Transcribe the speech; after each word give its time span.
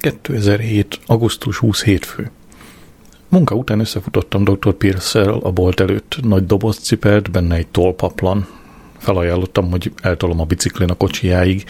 2007. 0.00 1.00
augusztus 1.06 1.56
20 1.56 1.82
hétfő. 1.82 2.30
Munka 3.28 3.54
után 3.54 3.80
összefutottam 3.80 4.44
dr. 4.44 4.72
pierce 4.72 5.20
a 5.22 5.50
bolt 5.50 5.80
előtt. 5.80 6.16
Nagy 6.22 6.46
doboz 6.46 6.78
cipelt, 6.78 7.30
benne 7.30 7.54
egy 7.54 7.66
tollpaplan. 7.66 8.46
Felajánlottam, 8.98 9.70
hogy 9.70 9.92
eltolom 10.02 10.40
a 10.40 10.44
biciklin 10.44 10.88
a 10.88 10.94
kocsiáig. 10.94 11.64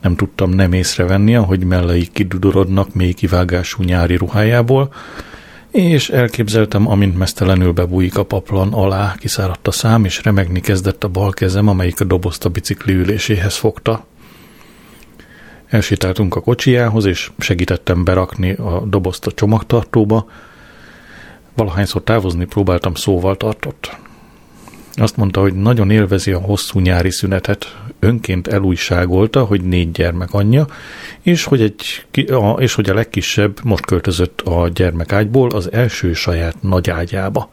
Nem 0.00 0.16
tudtam 0.16 0.50
nem 0.50 0.72
észrevenni, 0.72 1.36
ahogy 1.36 1.64
mellei 1.64 2.08
kidudorodnak 2.12 2.94
mély 2.94 3.12
kivágású 3.12 3.82
nyári 3.82 4.16
ruhájából, 4.16 4.92
és 5.70 6.08
elképzeltem, 6.08 6.88
amint 6.88 7.18
mesztelenül 7.18 7.72
bebújik 7.72 8.16
a 8.16 8.24
paplan 8.24 8.72
alá, 8.72 9.14
kiszáradt 9.18 9.68
a 9.68 9.70
szám, 9.70 10.04
és 10.04 10.22
remegni 10.22 10.60
kezdett 10.60 11.04
a 11.04 11.08
bal 11.08 11.30
kezem, 11.30 11.68
amelyik 11.68 12.00
a 12.00 12.04
dobozt 12.04 12.44
a 12.44 12.48
bicikli 12.48 12.92
üléséhez 12.92 13.56
fogta. 13.56 14.06
Elsétáltunk 15.74 16.34
a 16.34 16.40
kocsijához, 16.40 17.04
és 17.04 17.30
segítettem 17.38 18.04
berakni 18.04 18.52
a 18.52 18.82
dobozt 18.86 19.26
a 19.26 19.32
csomagtartóba. 19.32 20.30
Valahányszor 21.54 22.02
távozni 22.02 22.44
próbáltam, 22.44 22.94
szóval 22.94 23.36
tartott. 23.36 23.96
Azt 24.92 25.16
mondta, 25.16 25.40
hogy 25.40 25.54
nagyon 25.54 25.90
élvezi 25.90 26.32
a 26.32 26.38
hosszú 26.38 26.80
nyári 26.80 27.10
szünetet. 27.10 27.78
Önként 27.98 28.46
elújságolta, 28.46 29.44
hogy 29.44 29.62
négy 29.62 29.90
gyermek 29.90 30.32
anyja, 30.32 30.66
és 31.22 31.44
hogy, 31.44 31.60
egy, 31.60 32.06
és 32.56 32.74
hogy 32.74 32.90
a 32.90 32.94
legkisebb 32.94 33.58
most 33.62 33.86
költözött 33.86 34.40
a 34.40 34.68
gyermekágyból 34.68 35.50
az 35.50 35.72
első 35.72 36.12
saját 36.12 36.62
nagy 36.62 36.90
ágyába. 36.90 37.48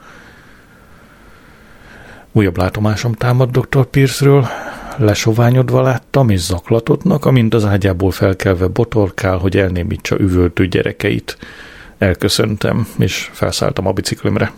Újabb 2.32 2.58
látomásom 2.58 3.14
támad 3.14 3.58
dr. 3.58 3.86
Pierce-ről, 3.86 4.48
lesoványodva 4.98 5.82
láttam 5.82 6.30
és 6.30 6.40
zaklatottnak, 6.40 7.26
amint 7.26 7.54
az 7.54 7.66
ágyából 7.66 8.12
felkelve 8.12 8.68
botorkál, 8.68 9.38
hogy 9.38 9.58
elnémítsa 9.58 10.20
üvöltő 10.20 10.68
gyerekeit. 10.68 11.38
Elköszöntem, 11.98 12.88
és 12.98 13.30
felszálltam 13.34 13.88
a 13.88 13.92
biciklimre. 13.92 14.52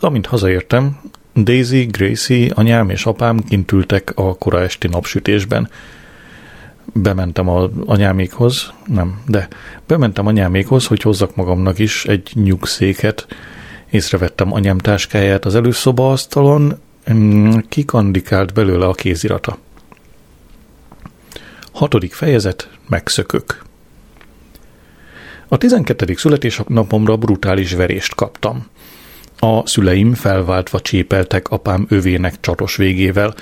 Amint 0.00 0.26
hazaértem, 0.26 1.00
Daisy, 1.34 1.84
Gracie, 1.84 2.50
anyám 2.54 2.90
és 2.90 3.06
apám 3.06 3.38
kint 3.38 3.72
ültek 3.72 4.12
a 4.14 4.34
kora 4.34 4.60
esti 4.60 4.88
napsütésben. 4.88 5.70
Bementem 6.92 7.48
az 7.48 7.70
anyámékhoz, 7.86 8.72
nem, 8.86 9.22
de 9.26 9.48
bementem 9.86 10.26
anyámékhoz, 10.26 10.86
hogy 10.86 11.02
hozzak 11.02 11.36
magamnak 11.36 11.78
is 11.78 12.04
egy 12.04 12.30
nyugszéket. 12.34 13.26
Észrevettem 13.90 14.52
anyám 14.52 14.78
táskáját 14.78 15.44
az 15.44 15.54
előszoba 15.54 16.10
asztalon, 16.10 16.78
kikandikált 17.68 18.52
belőle 18.52 18.86
a 18.86 18.92
kézirata. 18.92 19.58
Hatodik 21.72 22.12
fejezet, 22.12 22.68
megszökök. 22.88 23.62
A 25.48 25.56
12. 25.56 26.14
születésnapomra 26.16 27.16
brutális 27.16 27.72
verést 27.72 28.14
kaptam. 28.14 28.66
A 29.38 29.66
szüleim 29.66 30.14
felváltva 30.14 30.80
csépeltek 30.80 31.48
apám 31.48 31.86
övének 31.88 32.40
csatos 32.40 32.76
végével. 32.76 33.34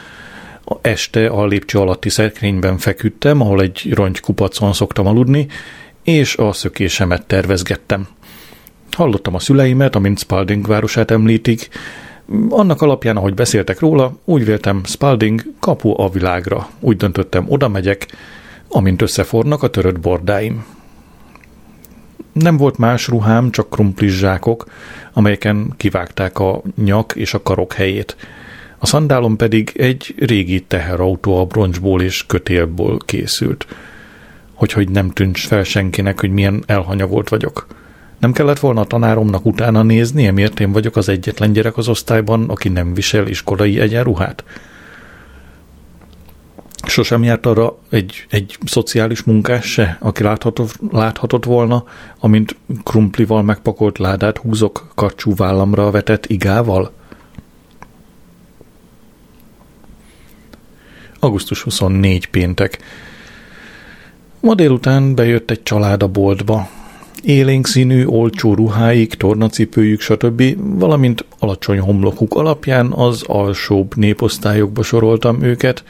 Este 0.81 1.27
a 1.27 1.47
lépcső 1.47 1.79
alatti 1.79 2.09
szekrényben 2.09 2.79
feküdtem, 2.79 3.41
ahol 3.41 3.63
egy 3.63 3.93
rongy 3.93 4.21
kupacon 4.21 4.73
szoktam 4.73 5.07
aludni, 5.07 5.47
és 6.05 6.37
a 6.37 6.53
szökésemet 6.53 7.27
tervezgettem. 7.27 8.09
Hallottam 8.91 9.35
a 9.35 9.39
szüleimet, 9.39 9.95
amint 9.95 10.19
Spalding 10.19 10.67
városát 10.67 11.11
említik. 11.11 11.69
Annak 12.49 12.83
alapján, 12.83 13.17
ahogy 13.17 13.35
beszéltek 13.35 13.81
róla, 13.81 14.17
úgy 14.25 14.45
véltem 14.45 14.81
Spalding 14.85 15.43
kapu 15.61 16.01
a 16.01 16.09
világra. 16.09 16.69
Úgy 16.81 16.97
döntöttem, 16.97 17.45
oda 17.49 17.69
megyek, 17.69 18.07
amint 18.69 19.03
összefornak 19.03 19.63
a 19.63 19.71
törött 19.71 20.01
bordáim. 20.01 20.65
Nem 22.33 22.57
volt 22.57 22.79
más 22.79 23.09
ruhám, 23.09 23.51
csak 23.51 23.71
krumplis 23.71 24.13
zsákok, 24.13 24.67
amelyeken 25.13 25.73
kivágták 25.77 26.39
a 26.39 26.63
nyak 26.85 27.13
és 27.17 27.35
a 27.35 27.43
karok 27.43 27.73
helyét. 27.73 28.17
A 28.79 28.87
szandálom 28.87 29.37
pedig 29.37 29.73
egy 29.77 30.15
régi 30.19 30.61
teherautó 30.61 31.37
a 31.37 31.45
broncsból 31.45 32.03
és 32.03 32.27
kötélből 32.27 32.99
készült. 33.05 33.67
Hogy, 34.55 34.73
hogy 34.73 34.89
nem 34.89 35.11
tűnt 35.11 35.39
fel 35.39 35.63
senkinek, 35.63 36.21
hogy 36.21 36.31
milyen 36.31 36.63
elhanyagolt 36.67 37.29
vagyok. 37.29 37.67
Nem 38.23 38.33
kellett 38.33 38.59
volna 38.59 38.81
a 38.81 38.85
tanáromnak 38.85 39.47
utána 39.47 39.83
néznie, 39.83 40.31
miért 40.31 40.61
én 40.61 40.73
vagyok 40.73 40.97
az 40.97 41.09
egyetlen 41.09 41.53
gyerek 41.53 41.77
az 41.77 41.89
osztályban, 41.89 42.49
aki 42.49 42.69
nem 42.69 42.95
visel 42.95 43.27
iskolai 43.27 43.81
egyenruhát? 43.81 44.45
Sosem 46.87 47.23
járt 47.23 47.47
arra 47.47 47.79
egy, 47.91 48.27
egy 48.31 48.59
szociális 48.65 49.23
munkás 49.23 49.67
se, 49.67 49.97
aki 50.01 50.23
láthatott, 50.23 50.79
láthatott 50.91 51.45
volna, 51.45 51.85
amint 52.19 52.57
krumplival 52.83 53.43
megpakolt 53.43 53.99
ládát 53.99 54.39
húzok 54.39 54.89
karcsú 54.95 55.35
vállamra 55.35 55.91
vetett 55.91 56.27
igával? 56.27 56.93
Augusztus 61.19 61.63
24 61.63 62.27
péntek. 62.27 62.79
Ma 64.41 64.55
délután 64.55 65.15
bejött 65.15 65.51
egy 65.51 65.63
család 65.63 66.03
a 66.03 66.09
boltba. 66.09 66.69
Élénk 67.23 67.67
színű, 67.67 68.05
olcsó 68.05 68.55
ruháik, 68.55 69.15
tornacipőjük, 69.15 70.01
stb., 70.01 70.43
valamint 70.79 71.25
alacsony 71.39 71.79
homlokuk 71.79 72.35
alapján 72.35 72.93
az 72.93 73.23
alsóbb 73.27 73.97
néposztályokba 73.97 74.83
soroltam 74.83 75.43
őket, 75.43 75.85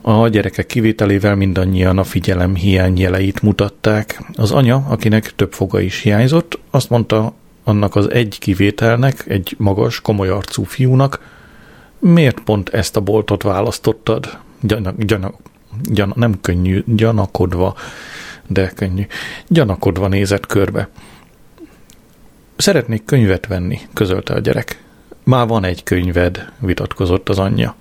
a 0.00 0.28
gyerekek 0.28 0.66
kivételével 0.66 1.34
mindannyian 1.34 1.98
a 1.98 2.04
figyelem 2.04 2.54
hiány 2.54 2.98
jeleit 2.98 3.42
mutatták. 3.42 4.22
Az 4.34 4.50
anya, 4.50 4.84
akinek 4.88 5.34
több 5.36 5.52
foga 5.52 5.80
is 5.80 6.00
hiányzott, 6.00 6.58
azt 6.70 6.90
mondta 6.90 7.32
annak 7.64 7.96
az 7.96 8.10
egy 8.10 8.36
kivételnek, 8.40 9.24
egy 9.26 9.54
magas, 9.58 10.00
komoly 10.00 10.28
arcú 10.28 10.64
fiúnak, 10.64 11.20
miért 11.98 12.40
pont 12.40 12.68
ezt 12.68 12.96
a 12.96 13.00
boltot 13.00 13.42
választottad? 13.42 14.38
Gyana, 14.60 14.94
gyana, 14.96 15.32
gyana, 15.82 16.12
nem 16.16 16.40
könnyű, 16.40 16.82
gyanakodva, 16.86 17.74
de 18.48 18.72
könnyű. 18.74 19.06
Gyanakodva 19.48 20.08
nézett 20.08 20.46
körbe. 20.46 20.88
Szeretnék 22.56 23.04
könyvet 23.04 23.46
venni, 23.46 23.80
közölte 23.92 24.34
a 24.34 24.38
gyerek. 24.38 24.82
Már 25.24 25.46
van 25.46 25.64
egy 25.64 25.82
könyved, 25.82 26.52
vitatkozott 26.58 27.28
az 27.28 27.38
anyja. 27.38 27.74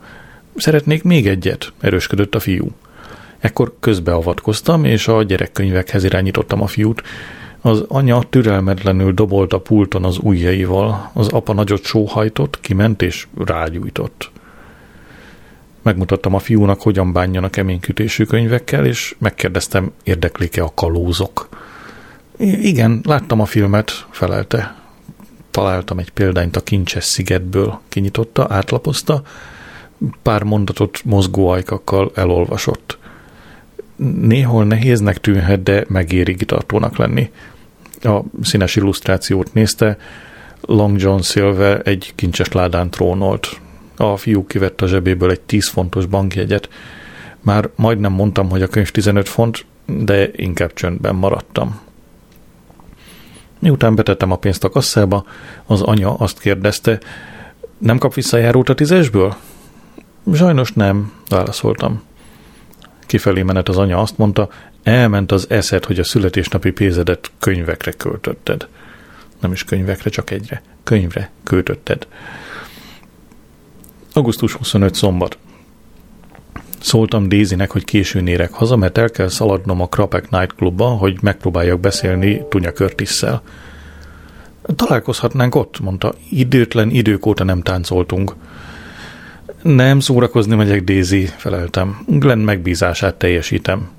Szeretnék 0.55 1.03
még 1.03 1.27
egyet, 1.27 1.73
erősködött 1.79 2.35
a 2.35 2.39
fiú. 2.39 2.71
Ekkor 3.39 3.73
közbeavatkoztam, 3.79 4.85
és 4.85 5.07
a 5.07 5.23
gyerekkönyvekhez 5.23 6.03
irányítottam 6.03 6.61
a 6.61 6.67
fiút. 6.67 7.01
Az 7.61 7.83
anya 7.87 8.23
türelmetlenül 8.29 9.13
dobolt 9.13 9.53
a 9.53 9.59
pulton 9.59 10.03
az 10.03 10.17
ujjaival, 10.21 11.11
az 11.13 11.27
apa 11.27 11.53
nagyot 11.53 11.83
sóhajtott, 11.83 12.59
kiment 12.61 13.01
és 13.01 13.27
rágyújtott. 13.45 14.31
Megmutattam 15.87 16.33
a 16.33 16.39
fiúnak, 16.39 16.81
hogyan 16.81 17.13
bánjanak 17.13 17.51
keménykütésű 17.51 18.23
könyvekkel, 18.23 18.85
és 18.85 19.15
megkérdeztem, 19.17 19.91
érdeklik-e 20.03 20.63
a 20.63 20.71
kalózok. 20.75 21.49
Igen, 22.37 23.01
láttam 23.03 23.39
a 23.39 23.45
filmet, 23.45 23.91
felelte. 24.09 24.75
Találtam 25.51 25.99
egy 25.99 26.11
példányt 26.11 26.55
a 26.55 26.61
Kincses 26.61 27.03
szigetből, 27.03 27.79
kinyitotta, 27.89 28.45
átlapozta, 28.49 29.21
pár 30.21 30.43
mondatot 30.43 30.99
mozgó 31.03 31.47
ajkakkal 31.47 32.11
elolvasott. 32.15 32.97
Néhol 34.21 34.65
nehéznek 34.65 35.17
tűnhet, 35.17 35.63
de 35.63 35.85
megéri 35.87 36.35
kitartónak 36.35 36.97
lenni. 36.97 37.31
A 38.01 38.19
színes 38.41 38.75
illusztrációt 38.75 39.53
nézte, 39.53 39.97
Long 40.61 40.99
John 40.99 41.21
Silver 41.21 41.81
egy 41.83 42.11
kincses 42.15 42.51
ládán 42.51 42.89
trónolt. 42.89 43.59
A 43.97 44.17
fiú 44.17 44.45
kivette 44.45 44.85
a 44.85 44.87
zsebéből 44.87 45.31
egy 45.31 45.41
10 45.41 45.67
fontos 45.67 46.05
bankjegyet. 46.05 46.69
Már 47.41 47.69
majdnem 47.75 48.11
mondtam, 48.11 48.49
hogy 48.49 48.61
a 48.61 48.67
könyv 48.67 48.89
15 48.89 49.29
font, 49.29 49.65
de 49.85 50.29
inkább 50.35 50.73
csöndben 50.73 51.15
maradtam. 51.15 51.79
Miután 53.59 53.95
betettem 53.95 54.31
a 54.31 54.35
pénzt 54.35 54.63
a 54.63 54.69
kasszába, 54.69 55.25
az 55.65 55.81
anya 55.81 56.13
azt 56.13 56.39
kérdezte, 56.39 56.99
nem 57.77 57.97
kap 57.97 58.13
visszajárót 58.13 58.69
a 58.69 58.73
tízesből? 58.73 59.35
Sajnos 60.33 60.73
nem, 60.73 61.11
válaszoltam. 61.29 62.01
Kifelé 63.05 63.41
menet 63.41 63.69
az 63.69 63.77
anya 63.77 64.01
azt 64.01 64.17
mondta, 64.17 64.49
elment 64.83 65.31
az 65.31 65.49
eszed, 65.49 65.85
hogy 65.85 65.99
a 65.99 66.03
születésnapi 66.03 66.71
pénzedet 66.71 67.31
könyvekre 67.39 67.91
költötted. 67.91 68.67
Nem 69.39 69.51
is 69.51 69.63
könyvekre, 69.63 70.09
csak 70.09 70.31
egyre. 70.31 70.61
Könyvre 70.83 71.31
költötted. 71.43 72.07
Augusztus 74.17 74.53
25 74.53 74.95
szombat. 74.95 75.37
Szóltam 76.79 77.27
Dézinek, 77.29 77.71
hogy 77.71 77.83
későn 77.83 78.27
érek 78.27 78.51
haza, 78.51 78.75
mert 78.75 78.97
el 78.97 79.09
kell 79.09 79.27
szaladnom 79.27 79.81
a 79.81 79.87
Krapek 79.87 80.29
Night 80.29 80.53
Clubba, 80.55 80.85
hogy 80.85 81.17
megpróbáljak 81.21 81.79
beszélni 81.79 82.41
Tunya 82.49 82.71
Curtis-szel. 82.71 83.41
Találkozhatnánk 84.75 85.55
ott, 85.55 85.79
mondta. 85.79 86.13
Időtlen 86.29 86.89
idők 86.89 87.25
óta 87.25 87.43
nem 87.43 87.61
táncoltunk. 87.61 88.35
Nem 89.61 89.99
szórakozni 89.99 90.55
megyek, 90.55 90.83
Daisy, 90.83 91.25
feleltem. 91.25 92.03
Glenn 92.07 92.39
megbízását 92.39 93.15
teljesítem. 93.15 93.89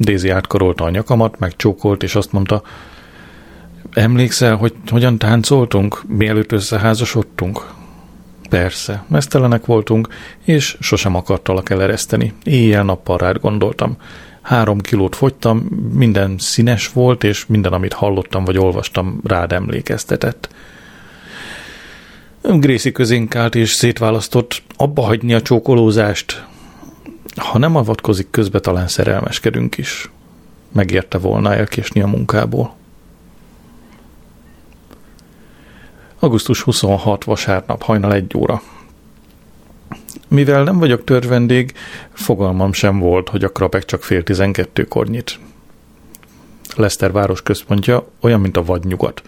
Daisy 0.00 0.28
átkarolta 0.28 0.84
a 0.84 0.90
nyakamat, 0.90 1.38
megcsókolt, 1.38 2.02
és 2.02 2.14
azt 2.14 2.32
mondta, 2.32 2.62
emlékszel, 3.92 4.56
hogy 4.56 4.74
hogyan 4.90 5.18
táncoltunk, 5.18 6.02
mielőtt 6.06 6.52
összeházasodtunk? 6.52 7.75
Persze, 8.48 9.04
mesztelenek 9.08 9.66
voltunk, 9.66 10.08
és 10.44 10.76
sosem 10.80 11.14
akartalak 11.14 11.70
elereszteni. 11.70 12.32
Éjjel-nappal 12.44 13.18
rád 13.18 13.40
gondoltam. 13.40 13.96
Három 14.42 14.80
kilót 14.80 15.16
fogytam, 15.16 15.58
minden 15.92 16.34
színes 16.38 16.92
volt, 16.92 17.24
és 17.24 17.46
minden, 17.46 17.72
amit 17.72 17.92
hallottam 17.92 18.44
vagy 18.44 18.58
olvastam, 18.58 19.20
rád 19.24 19.52
emlékeztetett. 19.52 20.48
Gracie 22.42 22.92
közénk 22.92 23.34
állt 23.34 23.54
és 23.54 23.70
szétválasztott, 23.70 24.62
abba 24.76 25.02
hagyni 25.02 25.34
a 25.34 25.42
csókolózást. 25.42 26.44
Ha 27.36 27.58
nem 27.58 27.76
avatkozik 27.76 28.30
közbe, 28.30 28.60
talán 28.60 28.88
szerelmeskedünk 28.88 29.78
is. 29.78 30.10
Megérte 30.72 31.18
volna 31.18 31.54
elkésni 31.54 32.00
a 32.00 32.06
munkából. 32.06 32.75
Augusztus 36.18 36.62
26 36.62 37.24
vasárnap, 37.24 37.82
hajnal 37.82 38.12
egy 38.12 38.32
óra. 38.36 38.62
Mivel 40.28 40.62
nem 40.62 40.78
vagyok 40.78 41.04
törvendég, 41.04 41.72
fogalmam 42.12 42.72
sem 42.72 42.98
volt, 42.98 43.28
hogy 43.28 43.44
a 43.44 43.48
krapek 43.48 43.84
csak 43.84 44.02
fél 44.02 44.22
tizenkettőkor 44.22 45.06
nyit. 45.06 45.38
Leszter 46.76 47.12
város 47.12 47.42
központja 47.42 48.08
olyan, 48.20 48.40
mint 48.40 48.56
a 48.56 48.64
vadnyugat. 48.64 49.22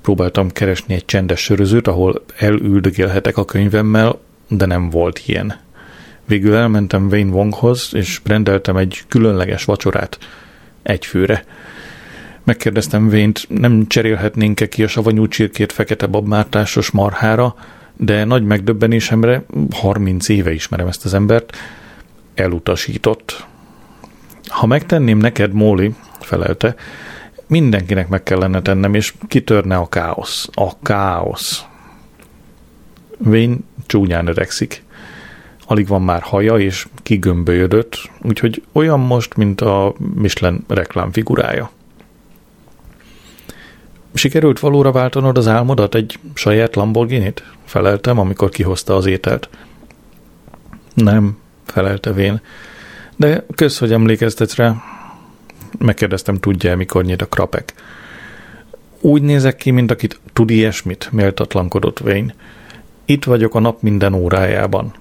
Próbáltam 0.00 0.50
keresni 0.50 0.94
egy 0.94 1.04
csendes 1.04 1.40
sörözőt, 1.40 1.86
ahol 1.86 2.24
elüldögélhetek 2.36 3.36
a 3.36 3.44
könyvemmel, 3.44 4.18
de 4.48 4.66
nem 4.66 4.90
volt 4.90 5.22
ilyen. 5.26 5.58
Végül 6.24 6.54
elmentem 6.54 7.06
Wayne 7.06 7.32
Wonghoz, 7.32 7.88
és 7.92 8.20
rendeltem 8.24 8.76
egy 8.76 9.02
különleges 9.08 9.64
vacsorát. 9.64 10.18
Egy 10.82 11.06
főre. 11.06 11.44
Megkérdeztem 12.44 13.08
Vént, 13.08 13.46
nem 13.48 13.86
cserélhetnénk-e 13.86 14.68
ki 14.68 14.82
a 14.82 14.88
savanyú 14.88 15.28
csirkét 15.28 15.72
fekete 15.72 16.06
babmártásos 16.06 16.90
marhára, 16.90 17.54
de 17.96 18.24
nagy 18.24 18.44
megdöbbenésemre, 18.44 19.44
30 19.72 20.28
éve 20.28 20.52
ismerem 20.52 20.86
ezt 20.86 21.04
az 21.04 21.14
embert, 21.14 21.56
elutasított. 22.34 23.46
Ha 24.46 24.66
megtenném 24.66 25.18
neked, 25.18 25.52
Móli, 25.52 25.94
felelte, 26.20 26.74
mindenkinek 27.46 28.08
meg 28.08 28.22
kellene 28.22 28.62
tennem, 28.62 28.94
és 28.94 29.14
kitörne 29.28 29.76
a 29.76 29.88
káosz. 29.88 30.48
A 30.52 30.80
káosz. 30.82 31.64
Vén 33.18 33.64
csúnyán 33.86 34.26
öregszik. 34.26 34.82
Alig 35.66 35.86
van 35.86 36.02
már 36.02 36.22
haja, 36.22 36.58
és 36.58 36.86
kigömbölyödött, 37.02 38.10
úgyhogy 38.22 38.62
olyan 38.72 39.00
most, 39.00 39.36
mint 39.36 39.60
a 39.60 39.94
Michelin 40.14 40.64
reklámfigurája. 40.68 41.70
Sikerült 44.14 44.58
valóra 44.58 44.92
váltanod 44.92 45.38
az 45.38 45.48
álmodat 45.48 45.94
egy 45.94 46.18
saját 46.34 46.76
Lamborghini-t? 46.76 47.42
Feleltem, 47.64 48.18
amikor 48.18 48.48
kihozta 48.48 48.96
az 48.96 49.06
ételt. 49.06 49.48
Nem, 50.94 51.38
felelte 51.64 52.12
Vén. 52.12 52.40
De 53.16 53.44
kösz, 53.54 53.78
hogy 53.78 53.92
emlékeztetsz 53.92 54.54
rá. 54.54 54.74
Megkérdeztem, 55.78 56.36
tudja-e, 56.36 56.74
mikor 56.74 57.04
nyit 57.04 57.22
a 57.22 57.26
krapek. 57.26 57.74
Úgy 59.00 59.22
nézek 59.22 59.56
ki, 59.56 59.70
mint 59.70 59.90
akit 59.90 60.20
tud 60.32 60.50
ilyesmit, 60.50 61.08
méltatlankodott 61.12 61.98
Vén. 61.98 62.34
Itt 63.04 63.24
vagyok 63.24 63.54
a 63.54 63.60
nap 63.60 63.82
minden 63.82 64.12
órájában. 64.12 64.92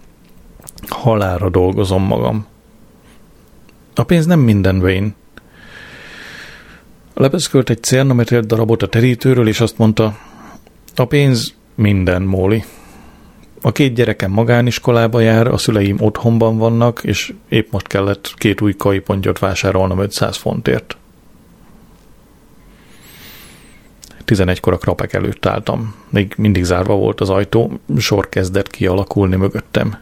Halára 0.88 1.50
dolgozom 1.50 2.04
magam. 2.04 2.46
A 3.96 4.04
pénz 4.04 4.26
nem 4.26 4.40
minden, 4.40 4.82
Wayne. 4.82 5.10
Lepeszkölt 7.20 7.70
egy 7.70 7.84
cernametélt 7.84 8.46
darabot 8.46 8.84
a 8.84 8.88
terítőről, 8.88 9.48
és 9.48 9.60
azt 9.60 9.78
mondta, 9.78 10.18
a 10.96 11.06
pénz 11.06 11.54
minden, 11.76 12.22
Móli. 12.22 12.64
A 13.62 13.72
két 13.72 13.94
gyerekem 13.94 14.32
magániskolába 14.32 15.20
jár, 15.20 15.48
a 15.48 15.58
szüleim 15.58 16.02
otthonban 16.02 16.58
vannak, 16.58 17.04
és 17.04 17.34
épp 17.50 17.72
most 17.72 17.88
kellett 17.88 18.34
két 18.38 18.62
új 18.62 18.74
kaipontyot 18.76 19.40
vásárolnom 19.40 20.00
500 20.00 20.38
fontért. 20.38 20.98
11-kor 24.26 24.74
a 24.74 24.78
krapek 24.78 25.14
előtt 25.14 25.46
álltam. 25.46 25.96
Még 26.10 26.34
mindig 26.38 26.64
zárva 26.64 26.96
volt 26.96 27.22
az 27.22 27.30
ajtó, 27.30 27.80
sor 27.98 28.30
kezdett 28.30 28.70
kialakulni 28.70 29.36
mögöttem. 29.36 29.98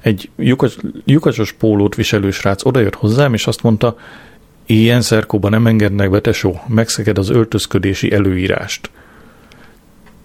Egy 0.00 0.30
lyukas, 0.36 0.76
lyukacsos 1.04 1.52
pólót 1.52 1.94
viselő 1.94 2.30
srác 2.30 2.64
odajött 2.64 2.94
hozzám, 2.94 3.34
és 3.34 3.46
azt 3.46 3.62
mondta, 3.62 3.96
Ilyen 4.66 5.00
szerkóban 5.00 5.50
nem 5.50 5.66
engednek 5.66 6.10
be, 6.10 6.20
tesó, 6.20 6.60
megszeged 6.66 7.18
az 7.18 7.28
öltözködési 7.28 8.12
előírást. 8.12 8.90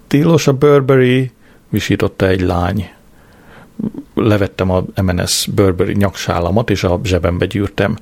Tilos 0.08 0.48
a 0.48 0.54
Burberry, 0.54 1.32
visította 1.70 2.28
egy 2.28 2.42
lány. 2.42 2.90
Levettem 4.14 4.72
a 4.72 4.84
M&S 5.02 5.48
Burberry 5.56 5.94
nyaksállamat, 5.94 6.70
és 6.70 6.84
a 6.84 7.00
zsebembe 7.04 7.46
gyűrtem. 7.46 7.98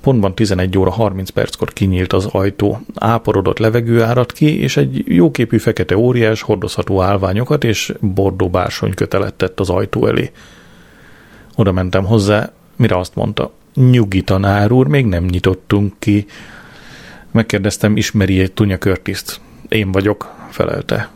Pontban 0.00 0.34
11 0.34 0.78
óra 0.78 0.90
30 0.90 1.30
perckor 1.30 1.72
kinyílt 1.72 2.12
az 2.12 2.26
ajtó, 2.26 2.80
áporodott 2.94 3.58
levegő 3.58 4.02
árad 4.02 4.32
ki, 4.32 4.60
és 4.60 4.76
egy 4.76 5.02
jóképű 5.06 5.58
fekete 5.58 5.96
óriás 5.96 6.42
hordozható 6.42 7.02
állványokat 7.02 7.64
és 7.64 7.94
bordó 8.00 8.48
bársony 8.50 8.94
kötelettett 8.94 9.60
az 9.60 9.70
ajtó 9.70 10.06
elé. 10.06 10.30
Oda 11.56 11.72
mentem 11.72 12.04
hozzá, 12.04 12.52
mire 12.76 12.98
azt 12.98 13.14
mondta, 13.14 13.52
Nyugi 13.74 14.22
tanár 14.22 14.72
úr, 14.72 14.86
még 14.86 15.06
nem 15.06 15.24
nyitottunk 15.24 15.92
ki. 15.98 16.26
Megkérdeztem, 17.30 17.96
ismeri 17.96 18.40
egy 18.40 18.52
Tunya 18.52 18.78
Körtiszt. 18.78 19.40
Én 19.68 19.92
vagyok, 19.92 20.34
felelte. 20.50 21.10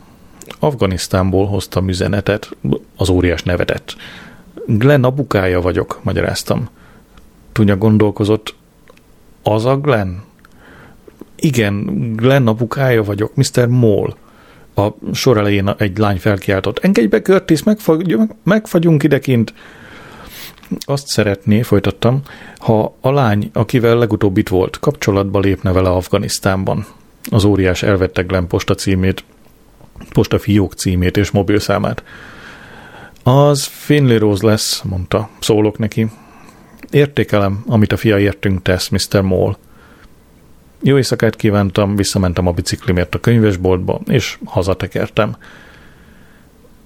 Afganisztánból 0.59 1.47
hoztam 1.47 1.89
üzenetet, 1.89 2.49
az 2.95 3.09
óriás 3.09 3.43
nevetett. 3.43 3.95
Glenn 4.65 5.03
abukája 5.03 5.61
vagyok, 5.61 5.99
magyaráztam. 6.03 6.69
Tunya 7.51 7.77
gondolkozott, 7.77 8.55
az 9.43 9.65
a 9.65 9.77
Glenn? 9.77 10.15
Igen, 11.35 11.85
Glenn 12.15 12.47
abukája 12.47 13.03
vagyok, 13.03 13.35
Mr. 13.35 13.67
Moll. 13.67 14.15
A 14.75 14.87
sor 15.13 15.37
elején 15.37 15.73
egy 15.77 15.97
lány 15.97 16.17
felkiáltott, 16.17 16.79
engedj 16.79 17.07
be, 17.07 17.21
Curtis, 17.21 17.63
megfagy, 17.63 18.17
megfagyunk 18.43 19.03
idekint. 19.03 19.53
Azt 20.85 21.07
szeretné, 21.07 21.61
folytattam, 21.61 22.21
ha 22.57 22.95
a 23.01 23.11
lány, 23.11 23.49
akivel 23.53 23.97
legutóbb 23.97 24.37
itt 24.37 24.49
volt, 24.49 24.79
kapcsolatba 24.79 25.39
lépne 25.39 25.71
vele 25.71 25.89
Afganisztánban. 25.89 26.85
Az 27.29 27.43
óriás 27.43 27.83
elvette 27.83 28.21
Glenn 28.21 28.47
posta 28.47 28.75
címét, 28.75 29.23
posta 30.09 30.39
fiók 30.39 30.73
címét 30.73 31.17
és 31.17 31.31
mobilszámát. 31.31 32.03
Az 33.23 33.63
Finley 33.63 34.17
Rose 34.17 34.47
lesz, 34.47 34.81
mondta. 34.81 35.29
Szólok 35.39 35.77
neki. 35.77 36.07
Értékelem, 36.89 37.63
amit 37.67 37.91
a 37.91 37.97
fia 37.97 38.19
értünk 38.19 38.61
tesz, 38.61 38.89
Mr. 38.89 39.21
Moll. 39.21 39.57
Jó 40.81 40.95
éjszakát 40.95 41.35
kívántam, 41.35 41.95
visszamentem 41.95 42.47
a 42.47 42.51
biciklimért 42.51 43.15
a 43.15 43.19
könyvesboltba, 43.19 44.01
és 44.07 44.37
hazatekertem. 44.45 45.35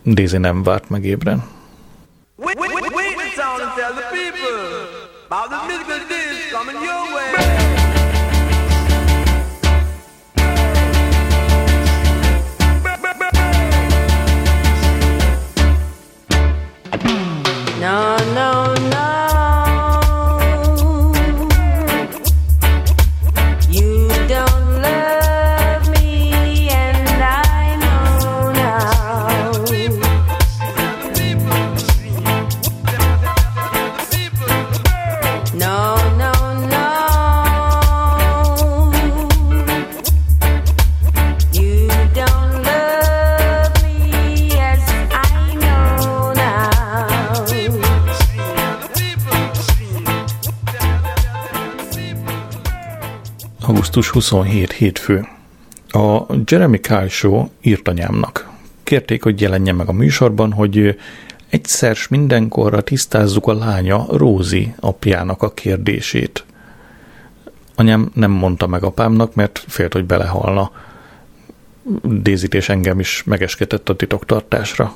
Daisy 0.05 0.37
nem 0.37 0.63
várt 0.63 0.89
meg 0.89 1.05
ébren. 1.05 1.43
Wait, 2.35 2.59
wait, 2.59 2.72
Augusztus 54.03 54.29
27 54.29 54.71
hétfő. 54.71 55.27
A 55.87 56.33
Jeremy 56.45 56.79
Kyle 56.79 57.07
Show 57.09 57.47
írt 57.61 57.87
anyámnak. 57.87 58.49
Kérték, 58.83 59.23
hogy 59.23 59.41
jelenjen 59.41 59.75
meg 59.75 59.87
a 59.87 59.91
műsorban, 59.91 60.51
hogy 60.51 60.99
egyszer 61.49 61.95
s 61.95 62.07
mindenkorra 62.07 62.81
tisztázzuk 62.81 63.47
a 63.47 63.53
lánya 63.53 64.05
Rózi 64.09 64.73
apjának 64.79 65.41
a 65.41 65.53
kérdését. 65.53 66.45
Anyám 67.75 68.11
nem 68.13 68.31
mondta 68.31 68.67
meg 68.67 68.83
apámnak, 68.83 69.35
mert 69.35 69.65
félt, 69.67 69.93
hogy 69.93 70.05
belehalna. 70.05 70.71
Dézit 72.03 72.53
és 72.53 72.69
engem 72.69 72.99
is 72.99 73.23
megeskedett 73.25 73.89
a 73.89 73.95
titoktartásra. 73.95 74.95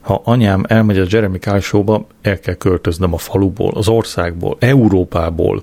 Ha 0.00 0.20
anyám 0.24 0.64
elmegy 0.68 0.98
a 0.98 1.06
Jeremy 1.08 1.38
Kyle 1.38 1.60
show 1.60 2.06
el 2.22 2.40
kell 2.40 2.54
költöznöm 2.54 3.14
a 3.14 3.18
faluból, 3.18 3.72
az 3.74 3.88
országból, 3.88 4.56
Európából. 4.60 5.62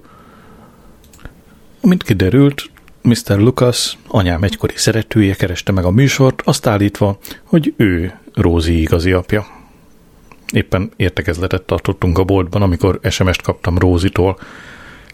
Mint 1.86 2.04
kiderült, 2.04 2.70
Mr. 3.02 3.38
Lucas, 3.38 3.98
anyám 4.08 4.44
egykori 4.44 4.74
szeretője 4.76 5.36
kereste 5.36 5.72
meg 5.72 5.86
a 5.86 5.92
műsort, 5.92 6.42
azt 6.46 6.68
állítva, 6.68 7.18
hogy 7.44 7.74
ő 7.78 8.20
Rózi 8.34 8.82
igazi 8.82 9.12
apja. 9.12 9.46
Éppen 10.54 10.92
értekezletet 10.96 11.62
tartottunk 11.62 12.18
a 12.18 12.24
boltban, 12.24 12.62
amikor 12.62 13.00
SMS-t 13.10 13.42
kaptam 13.42 13.78
Rózitól. 13.78 14.38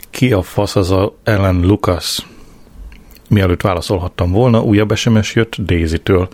Ki 0.09 0.31
a 0.31 0.41
fasz 0.41 0.75
az 0.75 0.91
a 0.91 1.15
Ellen 1.23 1.59
Lucas? 1.59 2.27
Mielőtt 3.29 3.61
válaszolhattam 3.61 4.31
volna, 4.31 4.61
újabb 4.61 4.95
SMS 4.95 5.35
jött 5.35 5.55
Daisy-től. 5.55 6.27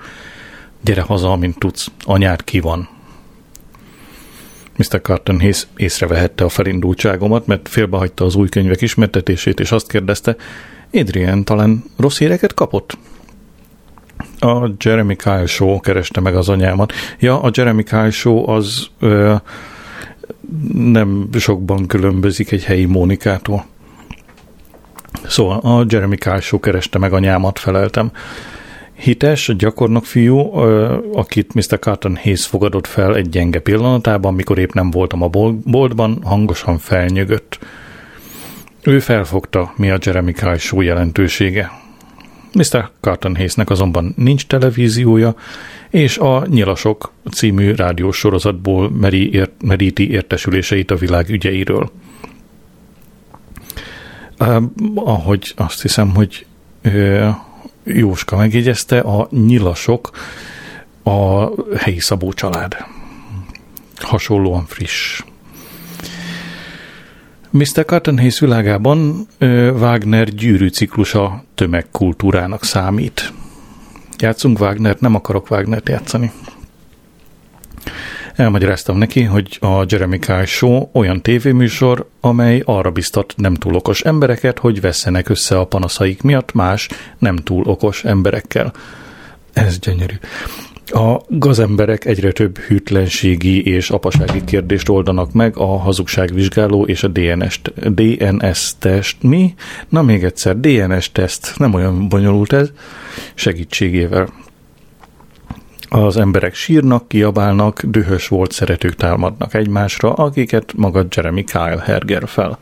Gyere 0.82 1.02
haza, 1.02 1.32
amint 1.32 1.60
tudsz, 1.60 1.92
anyád 2.04 2.44
ki 2.44 2.60
van. 2.60 2.97
Mr. 4.78 5.02
Carton 5.02 5.40
Hayes 5.40 5.68
észrevehette 5.76 6.44
a 6.44 6.50
felindultságomat, 6.50 7.48
mert 7.48 7.68
félbehagyta 7.70 8.26
az 8.26 8.36
új 8.36 8.50
könyvek 8.50 8.82
ismertetését, 8.82 9.60
és 9.60 9.72
azt 9.72 9.92
kérdezte, 9.92 10.36
Adrian 10.94 11.44
talán 11.44 11.84
rossz 11.98 12.18
híreket 12.18 12.54
kapott? 12.54 12.98
A 14.40 14.70
Jeremy 14.80 15.16
Kyle 15.16 15.46
Show 15.46 15.80
kereste 15.80 16.20
meg 16.20 16.36
az 16.36 16.50
anyámat. 16.50 16.94
Ja, 17.20 17.42
a 17.42 17.50
Jeremy 17.54 17.84
Kyle 17.84 18.10
Show 18.10 18.50
az 18.50 18.88
ö, 19.00 19.36
nem 20.74 21.30
sokban 21.38 21.88
különbözik 21.88 22.52
egy 22.52 22.64
helyi 22.64 22.86
Mónikától. 22.86 23.66
Szóval 25.28 25.58
a 25.58 25.86
Jeremy 25.90 26.18
Kyle 26.18 26.40
Show 26.40 26.60
kereste 26.60 26.98
meg 26.98 27.14
anyámat, 27.14 27.60
feleltem. 27.60 28.12
Hites, 28.98 29.56
gyakornok 29.58 30.06
fiú, 30.06 30.38
akit 31.14 31.54
Mr. 31.54 31.80
Carton 31.80 32.16
Hayes 32.16 32.46
fogadott 32.46 32.88
fel 32.88 33.16
egy 33.16 33.30
gyenge 33.30 33.60
pillanatában, 33.60 34.34
mikor 34.34 34.58
épp 34.58 34.72
nem 34.72 34.92
voltam 34.92 35.22
a 35.22 35.30
boltban, 35.64 36.20
hangosan 36.24 36.78
felnyögött. 36.78 37.60
Ő 38.84 39.00
felfogta, 39.00 39.74
mi 39.76 39.90
a 39.90 39.98
Jeremy 40.02 40.34
Kyle 40.34 40.58
Show 40.58 40.82
jelentősége. 40.82 41.72
Mr. 42.54 42.90
Carton 43.02 43.36
Hayesnek 43.36 43.70
azonban 43.70 44.14
nincs 44.18 44.48
televíziója, 44.48 45.36
és 45.90 46.18
a 46.18 46.46
Nyilasok 46.50 47.12
című 47.32 47.72
rádiós 47.72 48.18
sorozatból 48.18 48.90
meri 48.90 49.34
ért, 49.34 49.52
meríti 49.62 50.12
értesüléseit 50.12 50.92
a 50.92 50.96
világ 50.96 51.30
ügyeiről. 51.30 51.92
Uh, 54.40 54.64
ahogy 54.96 55.54
azt 55.56 55.82
hiszem, 55.82 56.16
hogy 56.16 56.46
Jóska 57.88 58.38
megjegyezte, 58.38 59.00
a 59.00 59.28
Nyilasok 59.32 60.12
a 61.04 61.50
helyi 61.78 62.00
Szabó 62.00 62.34
család. 62.34 62.78
Hasonlóan 63.96 64.66
friss. 64.66 65.24
Mr. 67.50 67.86
Cotton 67.86 68.18
Hayes 68.18 68.40
világában 68.40 69.28
Wagner 69.80 70.30
gyűrű 70.30 70.68
ciklusa 70.68 71.44
tömegkultúrának 71.56 72.64
számít. 72.64 73.34
Játszunk 74.18 74.60
Wagner, 74.60 74.96
nem 75.00 75.16
akarok 75.16 75.50
wagner 75.50 75.82
játszani. 75.86 76.32
Elmagyaráztam 78.38 78.98
neki, 78.98 79.24
hogy 79.24 79.58
a 79.62 79.86
Jeremy 79.88 80.20
Kyle 80.20 80.46
Show 80.46 80.90
olyan 80.92 81.22
tévéműsor, 81.22 82.08
amely 82.22 82.62
arra 82.66 82.92
biztat 82.92 83.34
nem 83.38 83.54
túl 83.54 83.76
okos 83.76 84.02
embereket, 84.02 84.60
hogy 84.60 84.82
vesszenek 84.82 85.30
össze 85.30 85.60
a 85.60 85.66
panaszaik 85.66 86.22
miatt 86.22 86.54
más 86.54 86.90
nem 87.18 87.36
túl 87.36 87.64
okos 87.66 88.04
emberekkel. 88.04 88.74
Ez 89.54 89.80
gyönyörű. 89.80 90.14
A 90.86 91.22
gazemberek 91.28 92.06
egyre 92.06 92.32
több 92.32 92.58
hűtlenségi 92.58 93.66
és 93.66 93.90
apasági 93.90 94.44
kérdést 94.44 94.90
oldanak 94.90 95.34
meg 95.34 95.58
a 95.58 95.78
hazugságvizsgáló 95.78 96.86
és 96.86 97.04
a 97.04 97.08
DNS, 97.08 97.62
DNS 97.76 98.72
test. 98.80 99.24
Mi? 99.24 99.54
Na 99.90 100.02
még 100.02 100.24
egyszer, 100.24 100.60
DNS 100.60 101.12
teszt, 101.12 101.54
nem 101.58 101.74
olyan 101.74 102.10
bonyolult 102.10 102.54
ez, 102.54 102.72
segítségével. 103.34 104.30
Az 105.90 106.18
emberek 106.18 106.54
sírnak, 106.54 107.08
kiabálnak, 107.08 107.84
dühös 107.84 108.28
volt 108.28 108.52
szeretők 108.52 108.96
támadnak 108.96 109.54
egymásra, 109.54 110.14
akiket 110.14 110.74
maga 110.76 111.06
Jeremy 111.16 111.44
Kyle 111.44 111.82
herger 111.86 112.28
fel. 112.28 112.60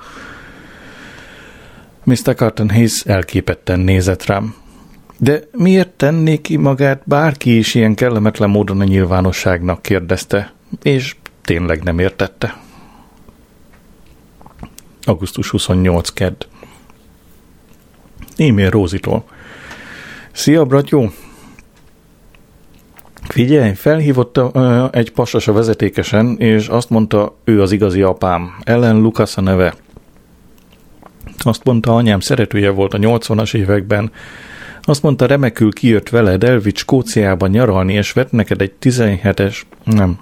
Mr. 2.03 2.35
Carton 2.35 2.69
Hayes 2.69 3.01
elképetten 3.05 3.79
nézett 3.79 4.25
rám. 4.25 4.55
De 5.17 5.39
miért 5.51 5.89
tenné 5.89 6.37
ki 6.37 6.57
magát 6.57 7.01
bárki 7.05 7.57
is 7.57 7.75
ilyen 7.75 7.95
kellemetlen 7.95 8.49
módon 8.49 8.79
a 8.79 8.83
nyilvánosságnak 8.83 9.81
kérdezte, 9.81 10.53
és 10.81 11.15
tényleg 11.41 11.83
nem 11.83 11.99
értette. 11.99 12.57
Augusztus 15.03 15.49
28. 15.49 16.09
kedd. 16.09 16.45
E-mail 18.37 18.69
Rózitól. 18.69 19.23
Szia, 20.31 20.65
bratyó! 20.65 21.11
Figyelj, 23.35 23.73
felhívott 23.73 24.39
egy 24.91 25.11
pasas 25.11 25.47
a 25.47 25.53
vezetékesen, 25.53 26.37
és 26.37 26.67
azt 26.67 26.89
mondta, 26.89 27.35
ő 27.43 27.61
az 27.61 27.71
igazi 27.71 28.01
apám. 28.01 28.55
Ellen 28.63 28.99
Lucas 28.99 29.37
a 29.37 29.41
neve. 29.41 29.75
Azt 31.37 31.63
mondta, 31.63 31.95
anyám 31.95 32.19
szeretője 32.19 32.69
volt 32.69 32.93
a 32.93 32.97
80-as 32.97 33.55
években, 33.55 34.11
azt 34.81 35.01
mondta, 35.01 35.25
remekül 35.25 35.73
kijött 35.73 36.09
veled, 36.09 36.43
elvitt 36.43 36.77
Skóciába 36.77 37.47
nyaralni, 37.47 37.93
és 37.93 38.11
vett 38.11 38.31
neked 38.31 38.61
egy 38.61 38.73
17-es, 38.81 39.61
nem, 39.83 40.19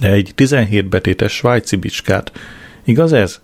de 0.00 0.10
egy 0.10 0.32
17 0.34 0.88
betétes 0.88 1.32
svájci 1.32 1.76
bicskát. 1.76 2.32
Igaz 2.84 3.12
ez? 3.12 3.40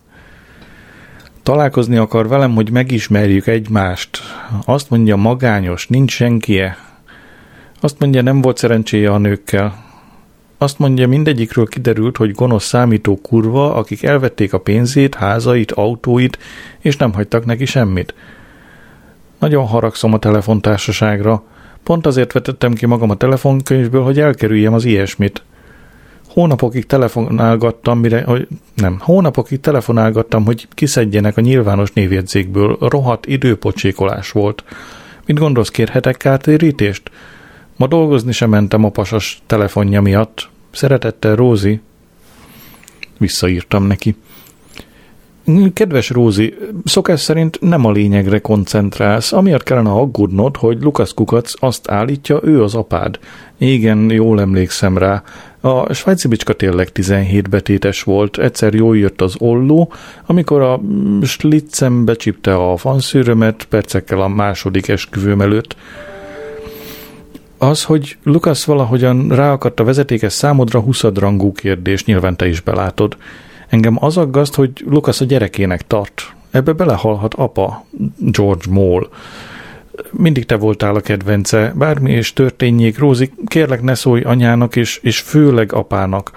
Találkozni 1.42 1.96
akar 1.96 2.28
velem, 2.28 2.54
hogy 2.54 2.70
megismerjük 2.70 3.46
egymást. 3.46 4.18
Azt 4.64 4.90
mondja, 4.90 5.16
magányos, 5.16 5.86
nincs 5.86 6.12
senkie. 6.12 6.76
Azt 7.84 7.98
mondja, 7.98 8.22
nem 8.22 8.40
volt 8.40 8.56
szerencséje 8.56 9.10
a 9.10 9.18
nőkkel. 9.18 9.84
Azt 10.58 10.78
mondja, 10.78 11.08
mindegyikről 11.08 11.66
kiderült, 11.66 12.16
hogy 12.16 12.30
gonosz 12.30 12.64
számító 12.64 13.16
kurva, 13.22 13.74
akik 13.74 14.02
elvették 14.02 14.52
a 14.52 14.60
pénzét, 14.60 15.14
házait, 15.14 15.72
autóit, 15.72 16.38
és 16.78 16.96
nem 16.96 17.12
hagytak 17.12 17.44
neki 17.44 17.64
semmit. 17.64 18.14
Nagyon 19.38 19.66
haragszom 19.66 20.12
a 20.12 20.18
telefontársaságra. 20.18 21.42
Pont 21.82 22.06
azért 22.06 22.32
vetettem 22.32 22.72
ki 22.72 22.86
magam 22.86 23.10
a 23.10 23.16
telefonkönyvből, 23.16 24.02
hogy 24.02 24.20
elkerüljem 24.20 24.74
az 24.74 24.84
ilyesmit. 24.84 25.42
Hónapokig 26.28 26.86
telefonálgattam, 26.86 27.98
mire, 27.98 28.22
hogy 28.22 28.48
nem, 28.74 28.98
hónapokig 29.00 29.60
telefonálgattam, 29.60 30.44
hogy 30.44 30.68
kiszedjenek 30.70 31.36
a 31.36 31.40
nyilvános 31.40 31.92
névjegyzékből. 31.92 32.76
Rohadt 32.80 33.26
időpocsékolás 33.26 34.30
volt. 34.30 34.64
Mit 35.26 35.38
gondolsz, 35.38 35.68
kérhetek 35.68 36.16
kártérítést? 36.16 37.10
Ma 37.76 37.86
dolgozni 37.86 38.32
sem 38.32 38.50
mentem 38.50 38.84
a 38.84 38.88
pasas 38.88 39.42
telefonja 39.46 40.00
miatt. 40.00 40.48
Szeretettel 40.70 41.36
Rózi. 41.36 41.80
Visszaírtam 43.18 43.86
neki. 43.86 44.16
Kedves 45.72 46.10
Rózi, 46.10 46.54
szokás 46.84 47.20
szerint 47.20 47.58
nem 47.60 47.84
a 47.84 47.90
lényegre 47.90 48.38
koncentrálsz, 48.38 49.32
amiért 49.32 49.62
kellene 49.62 49.90
aggódnod, 49.90 50.56
hogy 50.56 50.82
Lukasz 50.82 51.12
Kukac 51.12 51.52
azt 51.58 51.90
állítja, 51.90 52.40
ő 52.42 52.62
az 52.62 52.74
apád. 52.74 53.18
Igen, 53.58 54.10
jól 54.10 54.40
emlékszem 54.40 54.98
rá. 54.98 55.22
A 55.60 55.92
svájci 55.92 56.28
bicska 56.28 56.52
tényleg 56.52 56.92
17 56.92 57.48
betétes 57.48 58.02
volt, 58.02 58.38
egyszer 58.38 58.74
jól 58.74 58.96
jött 58.96 59.20
az 59.20 59.34
olló, 59.38 59.92
amikor 60.26 60.60
a 60.60 60.80
slitzem 61.22 62.04
becsipte 62.04 62.54
a 62.54 62.76
fanszűrömet 62.76 63.64
percekkel 63.64 64.20
a 64.20 64.28
második 64.28 64.88
esküvőm 64.88 65.40
előtt. 65.40 65.76
Az, 67.58 67.84
hogy 67.84 68.18
Lukasz 68.22 68.64
valahogyan 68.64 69.28
ráakadt 69.28 69.80
a 69.80 69.84
vezetékes 69.84 70.32
számodra 70.32 70.80
huszadrangú 70.80 71.52
kérdés, 71.52 72.04
nyilván 72.04 72.36
te 72.36 72.48
is 72.48 72.60
belátod. 72.60 73.16
Engem 73.68 73.96
az 74.04 74.16
aggaszt, 74.16 74.54
hogy 74.54 74.70
Lukasz 74.86 75.20
a 75.20 75.24
gyerekének 75.24 75.86
tart. 75.86 76.32
Ebbe 76.50 76.72
belehalhat 76.72 77.34
apa, 77.34 77.84
George 78.18 78.70
Moll. 78.70 79.08
Mindig 80.10 80.46
te 80.46 80.56
voltál 80.56 80.94
a 80.94 81.00
kedvence, 81.00 81.72
bármi 81.76 82.12
is 82.12 82.32
történjék, 82.32 82.98
Rózi, 82.98 83.32
kérlek 83.46 83.82
ne 83.82 83.94
szólj 83.94 84.22
anyának 84.22 84.76
és, 84.76 84.98
és 85.02 85.20
főleg 85.20 85.72
apának 85.72 86.30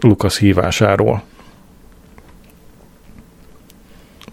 Lukasz 0.00 0.38
hívásáról. 0.38 1.22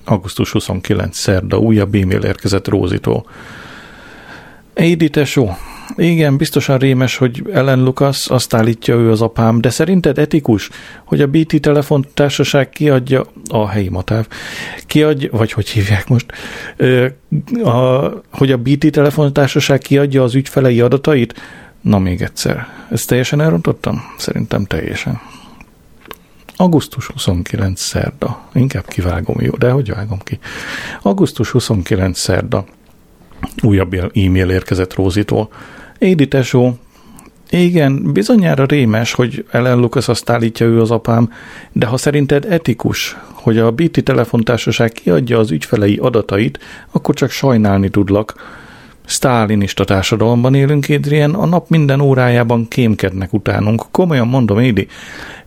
Augusztus 0.03 0.51
29. 0.51 1.17
szerda 1.17 1.57
újabb 1.57 1.95
e-mail 1.95 2.23
érkezett 2.23 2.67
Rózitól. 2.67 3.25
Édi 4.73 5.09
tesó, 5.09 5.49
igen, 5.95 6.37
biztosan 6.37 6.77
rémes, 6.77 7.17
hogy 7.17 7.43
Ellen 7.51 7.83
Lucas 7.83 8.27
azt 8.27 8.53
állítja 8.53 8.95
ő 8.95 9.11
az 9.11 9.21
apám, 9.21 9.61
de 9.61 9.69
szerinted 9.69 10.17
etikus, 10.17 10.69
hogy 11.03 11.21
a 11.21 11.27
BT 11.27 11.61
telefontársaság 11.61 12.69
kiadja 12.69 13.25
a 13.49 13.67
helyi 13.67 13.89
matáv, 13.89 14.27
kiadja, 14.85 15.29
vagy 15.31 15.51
hogy 15.51 15.69
hívják 15.69 16.07
most, 16.07 16.31
a, 17.63 18.09
hogy 18.31 18.51
a 18.51 18.57
BT 18.57 18.91
telefontársaság 18.91 19.79
kiadja 19.79 20.23
az 20.23 20.35
ügyfelei 20.35 20.81
adatait? 20.81 21.33
Na 21.81 21.99
még 21.99 22.21
egyszer, 22.21 22.67
ezt 22.91 23.07
teljesen 23.07 23.41
elrontottam? 23.41 24.01
Szerintem 24.17 24.65
teljesen. 24.65 25.21
Augusztus 26.55 27.05
29 27.05 27.81
szerda. 27.81 28.41
Inkább 28.53 28.85
kivágom, 28.87 29.35
jó, 29.39 29.51
de 29.51 29.71
hogy 29.71 29.89
vágom 29.89 30.19
ki? 30.19 30.39
Augusztus 31.01 31.49
29 31.49 32.19
szerda. 32.19 32.65
Újabb 33.63 33.93
e-mail 33.93 34.49
érkezett 34.49 34.93
Rózitól. 34.93 35.49
Édi 35.97 36.27
tesó, 36.27 36.77
igen, 37.49 38.11
bizonyára 38.11 38.65
rémes, 38.65 39.13
hogy 39.13 39.45
Ellen 39.51 39.77
Lucas 39.77 40.07
azt 40.07 40.29
állítja 40.29 40.65
ő 40.65 40.81
az 40.81 40.91
apám, 40.91 41.31
de 41.71 41.85
ha 41.85 41.97
szerinted 41.97 42.45
etikus, 42.49 43.17
hogy 43.31 43.57
a 43.57 43.71
BT 43.71 44.03
telefontársaság 44.03 44.91
kiadja 44.91 45.39
az 45.39 45.51
ügyfelei 45.51 45.97
adatait, 45.97 46.59
akkor 46.91 47.15
csak 47.15 47.29
sajnálni 47.29 47.89
tudlak. 47.89 48.33
Sztálinista 49.05 49.83
társadalomban 49.83 50.55
élünk, 50.55 50.85
Adrian, 50.89 51.33
a 51.33 51.45
nap 51.45 51.69
minden 51.69 51.99
órájában 51.99 52.67
kémkednek 52.67 53.33
utánunk. 53.33 53.85
Komolyan 53.91 54.27
mondom, 54.27 54.59
Édi, 54.59 54.87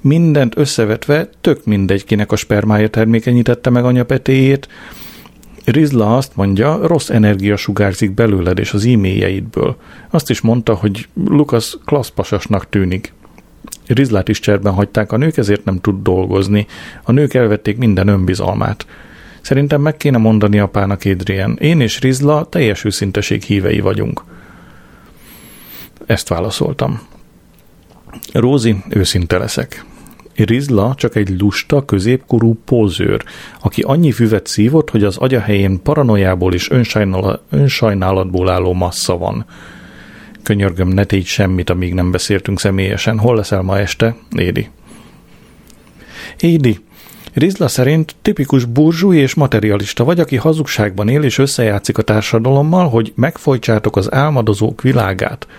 mindent 0.00 0.56
összevetve 0.56 1.28
tök 1.40 1.64
mindegy, 1.64 2.04
kinek 2.04 2.32
a 2.32 2.36
spermája 2.36 2.88
termékenyítette 2.88 3.70
meg 3.70 3.84
anyapetéjét, 3.84 4.68
Rizla 5.70 6.16
azt 6.16 6.36
mondja, 6.36 6.86
rossz 6.86 7.08
energia 7.08 7.56
sugárzik 7.56 8.12
belőled 8.12 8.58
és 8.58 8.72
az 8.72 8.84
e-mailjeidből. 8.84 9.76
Azt 10.10 10.30
is 10.30 10.40
mondta, 10.40 10.74
hogy 10.74 11.08
Lukasz 11.24 11.78
klasszpasasnak 11.84 12.68
tűnik. 12.68 13.12
Rizlát 13.86 14.28
is 14.28 14.40
cserben 14.40 14.72
hagyták, 14.72 15.12
a 15.12 15.16
nők 15.16 15.36
ezért 15.36 15.64
nem 15.64 15.80
tud 15.80 16.02
dolgozni. 16.02 16.66
A 17.02 17.12
nők 17.12 17.34
elvették 17.34 17.76
minden 17.76 18.08
önbizalmát. 18.08 18.86
Szerintem 19.40 19.80
meg 19.80 19.96
kéne 19.96 20.18
mondani 20.18 20.58
apának 20.58 21.02
Adrian. 21.04 21.56
Én 21.60 21.80
és 21.80 22.00
Rizla 22.00 22.44
teljes 22.44 22.84
őszinteség 22.84 23.42
hívei 23.42 23.80
vagyunk. 23.80 24.24
Ezt 26.06 26.28
válaszoltam. 26.28 27.00
Rózi, 28.32 28.76
őszinte 28.88 29.38
leszek. 29.38 29.84
Rizla 30.44 30.94
csak 30.96 31.16
egy 31.16 31.40
lusta, 31.40 31.84
középkorú 31.84 32.56
pózőr, 32.64 33.24
aki 33.60 33.82
annyi 33.82 34.12
füvet 34.12 34.46
szívott, 34.46 34.90
hogy 34.90 35.04
az 35.04 35.16
agya 35.16 35.40
helyén 35.40 35.82
paranoiából 35.82 36.54
és 36.54 36.70
önsajnálatból 37.50 38.50
álló 38.50 38.72
massza 38.72 39.18
van. 39.18 39.46
Könyörgöm, 40.42 40.88
ne 40.88 41.04
tégy 41.04 41.26
semmit, 41.26 41.70
amíg 41.70 41.94
nem 41.94 42.10
beszéltünk 42.10 42.60
személyesen. 42.60 43.18
Hol 43.18 43.36
leszel 43.36 43.62
ma 43.62 43.78
este, 43.78 44.16
Édi? 44.36 44.68
Édi, 46.40 46.78
Rizla 47.34 47.68
szerint 47.68 48.16
tipikus 48.22 48.64
burzsúj 48.64 49.16
és 49.16 49.34
materialista 49.34 50.04
vagy, 50.04 50.20
aki 50.20 50.36
hazugságban 50.36 51.08
él 51.08 51.22
és 51.22 51.38
összejátszik 51.38 51.98
a 51.98 52.02
társadalommal, 52.02 52.88
hogy 52.88 53.12
megfojtsátok 53.16 53.96
az 53.96 54.12
álmodozók 54.12 54.82
világát– 54.82 55.46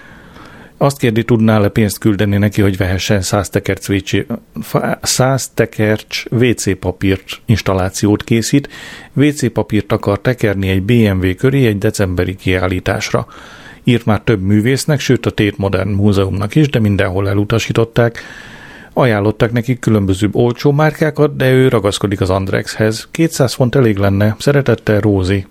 azt 0.81 0.97
kérdi, 0.97 1.23
tudnál-e 1.23 1.67
pénzt 1.67 1.97
küldeni 1.97 2.37
neki, 2.37 2.61
hogy 2.61 2.77
vehessen 2.77 3.21
100 3.21 3.49
tekercs, 3.49 3.89
WC, 3.89 4.11
100 5.01 5.49
tekercs 5.53 6.25
WC 6.29 6.79
papírt 6.79 7.41
installációt 7.45 8.23
készít. 8.23 8.69
WC 9.13 9.51
papírt 9.51 9.91
akar 9.91 10.21
tekerni 10.21 10.69
egy 10.69 10.83
BMW 10.83 11.35
köré 11.35 11.65
egy 11.65 11.77
decemberi 11.77 12.35
kiállításra. 12.35 13.27
Írt 13.83 14.05
már 14.05 14.21
több 14.21 14.41
művésznek, 14.41 14.99
sőt 14.99 15.25
a 15.25 15.31
Tét 15.31 15.57
Modern 15.57 15.89
Múzeumnak 15.89 16.55
is, 16.55 16.69
de 16.69 16.79
mindenhol 16.79 17.29
elutasították. 17.29 18.19
Ajánlottak 18.93 19.51
neki 19.51 19.79
különböző 19.79 20.29
olcsó 20.31 20.71
márkákat, 20.71 21.35
de 21.35 21.51
ő 21.51 21.67
ragaszkodik 21.67 22.21
az 22.21 22.29
Andrexhez. 22.29 23.07
200 23.11 23.53
font 23.53 23.75
elég 23.75 23.97
lenne. 23.97 24.35
Szeretettel 24.39 24.99
Rózi. 24.99 25.45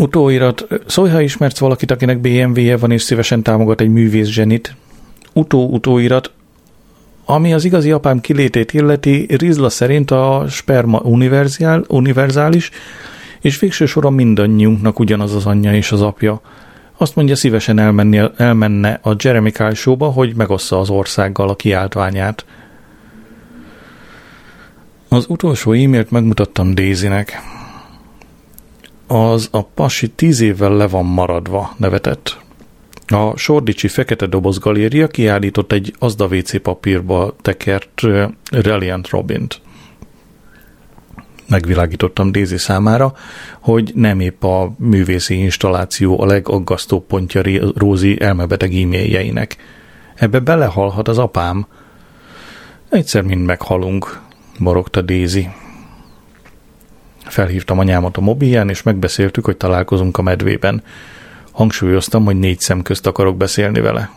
Utóirat. 0.00 0.66
Szólj, 0.86 1.10
ha 1.10 1.20
ismersz 1.20 1.58
valakit, 1.58 1.90
akinek 1.90 2.18
BMW-je 2.18 2.76
van 2.76 2.90
és 2.90 3.02
szívesen 3.02 3.42
támogat 3.42 3.80
egy 3.80 3.88
művész 3.88 4.28
zsenit. 4.28 4.76
Utó-utóirat. 5.32 6.30
Ami 7.24 7.52
az 7.52 7.64
igazi 7.64 7.90
apám 7.90 8.20
kilétét 8.20 8.72
illeti, 8.72 9.26
Rizla 9.36 9.68
szerint 9.68 10.10
a 10.10 10.44
sperma 10.48 10.98
univerzál, 10.98 11.84
univerzális, 11.88 12.70
és 13.40 13.58
végső 13.58 13.86
soron 13.86 14.12
mindannyiunknak 14.12 14.98
ugyanaz 14.98 15.34
az 15.34 15.46
anyja 15.46 15.74
és 15.74 15.92
az 15.92 16.02
apja. 16.02 16.40
Azt 16.96 17.16
mondja, 17.16 17.36
szívesen 17.36 17.78
elmenni, 17.78 18.20
elmenne 18.36 19.00
a 19.02 19.14
Jeremy 19.18 19.50
Kyle 19.50 19.74
show 19.74 19.98
hogy 19.98 20.34
megossza 20.36 20.78
az 20.78 20.90
országgal 20.90 21.48
a 21.48 21.56
kiáltványát. 21.56 22.44
Az 25.08 25.24
utolsó 25.28 25.72
e-mailt 25.72 26.10
megmutattam 26.10 26.74
Daisynek 26.74 27.58
az 29.12 29.48
a 29.50 29.62
pasi 29.62 30.08
tíz 30.08 30.40
évvel 30.40 30.72
le 30.72 30.86
van 30.86 31.04
maradva 31.04 31.74
nevetett. 31.76 32.38
A 33.06 33.36
Sordicsi 33.36 33.88
Fekete 33.88 34.26
Doboz 34.26 34.58
Galéria 34.58 35.06
kiállított 35.06 35.72
egy 35.72 35.94
azda 35.98 36.26
WC 36.26 36.62
papírba 36.62 37.34
tekert 37.42 38.02
Reliant 38.50 39.08
Robint. 39.08 39.60
Megvilágítottam 41.48 42.32
Dézi 42.32 42.58
számára, 42.58 43.12
hogy 43.60 43.92
nem 43.94 44.20
épp 44.20 44.44
a 44.44 44.74
művészi 44.78 45.34
installáció 45.34 46.20
a 46.20 46.26
legaggasztóbb 46.26 47.06
pontja 47.06 47.42
Rózi 47.74 48.20
elmebeteg 48.20 48.74
e-mailjeinek. 48.74 49.56
Ebbe 50.14 50.38
belehalhat 50.38 51.08
az 51.08 51.18
apám. 51.18 51.66
Egyszer 52.88 53.22
mind 53.22 53.44
meghalunk, 53.44 54.20
morogta 54.58 55.00
Dézi. 55.00 55.48
Felhívtam 57.30 57.78
anyámat 57.78 58.16
a 58.16 58.20
mobilján, 58.20 58.68
és 58.68 58.82
megbeszéltük, 58.82 59.44
hogy 59.44 59.56
találkozunk 59.56 60.18
a 60.18 60.22
medvében. 60.22 60.82
Hangsúlyoztam, 61.50 62.24
hogy 62.24 62.38
négy 62.38 62.60
szem 62.60 62.82
közt 62.82 63.06
akarok 63.06 63.36
beszélni 63.36 63.80
vele. 63.80 64.10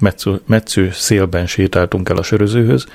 Metsző, 0.00 0.40
metsző 0.46 0.90
szélben 0.92 1.46
sétáltunk 1.46 2.08
el 2.08 2.16
a 2.16 2.22
sörözőhöz, 2.22 2.86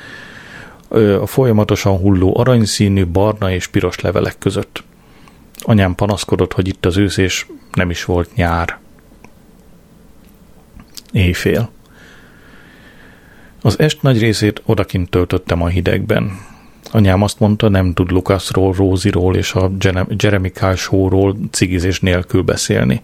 a 1.22 1.26
folyamatosan 1.26 1.98
hulló 1.98 2.38
aranyszínű, 2.38 3.06
barna 3.06 3.52
és 3.52 3.68
piros 3.68 4.00
levelek 4.00 4.38
között. 4.38 4.84
Anyám 5.60 5.96
panaszkodott, 5.96 6.54
hogy 6.54 6.68
itt 6.68 6.86
az 6.86 6.98
ősz, 6.98 7.18
és 7.18 7.46
nem 7.74 7.90
is 7.90 8.06
volt 8.06 8.36
nyár. 8.36 8.78
Éjfél. 11.12 11.70
Az 13.62 13.80
est 13.80 14.02
nagy 14.02 14.20
részét 14.20 14.62
odakint 14.66 15.10
töltöttem 15.10 15.62
a 15.62 15.68
hidegben. 15.68 16.49
Anyám 16.92 17.22
azt 17.22 17.40
mondta, 17.40 17.70
nem 17.70 17.94
tud 17.94 18.12
Lukaszról, 18.12 18.74
Róziról 18.74 19.36
és 19.36 19.54
a 19.54 19.72
Jeremy 20.18 20.52
Kyle 20.52 21.34
cigizés 21.52 22.00
nélkül 22.00 22.42
beszélni. 22.42 23.02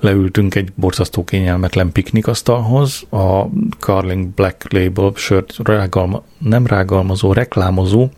Leültünk 0.00 0.54
egy 0.54 0.72
borzasztó 0.74 1.24
kényelmetlen 1.24 1.92
piknikasztalhoz, 1.92 3.02
a 3.10 3.42
Carling 3.78 4.26
Black 4.26 4.72
Label 4.72 5.12
sört 5.14 5.56
rágalma, 5.62 6.22
nem 6.38 6.66
rágalmazó, 6.66 7.32
reklámozó, 7.32 8.08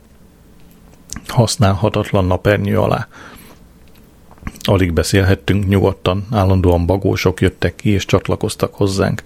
használhatatlan 1.26 2.24
napernyő 2.24 2.78
alá. 2.78 3.08
Alig 4.60 4.92
beszélhettünk 4.92 5.68
nyugodtan, 5.68 6.26
állandóan 6.30 6.86
bagósok 6.86 7.40
jöttek 7.40 7.74
ki 7.74 7.90
és 7.90 8.04
csatlakoztak 8.04 8.74
hozzánk 8.74 9.22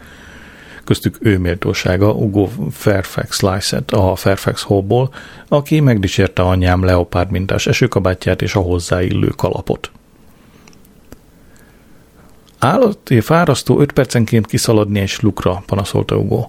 köztük 0.90 1.18
ő 1.20 1.38
méltósága 1.38 2.12
Ugo 2.12 2.48
Fairfax 2.70 3.40
Lysett 3.40 3.90
a 3.90 4.16
Fairfax 4.16 4.62
Hallból, 4.62 5.14
aki 5.48 5.81
megdicsérte 5.81 6.42
anyám 6.42 6.85
leopárd 6.85 7.31
mintás 7.31 7.66
esőkabátját 7.66 8.42
és 8.42 8.55
a 8.55 8.61
hozzáillő 8.61 9.26
kalapot. 9.26 9.90
Állati 12.59 13.20
fárasztó 13.20 13.81
öt 13.81 13.92
percenként 13.92 14.46
kiszaladni 14.46 15.00
egy 15.00 15.16
lukra, 15.20 15.62
panaszolta 15.66 16.16
Ugo. 16.16 16.48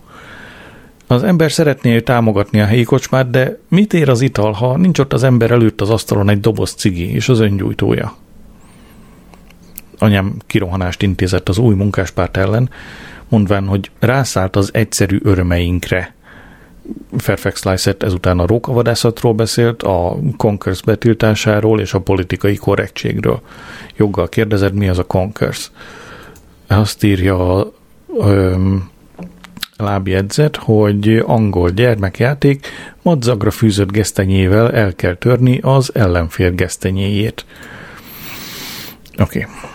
Az 1.08 1.24
ember 1.24 1.52
szeretné 1.52 2.00
támogatni 2.00 2.62
a 2.62 2.66
helyi 2.66 2.84
kocsmát, 2.84 3.30
de 3.30 3.60
mit 3.68 3.94
ér 3.94 4.10
az 4.10 4.22
ital, 4.22 4.52
ha 4.52 4.78
nincs 4.78 5.00
ott 5.00 5.14
az 5.14 5.24
ember 5.24 5.52
előtt 5.52 5.82
az 5.82 5.90
asztalon 5.90 6.30
egy 6.30 6.40
doboz 6.40 6.72
cigi 6.72 7.14
és 7.14 7.30
az 7.30 7.40
öngyújtója? 7.40 8.16
Anyám 9.98 10.34
kirohanást 10.48 11.02
intézett 11.02 11.50
az 11.50 11.58
új 11.58 11.76
munkáspárt 11.76 12.38
ellen, 12.38 12.70
mondván, 13.32 13.68
hogy 13.68 13.92
rászállt 14.00 14.56
az 14.56 14.70
egyszerű 14.74 15.20
örömeinkre. 15.24 16.14
Fairfax 17.18 17.64
Lysett 17.64 18.04
ezután 18.04 18.40
a 18.40 18.46
rókavadászatról 18.46 19.34
beszélt, 19.34 19.84
a 19.84 20.18
Conkers 20.38 20.82
betiltásáról 20.82 21.80
és 21.80 21.94
a 21.94 22.00
politikai 22.00 22.56
korrektségről. 22.56 23.42
Joggal 23.98 24.30
kérdezed, 24.30 24.74
mi 24.74 24.90
az 24.90 24.98
a 24.98 25.06
Conkers? 25.06 25.72
Azt 26.68 27.04
írja 27.04 27.58
a 27.58 27.72
lábjegyzet, 29.78 30.56
hogy 30.56 31.24
angol 31.26 31.70
gyermekjáték 31.70 32.68
madzagra 33.02 33.52
fűzött 33.52 33.92
gesztenyével 33.92 34.72
el 34.72 34.94
kell 34.96 35.16
törni 35.16 35.60
az 35.62 35.96
ellenfél 35.96 36.52
gesztenyéjét. 36.52 37.46
Oké. 39.18 39.40
Okay. 39.40 39.71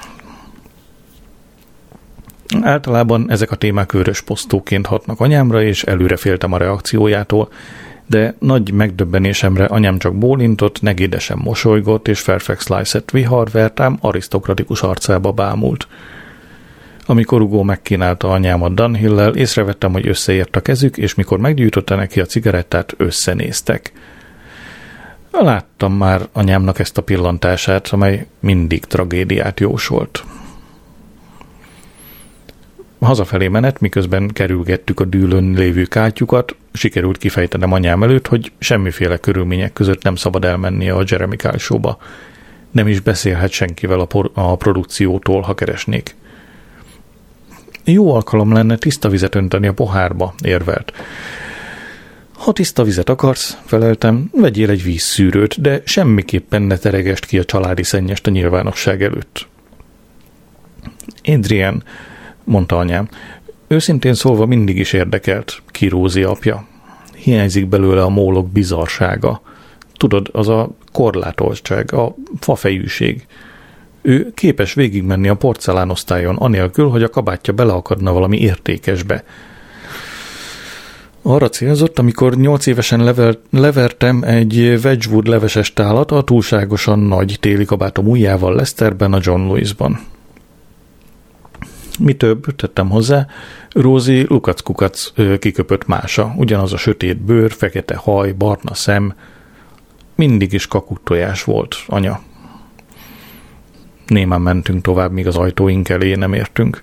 Általában 2.62 3.30
ezek 3.30 3.50
a 3.50 3.56
témák 3.56 3.94
őrös 3.94 4.20
posztóként 4.20 4.86
hatnak 4.86 5.20
anyámra, 5.20 5.62
és 5.62 5.82
előre 5.82 6.16
féltem 6.16 6.52
a 6.52 6.56
reakciójától, 6.56 7.48
de 8.06 8.34
nagy 8.38 8.72
megdöbbenésemre 8.72 9.64
anyám 9.64 9.98
csak 9.98 10.14
bólintott, 10.14 10.82
negédesen 10.82 11.38
mosolygott, 11.42 12.08
és 12.08 12.20
Fairfax 12.20 12.68
Lyset 12.68 13.10
viharvertám 13.10 13.98
arisztokratikus 14.00 14.82
arcába 14.82 15.32
bámult. 15.32 15.88
Amikor 17.06 17.42
Ugó 17.42 17.62
megkínálta 17.62 18.28
anyámat 18.28 18.74
Dunhill-lel, 18.74 19.34
észrevettem, 19.34 19.92
hogy 19.92 20.08
összeért 20.08 20.56
a 20.56 20.60
kezük, 20.60 20.96
és 20.96 21.14
mikor 21.14 21.38
meggyújtotta 21.38 21.94
neki 21.94 22.20
a 22.20 22.24
cigarettát, 22.26 22.94
összenéztek. 22.96 23.92
Láttam 25.30 25.92
már 25.92 26.20
anyámnak 26.32 26.78
ezt 26.78 26.98
a 26.98 27.02
pillantását, 27.02 27.88
amely 27.88 28.26
mindig 28.40 28.84
tragédiát 28.84 29.60
jósolt. 29.60 30.24
Hazafelé 33.00 33.48
menet, 33.48 33.80
miközben 33.80 34.28
kerülgettük 34.28 35.00
a 35.00 35.04
dűlön 35.04 35.52
lévő 35.52 35.84
kátyukat, 35.84 36.56
sikerült 36.72 37.18
kifejtenem 37.18 37.72
anyám 37.72 38.02
előtt, 38.02 38.26
hogy 38.26 38.52
semmiféle 38.58 39.16
körülmények 39.16 39.72
között 39.72 40.02
nem 40.02 40.16
szabad 40.16 40.44
elmennie 40.44 40.92
a 40.92 41.04
Jeremy 41.06 41.36
Kyle. 41.36 41.96
Nem 42.70 42.88
is 42.88 43.00
beszélhet 43.00 43.50
senkivel 43.50 44.00
a, 44.00 44.04
por- 44.04 44.30
a 44.34 44.56
produkciótól, 44.56 45.40
ha 45.40 45.54
keresnék. 45.54 46.14
Jó 47.84 48.14
alkalom 48.14 48.52
lenne 48.52 48.76
tiszta 48.76 49.08
vizet 49.08 49.34
önteni 49.34 49.66
a 49.66 49.72
pohárba, 49.72 50.34
érvelt. 50.42 50.92
Ha 52.32 52.52
tiszta 52.52 52.82
vizet 52.82 53.08
akarsz, 53.08 53.58
feleltem, 53.64 54.30
vegyél 54.32 54.70
egy 54.70 54.82
vízszűrőt, 54.82 55.60
de 55.60 55.82
semmiképpen 55.84 56.62
ne 56.62 56.76
teregest 56.76 57.24
ki 57.24 57.38
a 57.38 57.44
családi 57.44 57.82
szennyest 57.82 58.26
a 58.26 58.30
nyilvánosság 58.30 59.02
előtt. 59.02 59.46
Adrian, 61.24 61.82
mondta 62.46 62.78
anyám, 62.78 63.08
őszintén 63.66 64.14
szólva 64.14 64.46
mindig 64.46 64.78
is 64.78 64.92
érdekelt, 64.92 65.62
ki 65.66 65.88
Rózi 65.88 66.22
apja. 66.22 66.66
Hiányzik 67.14 67.68
belőle 67.68 68.02
a 68.02 68.08
mólok 68.08 68.50
bizarsága. 68.50 69.40
Tudod, 69.94 70.28
az 70.32 70.48
a 70.48 70.68
korlátoltság, 70.92 71.92
a 71.92 72.14
fafejűség. 72.40 73.26
Ő 74.02 74.32
képes 74.34 74.74
végigmenni 74.74 75.28
a 75.28 75.34
porcelánosztályon, 75.34 76.36
anélkül, 76.36 76.88
hogy 76.88 77.02
a 77.02 77.10
kabátja 77.10 77.52
beleakadna 77.52 78.12
valami 78.12 78.40
értékesbe. 78.40 79.24
Arra 81.22 81.48
célzott, 81.48 81.98
amikor 81.98 82.36
nyolc 82.36 82.66
évesen 82.66 83.04
lever, 83.04 83.38
levertem 83.50 84.22
egy 84.22 84.58
Wedgwood 84.84 85.26
leveses 85.26 85.72
tálat 85.72 86.10
a 86.10 86.22
túlságosan 86.22 86.98
nagy 86.98 87.36
téli 87.40 87.64
kabátom 87.64 88.06
ujjával 88.08 88.54
Leicesterben 88.54 89.12
a 89.12 89.18
John 89.22 89.40
Louisban. 89.40 90.00
Mi 91.98 92.12
több, 92.12 92.56
tettem 92.56 92.90
hozzá, 92.90 93.26
Rózi 93.72 94.26
lukac-kukac 94.28 95.12
kiköpött 95.38 95.86
mása, 95.86 96.34
ugyanaz 96.36 96.72
a 96.72 96.76
sötét 96.76 97.16
bőr, 97.16 97.52
fekete 97.52 97.96
haj, 97.96 98.32
barna 98.32 98.74
szem, 98.74 99.14
mindig 100.14 100.52
is 100.52 100.66
kakuttojás 100.66 101.44
volt, 101.44 101.76
anya. 101.86 102.20
Némán 104.06 104.40
mentünk 104.40 104.82
tovább, 104.82 105.12
míg 105.12 105.26
az 105.26 105.36
ajtóink 105.36 105.88
elé 105.88 106.14
nem 106.14 106.32
értünk. 106.32 106.82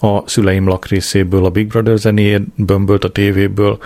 A 0.00 0.28
szüleim 0.28 0.68
lakrészéből 0.68 1.44
a 1.44 1.50
Big 1.50 1.66
Brother 1.66 1.98
zenéjét 1.98 2.42
bömbölt 2.54 3.04
a 3.04 3.10
tévéből, 3.12 3.78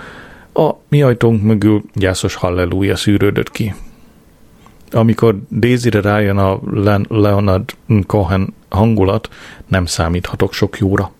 a 0.53 0.71
mi 0.89 1.01
ajtónk 1.01 1.41
mögül 1.41 1.83
gyászos 1.93 2.35
halleluja 2.35 2.95
szűrődött 2.95 3.51
ki. 3.51 3.73
Amikor 4.91 5.39
Daisy-re 5.51 6.01
rájön 6.01 6.37
a 6.37 6.59
Leonard 7.07 7.75
Cohen 8.05 8.53
hangulat, 8.73 9.29
nem 9.67 9.85
számíthatok 9.85 10.53
sok 10.53 10.77
jóra. 10.77 11.11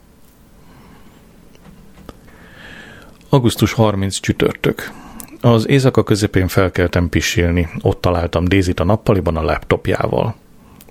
Augusztus 3.29 3.73
30 3.73 4.19
csütörtök. 4.19 4.91
Az 5.41 5.67
éjszaka 5.67 6.03
közepén 6.03 6.47
felkeltem 6.47 7.09
pisilni. 7.09 7.69
Ott 7.81 8.01
találtam 8.01 8.45
Dézit 8.45 8.79
a 8.79 8.83
nappaliban 8.83 9.37
a 9.37 9.41
laptopjával. 9.41 10.35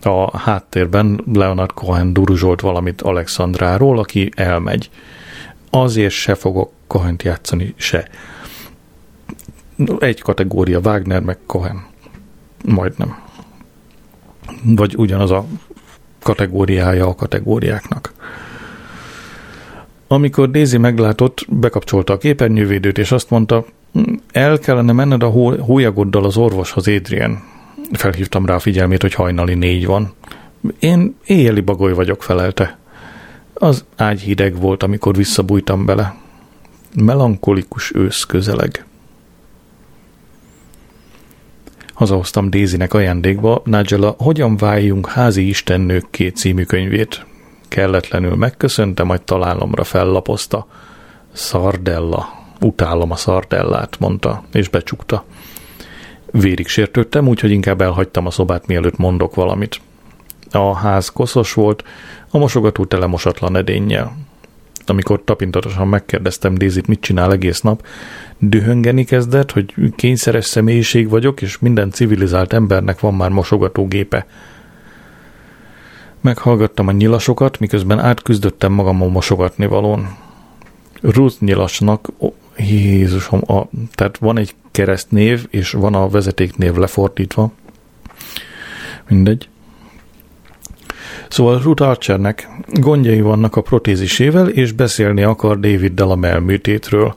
A 0.02 0.38
háttérben 0.38 1.24
Leonard 1.32 1.72
Cohen 1.72 2.12
duruzsolt 2.12 2.60
valamit 2.60 3.02
Alexandráról, 3.02 3.98
aki 3.98 4.30
elmegy. 4.36 4.90
Azért 5.70 6.12
se 6.12 6.34
fogok 6.34 6.72
cohen 6.86 7.16
játszani, 7.22 7.74
se. 7.76 8.08
Egy 9.98 10.20
kategória 10.20 10.78
Wagner 10.78 11.20
meg 11.20 11.38
Cohen. 11.46 11.84
Majdnem. 12.64 13.22
Vagy 14.62 14.94
ugyanaz 14.96 15.30
a 15.30 15.44
kategóriája 16.22 17.06
a 17.06 17.14
kategóriáknak. 17.14 18.12
Amikor 20.08 20.50
Daisy 20.50 20.78
meglátott, 20.78 21.46
bekapcsolta 21.48 22.12
a 22.12 22.18
képernyővédőt, 22.18 22.98
és 22.98 23.12
azt 23.12 23.30
mondta, 23.30 23.64
el 24.32 24.58
kellene 24.58 24.92
menned 24.92 25.22
a 25.22 25.28
hólyagoddal 25.60 26.24
az 26.24 26.36
orvoshoz, 26.36 26.88
Adrian. 26.88 27.42
Felhívtam 27.92 28.46
rá 28.46 28.54
a 28.54 28.58
figyelmét, 28.58 29.02
hogy 29.02 29.14
hajnali 29.14 29.54
négy 29.54 29.86
van. 29.86 30.12
Én 30.78 31.16
éjjeli 31.24 31.60
bagoly 31.60 31.92
vagyok, 31.92 32.22
felelte. 32.22 32.78
Az 33.54 33.84
ágy 33.96 34.20
hideg 34.20 34.60
volt, 34.60 34.82
amikor 34.82 35.16
visszabújtam 35.16 35.84
bele. 35.84 36.14
Melankolikus 36.96 37.94
ősz 37.94 38.24
közeleg. 38.24 38.84
Hazahoztam 41.92 42.50
Dézinek 42.50 42.94
ajándékba 42.94 43.62
Nigella 43.64 44.14
Hogyan 44.18 44.56
váljunk 44.56 45.08
házi 45.08 45.48
istennőkké 45.48 46.28
című 46.28 46.62
könyvét. 46.62 47.26
Kelletlenül 47.68 48.36
megköszöntem, 48.36 49.06
majd 49.06 49.22
találomra 49.22 49.84
fellapozta. 49.84 50.66
Szardella. 51.32 52.28
Utálom 52.60 53.10
a 53.10 53.16
szardellát, 53.16 53.96
mondta, 53.98 54.44
és 54.52 54.68
becsukta. 54.68 55.24
Vérig 56.30 56.68
sértődtem, 56.68 57.28
úgyhogy 57.28 57.50
inkább 57.50 57.80
elhagytam 57.80 58.26
a 58.26 58.30
szobát, 58.30 58.66
mielőtt 58.66 58.96
mondok 58.96 59.34
valamit. 59.34 59.80
A 60.50 60.74
ház 60.76 61.08
koszos 61.08 61.52
volt, 61.52 61.84
a 62.30 62.38
mosogató 62.38 62.84
tele 62.84 63.06
mosatlan 63.06 63.56
edénnyel. 63.56 64.16
Amikor 64.86 65.24
tapintatosan 65.24 65.88
megkérdeztem 65.88 66.54
Dézit, 66.54 66.86
mit 66.86 67.00
csinál 67.00 67.32
egész 67.32 67.60
nap, 67.60 67.86
dühöngeni 68.48 69.04
kezdett, 69.04 69.52
hogy 69.52 69.74
kényszeres 69.96 70.44
személyiség 70.44 71.08
vagyok, 71.08 71.42
és 71.42 71.58
minden 71.58 71.90
civilizált 71.90 72.52
embernek 72.52 73.00
van 73.00 73.14
már 73.14 73.30
mosogatógépe. 73.30 74.26
Meghallgattam 76.20 76.88
a 76.88 76.92
nyilasokat, 76.92 77.58
miközben 77.58 77.98
átküzdöttem 77.98 78.72
magam 78.72 79.02
a 79.02 79.06
mosogatni 79.06 79.66
valón. 79.66 80.16
Ruth 81.00 81.36
nyilasnak, 81.40 82.08
oh, 82.18 82.32
Jézusom, 82.56 83.40
a, 83.46 83.62
tehát 83.94 84.18
van 84.18 84.38
egy 84.38 84.54
keresztnév, 84.70 85.46
és 85.50 85.70
van 85.70 85.94
a 85.94 86.08
vezetéknév 86.08 86.74
lefordítva. 86.74 87.52
Mindegy. 89.08 89.48
Szóval 91.28 91.60
Ruth 91.62 91.82
Archernek 91.82 92.48
gondjai 92.72 93.20
vannak 93.20 93.56
a 93.56 93.60
protézisével, 93.60 94.48
és 94.48 94.72
beszélni 94.72 95.22
akar 95.22 95.60
Daviddel 95.60 96.10
a 96.10 96.16
melműtétről. 96.16 97.14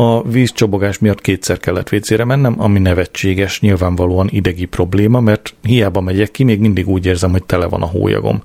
A 0.00 0.22
vízcsobogás 0.22 0.98
miatt 0.98 1.20
kétszer 1.20 1.58
kellett 1.58 1.88
vécére 1.88 2.24
mennem, 2.24 2.54
ami 2.60 2.78
nevetséges, 2.78 3.60
nyilvánvalóan 3.60 4.28
idegi 4.30 4.64
probléma, 4.64 5.20
mert 5.20 5.54
hiába 5.62 6.00
megyek 6.00 6.30
ki, 6.30 6.44
még 6.44 6.60
mindig 6.60 6.88
úgy 6.88 7.06
érzem, 7.06 7.30
hogy 7.30 7.44
tele 7.44 7.66
van 7.66 7.82
a 7.82 7.86
hólyagom. 7.86 8.42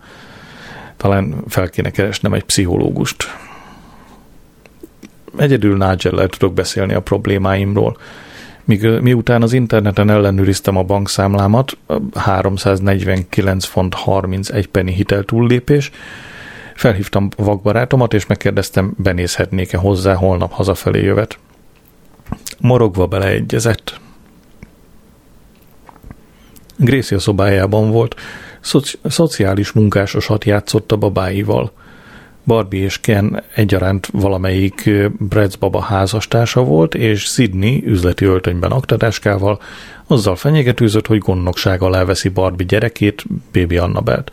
Talán 0.98 1.36
fel 1.48 1.70
kéne 1.70 1.90
keresnem 1.90 2.34
egy 2.34 2.44
pszichológust. 2.44 3.24
Egyedül 5.38 5.78
nigel 5.78 6.28
tudok 6.28 6.54
beszélni 6.54 6.94
a 6.94 7.02
problémáimról. 7.02 7.98
Míg, 8.64 8.88
miután 9.02 9.42
az 9.42 9.54
interneten 9.54 10.10
ellenőriztem 10.10 10.78
a 10.78 10.84
bankszámlámat, 10.84 11.78
349 12.14 13.66
font 13.66 13.94
31 13.94 14.68
penny 14.68 14.92
hitel 14.92 15.24
túllépés, 15.24 15.92
felhívtam 16.76 17.30
vakbarátomat, 17.38 18.14
és 18.14 18.26
megkérdeztem, 18.26 18.94
benézhetnék-e 18.98 19.78
hozzá 19.78 20.14
holnap 20.14 20.52
hazafelé 20.52 21.04
jövet. 21.04 21.38
Morogva 22.64 23.08
beleegyezett. 23.08 24.00
Gracie 26.76 27.18
a 27.18 27.20
szobájában 27.20 27.92
volt, 27.92 28.16
szoci- 28.60 29.00
szociális 29.04 29.72
munkásosat 29.72 30.46
játszott 30.46 30.92
a 30.92 30.98
babáival– 30.98 31.72
Barbie 32.46 32.84
és 32.84 33.00
Ken 33.00 33.44
egyaránt 33.56 34.08
valamelyik 34.12 34.90
Brad's 35.30 35.54
baba 35.60 35.82
házastársa 35.82 36.64
volt, 36.64 36.96
és 36.96 37.22
Sydney 37.22 37.84
üzleti 37.86 38.26
öltönyben 38.26 38.72
aktatáskával 38.72 39.60
azzal 40.08 40.36
fenyegetőzött, 40.36 41.08
hogy 41.08 41.18
gondnokság 41.18 41.82
alá 41.82 42.04
veszi 42.04 42.30
Barbie 42.30 42.66
gyerekét, 42.66 43.26
Baby 43.54 43.78
Annabelt. 43.78 44.32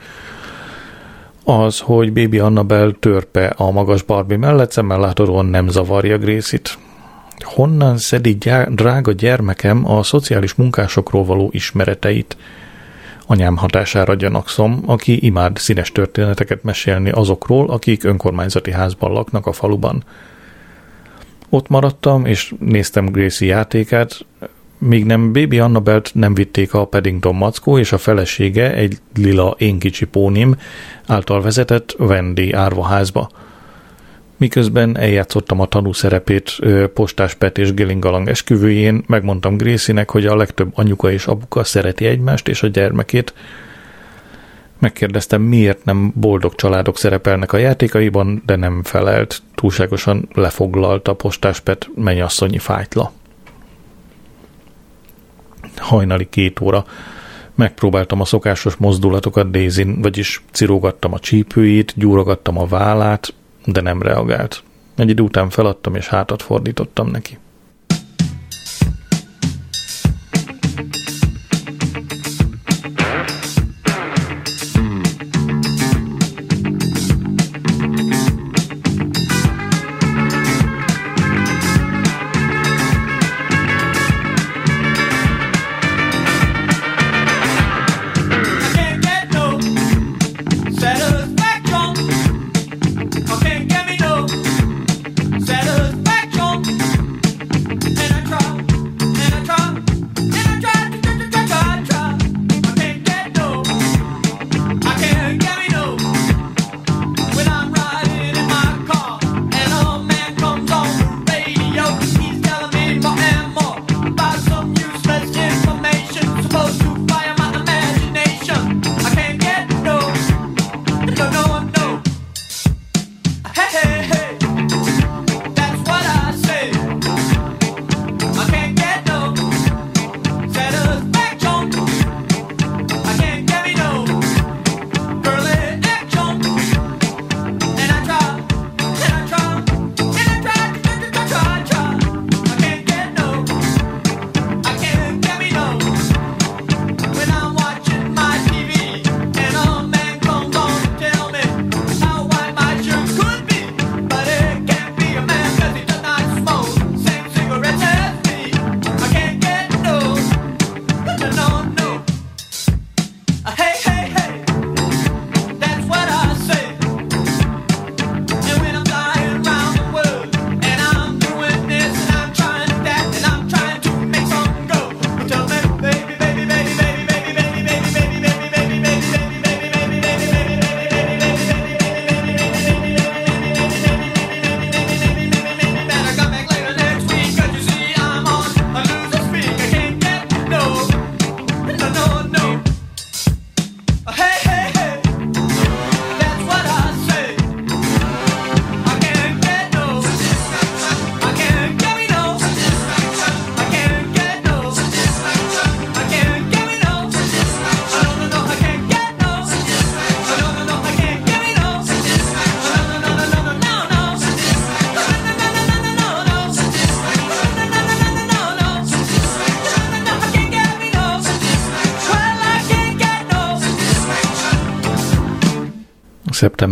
Az, 1.44 1.78
hogy 1.78 2.12
Baby 2.12 2.38
Annabel 2.38 2.96
törpe 3.00 3.46
a 3.46 3.70
magas 3.70 4.02
Barbie 4.02 4.36
mellett 4.36 4.72
szemmel 4.72 5.00
láthatóan 5.00 5.46
nem 5.46 5.68
zavarja 5.68 6.18
Gracie-t. 6.18 6.78
Honnan 7.42 7.98
szedi 7.98 8.36
gyár, 8.38 8.74
drága 8.74 9.12
gyermekem 9.12 9.90
a 9.90 10.02
szociális 10.02 10.54
munkásokról 10.54 11.24
való 11.24 11.48
ismereteit? 11.52 12.36
anyám 13.30 13.56
hatására 13.56 14.14
gyanakszom, 14.14 14.82
aki 14.86 15.24
imád 15.24 15.56
színes 15.56 15.92
történeteket 15.92 16.62
mesélni 16.62 17.10
azokról, 17.10 17.70
akik 17.70 18.04
önkormányzati 18.04 18.70
házban 18.70 19.12
laknak 19.12 19.46
a 19.46 19.52
faluban. 19.52 20.04
Ott 21.48 21.68
maradtam, 21.68 22.24
és 22.24 22.54
néztem 22.58 23.06
Gracie 23.06 23.48
játékát, 23.48 24.26
míg 24.78 25.04
nem 25.04 25.32
Baby 25.32 25.58
Annabelt 25.58 26.10
nem 26.14 26.34
vitték 26.34 26.74
a 26.74 26.84
Paddington 26.84 27.34
mackó 27.34 27.78
és 27.78 27.92
a 27.92 27.98
felesége 27.98 28.74
egy 28.74 28.98
lila 29.14 29.54
én 29.58 29.78
kicsi 29.78 30.04
pónim 30.04 30.56
által 31.06 31.42
vezetett 31.42 31.94
Wendy 31.98 32.52
árvaházba. 32.52 33.30
Miközben 34.40 34.98
eljátszottam 34.98 35.60
a 35.60 35.66
tanú 35.66 35.92
szerepét 35.92 36.58
Postás 36.94 37.34
Pet 37.34 37.58
és 37.58 37.74
Gillingalang 37.74 38.28
esküvőjén, 38.28 39.02
megmondtam 39.06 39.56
Gracie-nek, 39.56 40.10
hogy 40.10 40.26
a 40.26 40.36
legtöbb 40.36 40.70
anyuka 40.74 41.10
és 41.10 41.26
apuka 41.26 41.64
szereti 41.64 42.06
egymást 42.06 42.48
és 42.48 42.62
a 42.62 42.66
gyermekét. 42.66 43.34
Megkérdeztem, 44.78 45.42
miért 45.42 45.84
nem 45.84 46.12
boldog 46.14 46.54
családok 46.54 46.98
szerepelnek 46.98 47.52
a 47.52 47.56
játékaiban, 47.56 48.42
de 48.46 48.56
nem 48.56 48.82
felelt. 48.82 49.42
Túlságosan 49.54 50.28
lefoglalta 50.32 51.14
Postás 51.14 51.60
Pet 51.60 51.90
mennyasszonyi 51.94 52.58
fájtla 52.58 53.12
hajnali 55.76 56.28
két 56.28 56.60
óra. 56.60 56.84
Megpróbáltam 57.54 58.20
a 58.20 58.24
szokásos 58.24 58.76
mozdulatokat 58.76 59.50
Daisy, 59.50 59.86
vagyis 59.98 60.42
cirógattam 60.50 61.12
a 61.12 61.18
csípőjét, 61.18 61.92
gyúrogattam 61.96 62.58
a 62.58 62.66
vállát, 62.66 63.34
de 63.64 63.80
nem 63.80 64.02
reagált. 64.02 64.62
Egy 64.96 65.10
idő 65.10 65.22
után 65.22 65.50
feladtam 65.50 65.94
és 65.94 66.08
hátat 66.08 66.42
fordítottam 66.42 67.08
neki. 67.08 67.38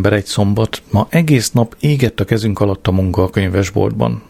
Szeptember 0.09 0.27
egy 0.27 0.35
szombat, 0.35 0.83
ma 0.91 1.07
egész 1.11 1.51
nap 1.51 1.77
égett 1.81 2.21
a 2.21 2.25
kezünk 2.25 2.61
alatt 2.61 2.87
a 2.87 2.93
munka 2.93 3.23
a 3.23 3.31
könyvesboltban. 3.31 4.23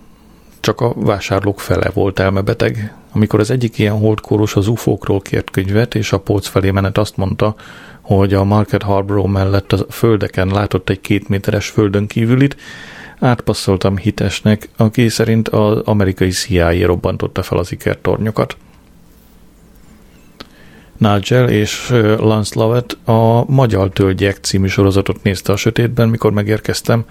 Csak 0.60 0.80
a 0.80 0.94
vásárlók 0.96 1.60
fele 1.60 1.90
volt 1.94 2.18
elmebeteg. 2.18 2.94
Amikor 3.12 3.40
az 3.40 3.50
egyik 3.50 3.78
ilyen 3.78 3.98
holdkóros 3.98 4.56
az 4.56 4.66
ufókról 4.66 5.20
kért 5.20 5.50
könyvet, 5.50 5.94
és 5.94 6.12
a 6.12 6.20
polc 6.20 6.46
felé 6.46 6.70
menet 6.70 6.98
azt 6.98 7.16
mondta, 7.16 7.54
hogy 8.00 8.34
a 8.34 8.44
Market 8.44 8.82
Harborough 8.82 9.30
mellett 9.30 9.72
a 9.72 9.86
földeken 9.90 10.48
látott 10.48 10.88
egy 10.88 11.00
két 11.00 11.28
méteres 11.28 11.68
földön 11.68 12.06
kívülit, 12.06 12.56
átpasszoltam 13.18 13.96
hitesnek, 13.96 14.68
aki 14.76 15.08
szerint 15.08 15.48
az 15.48 15.78
amerikai 15.84 16.30
CIA 16.30 16.86
robbantotta 16.86 17.42
fel 17.42 17.58
az 17.58 17.72
ikertornyokat. 17.72 18.56
Nigel 20.98 21.48
és 21.48 21.88
Lance 22.18 22.60
Lovett 22.60 22.98
a 23.04 23.44
Magyar 23.50 23.90
Tölgyek 23.90 24.36
című 24.36 24.66
sorozatot 24.66 25.22
nézte 25.22 25.52
a 25.52 25.56
sötétben, 25.56 26.08
mikor 26.08 26.32
megérkeztem. 26.32 27.04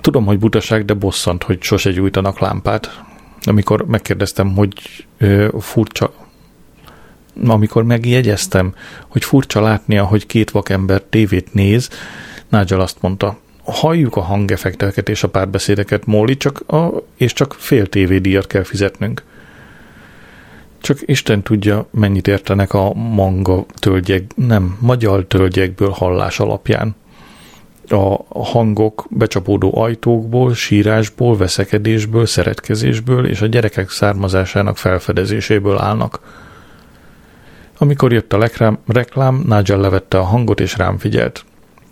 Tudom, 0.00 0.24
hogy 0.24 0.38
butaság, 0.38 0.84
de 0.84 0.94
bosszant, 0.94 1.42
hogy 1.42 1.62
sose 1.62 1.90
gyújtanak 1.90 2.38
lámpát. 2.38 3.02
Amikor 3.42 3.86
megkérdeztem, 3.86 4.54
hogy 4.54 5.06
ö, 5.18 5.48
furcsa, 5.60 6.12
amikor 7.46 7.84
megjegyeztem, 7.84 8.74
hogy 9.08 9.24
furcsa 9.24 9.60
látnia, 9.60 10.04
hogy 10.04 10.26
két 10.26 10.50
vakember 10.50 11.02
tévét 11.02 11.54
néz, 11.54 11.90
Nigel 12.48 12.80
azt 12.80 12.96
mondta, 13.00 13.38
halljuk 13.64 14.16
a 14.16 14.20
hangeffekteket 14.20 15.08
és 15.08 15.22
a 15.22 15.28
párbeszédeket, 15.28 16.06
Molly, 16.06 16.36
csak 16.36 16.60
a, 16.60 17.02
és 17.16 17.32
csak 17.32 17.54
fél 17.58 17.86
tévédíjat 17.86 18.46
kell 18.46 18.62
fizetnünk. 18.62 19.22
Csak 20.86 20.98
Isten 21.04 21.42
tudja, 21.42 21.86
mennyit 21.90 22.28
értenek 22.28 22.74
a 22.74 22.92
manga 22.94 23.64
tölgyek, 23.78 24.22
nem, 24.34 24.78
magyar 24.80 25.24
tölgyekből 25.24 25.90
hallás 25.90 26.40
alapján. 26.40 26.96
A 27.88 28.44
hangok 28.44 29.06
becsapódó 29.10 29.78
ajtókból, 29.78 30.54
sírásból, 30.54 31.36
veszekedésből, 31.36 32.26
szeretkezésből 32.26 33.26
és 33.26 33.40
a 33.40 33.46
gyerekek 33.46 33.90
származásának 33.90 34.76
felfedezéséből 34.76 35.78
állnak. 35.78 36.20
Amikor 37.78 38.12
jött 38.12 38.32
a 38.32 38.38
reklám, 38.38 38.78
reklám 38.86 39.42
Nigel 39.46 39.78
levette 39.78 40.18
a 40.18 40.24
hangot 40.24 40.60
és 40.60 40.76
rám 40.76 40.98
figyelt. 40.98 41.44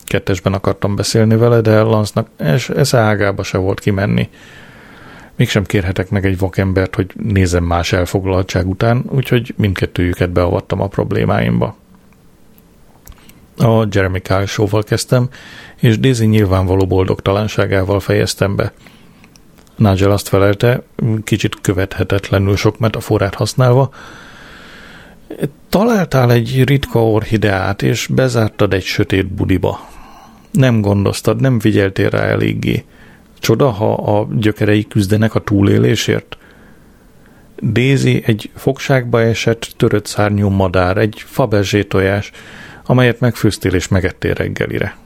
Kettesben 0.04 0.52
akartam 0.52 0.96
beszélni 0.96 1.36
vele, 1.36 1.60
de 1.60 1.80
Lance-nak 1.80 2.28
ez 2.76 2.94
ágába 2.94 3.42
se 3.42 3.58
volt 3.58 3.80
kimenni 3.80 4.28
mégsem 5.36 5.64
kérhetek 5.64 6.10
meg 6.10 6.26
egy 6.26 6.38
vakembert, 6.38 6.94
hogy 6.94 7.10
nézem 7.14 7.64
más 7.64 7.92
elfoglaltság 7.92 8.68
után, 8.68 9.04
úgyhogy 9.08 9.54
mindkettőjüket 9.56 10.30
beavattam 10.30 10.80
a 10.80 10.86
problémáimba. 10.86 11.76
A 13.56 13.86
Jeremy 13.90 14.20
Kyle 14.20 14.46
show 14.46 14.82
kezdtem, 14.82 15.28
és 15.76 15.98
Daisy 15.98 16.26
nyilvánvaló 16.26 16.86
boldogtalanságával 16.86 18.00
fejeztem 18.00 18.56
be. 18.56 18.72
Nigel 19.76 20.10
azt 20.10 20.28
felelte, 20.28 20.82
kicsit 21.24 21.60
követhetetlenül 21.60 22.56
sok 22.56 22.78
metaforát 22.78 23.34
használva, 23.34 23.90
találtál 25.68 26.32
egy 26.32 26.64
ritka 26.64 27.06
orhideát, 27.10 27.82
és 27.82 28.06
bezártad 28.06 28.72
egy 28.72 28.82
sötét 28.82 29.26
budiba. 29.26 29.88
Nem 30.50 30.80
gondoztad, 30.80 31.40
nem 31.40 31.60
figyeltél 31.60 32.08
rá 32.08 32.20
eléggé. 32.20 32.84
Csoda, 33.44 33.70
ha 33.70 33.94
a 33.94 34.28
gyökerei 34.30 34.86
küzdenek 34.86 35.34
a 35.34 35.40
túlélésért? 35.40 36.36
Daisy 37.62 38.22
egy 38.26 38.50
fogságba 38.54 39.20
esett, 39.20 39.74
törött 39.76 40.06
szárnyú 40.06 40.48
madár, 40.48 40.96
egy 40.96 41.22
fabezsé 41.26 41.82
tojás, 41.82 42.30
amelyet 42.86 43.20
megfőztél 43.20 43.74
és 43.74 43.88
megettél 43.88 44.34
reggelire. 44.34 44.96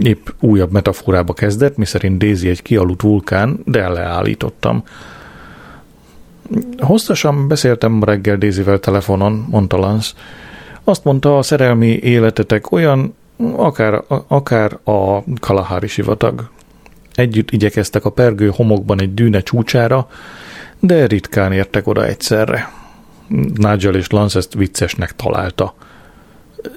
Épp 0.00 0.28
újabb 0.40 0.72
metaforába 0.72 1.32
kezdett, 1.32 1.76
miszerint 1.76 2.18
Daisy 2.18 2.48
egy 2.48 2.62
kialudt 2.62 3.02
vulkán, 3.02 3.60
de 3.64 3.88
leállítottam. 3.88 4.84
Hosszasan 6.78 7.48
beszéltem 7.48 8.04
reggel 8.04 8.36
Daisyvel 8.36 8.78
telefonon, 8.78 9.46
mondta 9.50 9.76
Lance. 9.76 10.12
Azt 10.84 11.04
mondta, 11.04 11.38
a 11.38 11.42
szerelmi 11.42 11.98
életetek 12.02 12.72
olyan, 12.72 13.14
akár, 13.56 14.02
akár 14.26 14.78
a 14.84 15.22
Kalahari 15.40 15.86
sivatag. 15.86 16.50
Együtt 17.14 17.50
igyekeztek 17.50 18.04
a 18.04 18.10
pergő 18.10 18.50
homokban 18.54 19.00
egy 19.00 19.14
dűne 19.14 19.40
csúcsára, 19.40 20.08
de 20.80 21.06
ritkán 21.06 21.52
értek 21.52 21.86
oda 21.86 22.06
egyszerre. 22.06 22.72
Nigel 23.54 23.94
és 23.94 24.10
Lance 24.10 24.38
ezt 24.38 24.54
viccesnek 24.54 25.16
találta. 25.16 25.74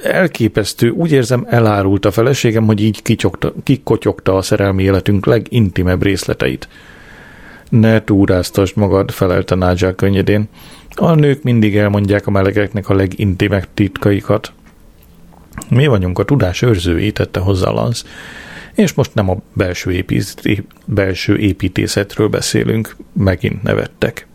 Elképesztő, 0.03 0.89
úgy 0.89 1.11
érzem 1.11 1.45
elárult 1.49 2.05
a 2.05 2.11
feleségem, 2.11 2.65
hogy 2.65 2.81
így 2.81 3.01
kicsokta, 3.01 3.53
kikotyogta 3.63 4.35
a 4.35 4.41
szerelmi 4.41 4.83
életünk 4.83 5.25
legintimebb 5.25 6.03
részleteit. 6.03 6.67
Ne 7.69 8.03
túráztasd 8.03 8.77
magad, 8.77 9.11
felelte 9.11 9.55
Nigel 9.55 9.95
könnyedén. 9.95 10.49
A 10.95 11.13
nők 11.13 11.43
mindig 11.43 11.77
elmondják 11.77 12.27
a 12.27 12.31
melegeknek 12.31 12.89
a 12.89 12.93
legintimebb 12.93 13.67
titkaikat. 13.73 14.53
Mi 15.69 15.87
vagyunk 15.87 16.19
a 16.19 16.23
tudás 16.23 16.61
őrzői, 16.61 17.11
tette 17.11 17.39
hozzá 17.39 17.69
Lance. 17.69 18.05
És 18.73 18.93
most 18.93 19.13
nem 19.13 19.29
a 19.29 19.37
belső, 19.53 19.91
épít, 19.91 20.63
belső 20.85 21.37
építészetről 21.37 22.27
beszélünk, 22.27 22.95
megint 23.13 23.63
nevettek. 23.63 24.27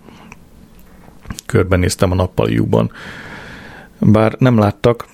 Körbenéztem 1.46 2.10
a 2.10 2.14
nappaliukban. 2.14 2.90
Bár 3.98 4.34
nem 4.38 4.58
láttak, 4.58 5.06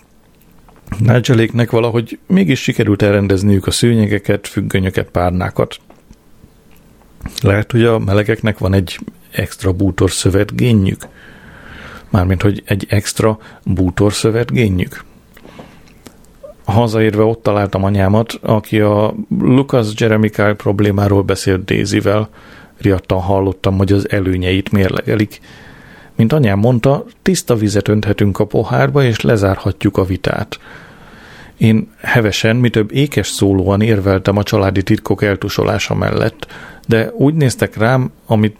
Nigeléknek 0.99 1.71
valahogy 1.71 2.19
mégis 2.27 2.63
sikerült 2.63 3.03
elrendezniük 3.03 3.67
a 3.67 3.71
szőnyegeket, 3.71 4.49
függönyöket, 4.49 5.09
párnákat. 5.11 5.77
Lehet, 7.43 7.71
hogy 7.71 7.85
a 7.85 7.99
melegeknek 7.99 8.59
van 8.59 8.75
egy 8.75 8.99
extra 9.31 9.73
bútorszövet 9.73 10.57
génjük? 10.57 11.07
Mármint, 12.11 12.43
hogy 12.43 12.63
egy 12.67 12.87
extra 12.89 13.39
bútorszövet 13.65 14.53
génjük? 14.53 15.05
Hazaérve 16.65 17.23
ott 17.23 17.43
találtam 17.43 17.85
anyámat, 17.85 18.39
aki 18.43 18.81
a 18.81 19.15
Lucas 19.41 19.87
Jeremy 19.97 20.31
Kyle 20.31 20.55
problémáról 20.55 21.23
beszélt 21.23 21.65
Daisyvel. 21.65 22.29
Riadtan 22.81 23.21
hallottam, 23.21 23.77
hogy 23.77 23.93
az 23.93 24.11
előnyeit 24.11 24.73
mérlegelik. 24.73 25.41
Mint 26.17 26.33
anyám 26.33 26.59
mondta, 26.59 27.05
tiszta 27.23 27.55
vizet 27.55 27.89
önthetünk 27.89 28.39
a 28.39 28.47
pohárba, 28.47 29.03
és 29.05 29.21
lezárhatjuk 29.21 29.97
a 29.97 30.05
vitát. 30.05 30.59
Én 31.57 31.91
hevesen, 32.01 32.57
mi 32.57 32.71
több 32.71 32.93
ékes 32.93 33.27
szólóan 33.27 33.81
érveltem 33.81 34.37
a 34.37 34.43
családi 34.43 34.83
titkok 34.83 35.23
eltusolása 35.23 35.95
mellett, 35.95 36.47
de 36.87 37.11
úgy 37.13 37.35
néztek 37.35 37.77
rám, 37.77 38.11
amit 38.27 38.57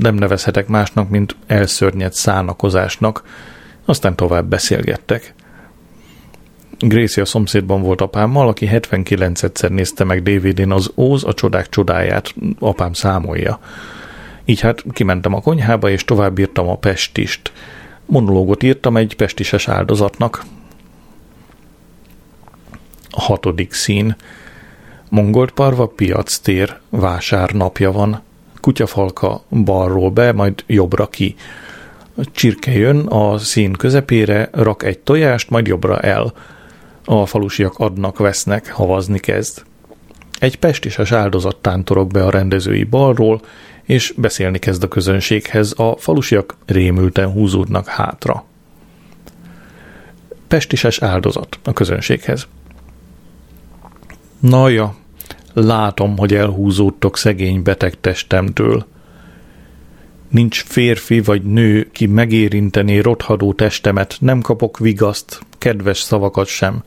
nem 0.00 0.14
nevezhetek 0.14 0.66
másnak, 0.66 1.08
mint 1.08 1.36
elszörnyed 1.46 2.12
szánakozásnak, 2.12 3.22
aztán 3.84 4.16
tovább 4.16 4.46
beszélgettek. 4.46 5.34
Gracie 6.78 7.22
a 7.22 7.26
szomszédban 7.26 7.82
volt 7.82 8.00
apámmal, 8.00 8.48
aki 8.48 8.68
79-szer 8.72 9.68
nézte 9.68 10.04
meg 10.04 10.22
DVD-n 10.22 10.70
az 10.70 10.92
Óz 10.94 11.24
a 11.24 11.34
csodák 11.34 11.68
csodáját, 11.68 12.34
apám 12.58 12.92
számolja. 12.92 13.60
Így 14.44 14.60
hát 14.60 14.84
kimentem 14.92 15.34
a 15.34 15.40
konyhába, 15.40 15.90
és 15.90 16.04
tovább 16.04 16.38
írtam 16.38 16.68
a 16.68 16.76
Pestist. 16.76 17.52
Monológot 18.06 18.62
írtam 18.62 18.96
egy 18.96 19.16
pestises 19.16 19.68
áldozatnak. 19.68 20.44
A 23.10 23.20
hatodik 23.20 23.72
szín. 23.72 24.16
Mongolparva 25.08 25.86
piac 25.86 26.38
tér, 26.38 26.78
vásárnapja 26.88 27.92
van. 27.92 28.22
Kutyafalka 28.60 29.42
balról 29.64 30.10
be, 30.10 30.32
majd 30.32 30.64
jobbra 30.66 31.06
ki. 31.06 31.34
Csirke 32.32 32.72
jön 32.72 33.06
a 33.06 33.38
szín 33.38 33.72
közepére, 33.72 34.48
rak 34.52 34.82
egy 34.82 34.98
tojást, 34.98 35.50
majd 35.50 35.66
jobbra 35.66 35.98
el 35.98 36.32
a 37.06 37.26
falusiak 37.26 37.78
adnak, 37.78 38.18
vesznek, 38.18 38.70
havazni 38.70 39.18
kezd. 39.18 39.62
Egy 40.38 40.58
pestises 40.58 41.12
áldozat 41.12 41.56
tántorok 41.56 42.10
be 42.10 42.24
a 42.24 42.30
rendezői 42.30 42.84
balról, 42.84 43.40
és 43.82 44.14
beszélni 44.16 44.58
kezd 44.58 44.82
a 44.82 44.88
közönséghez, 44.88 45.74
a 45.76 45.96
falusiak 45.98 46.56
rémülten 46.66 47.30
húzódnak 47.30 47.86
hátra. 47.86 48.44
Pestises 50.48 50.98
áldozat 50.98 51.58
a 51.64 51.72
közönséghez. 51.72 52.46
Naja, 54.40 54.94
látom, 55.52 56.18
hogy 56.18 56.34
elhúzódtok 56.34 57.16
szegény 57.16 57.62
beteg 57.62 58.00
testemtől. 58.00 58.86
Nincs 60.28 60.62
férfi 60.62 61.20
vagy 61.20 61.42
nő, 61.42 61.88
ki 61.92 62.06
megérintené 62.06 62.98
rothadó 62.98 63.52
testemet, 63.52 64.16
nem 64.20 64.40
kapok 64.40 64.78
vigaszt, 64.78 65.45
kedves 65.58 65.98
szavakat 65.98 66.46
sem. 66.46 66.82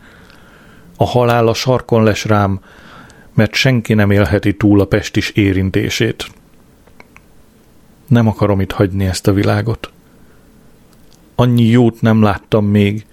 A 0.98 1.06
halál 1.06 1.48
a 1.48 1.54
sarkon 1.54 2.04
les 2.04 2.26
rám, 2.26 2.60
mert 3.34 3.54
senki 3.54 3.94
nem 3.94 4.12
élheti 4.12 4.56
túl 4.56 4.80
a 4.80 4.86
pestis 4.86 5.30
érintését. 5.30 6.28
Nem 8.08 8.28
akarom 8.28 8.62
itt 8.62 8.72
hagyni 8.72 9.06
ezt 9.06 9.28
a 9.28 9.34
világot. 9.34 9.92
Annyi 11.36 11.66
jót 11.66 12.02
nem 12.02 12.22
láttam 12.22 12.66
még. 12.66 13.06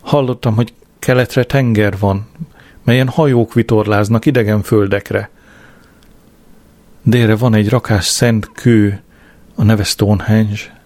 Hallottam, 0.00 0.54
hogy 0.54 0.72
keletre 0.98 1.44
tenger 1.44 1.98
van, 1.98 2.28
melyen 2.84 3.08
hajók 3.08 3.54
vitorláznak 3.54 4.26
idegen 4.26 4.62
földekre. 4.62 5.30
Délre 7.02 7.36
van 7.36 7.54
egy 7.54 7.68
rakás 7.68 8.04
szent 8.04 8.52
kő, 8.52 9.02
a 9.54 9.62
neve 9.62 9.84
Stonehenge. 9.84 10.77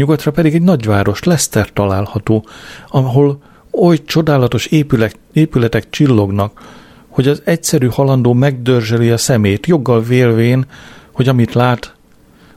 Nyugatra 0.00 0.30
pedig 0.30 0.54
egy 0.54 0.62
nagyváros, 0.62 1.22
Leszter 1.22 1.72
található, 1.72 2.46
ahol 2.88 3.42
oly 3.70 4.04
csodálatos 4.04 4.66
épület, 4.66 5.18
épületek 5.32 5.90
csillognak, 5.90 6.60
hogy 7.08 7.28
az 7.28 7.42
egyszerű 7.44 7.86
halandó 7.86 8.32
megdörzseli 8.32 9.10
a 9.10 9.16
szemét, 9.16 9.66
joggal 9.66 10.02
vélvén, 10.02 10.66
hogy 11.12 11.28
amit 11.28 11.52
lát, 11.52 11.94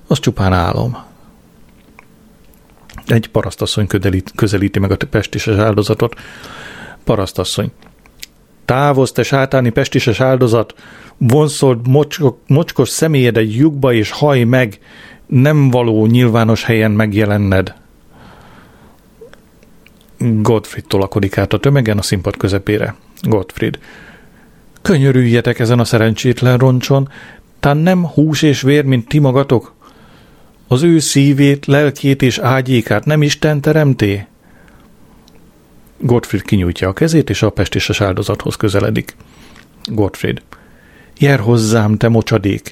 az 0.08 0.19
csupán 0.19 0.53
álom. 0.53 0.97
Egy 3.06 3.27
parasztasszony 3.27 3.88
közelít, 3.88 4.32
közelíti 4.36 4.79
meg 4.79 4.91
a 4.91 4.97
pestises 5.10 5.58
áldozatot. 5.58 6.15
Parasztasszony. 7.03 7.71
Távozz, 8.65 9.12
te 9.12 9.23
sátáni 9.23 9.69
pestises 9.69 10.19
áldozat, 10.19 10.73
vonszold 11.17 11.88
mocskos, 11.88 12.32
mocskos 12.47 12.89
személyed 12.89 13.38
egy 13.38 13.56
lyukba 13.56 13.93
és 13.93 14.12
haj 14.12 14.43
meg, 14.43 14.79
nem 15.33 15.69
való 15.69 16.05
nyilvános 16.05 16.63
helyen 16.63 16.91
megjelenned. 16.91 17.73
Gottfried 20.17 20.86
tolakodik 20.88 21.38
át 21.38 21.53
a 21.53 21.59
tömegen 21.59 21.97
a 21.97 22.01
színpad 22.01 22.38
közepére. 22.38 22.95
Gottfried. 23.21 23.79
Könyörüljetek 24.81 25.59
ezen 25.59 25.79
a 25.79 25.84
szerencsétlen 25.84 26.57
roncson, 26.57 27.09
tán 27.59 27.77
nem 27.77 28.05
hús 28.05 28.41
és 28.41 28.61
vér, 28.61 28.86
mint 28.86 29.07
ti 29.07 29.19
magatok? 29.19 29.73
Az 30.67 30.84
ő 30.84 30.99
szívét, 30.99 31.65
lelkét 31.65 32.21
és 32.21 32.38
ágyékát 32.38 33.05
nem 33.05 33.21
Isten 33.21 33.61
teremté? 33.61 34.25
Gottfried 35.97 36.43
kinyújtja 36.43 36.89
a 36.89 36.93
kezét, 36.93 37.29
és 37.29 37.41
a 37.41 37.49
pestises 37.49 38.01
áldozathoz 38.01 38.55
közeledik. 38.55 39.15
Gottfried. 39.86 40.41
Jer 41.17 41.39
hozzám, 41.39 41.97
te 41.97 42.07
mocsadék! 42.07 42.71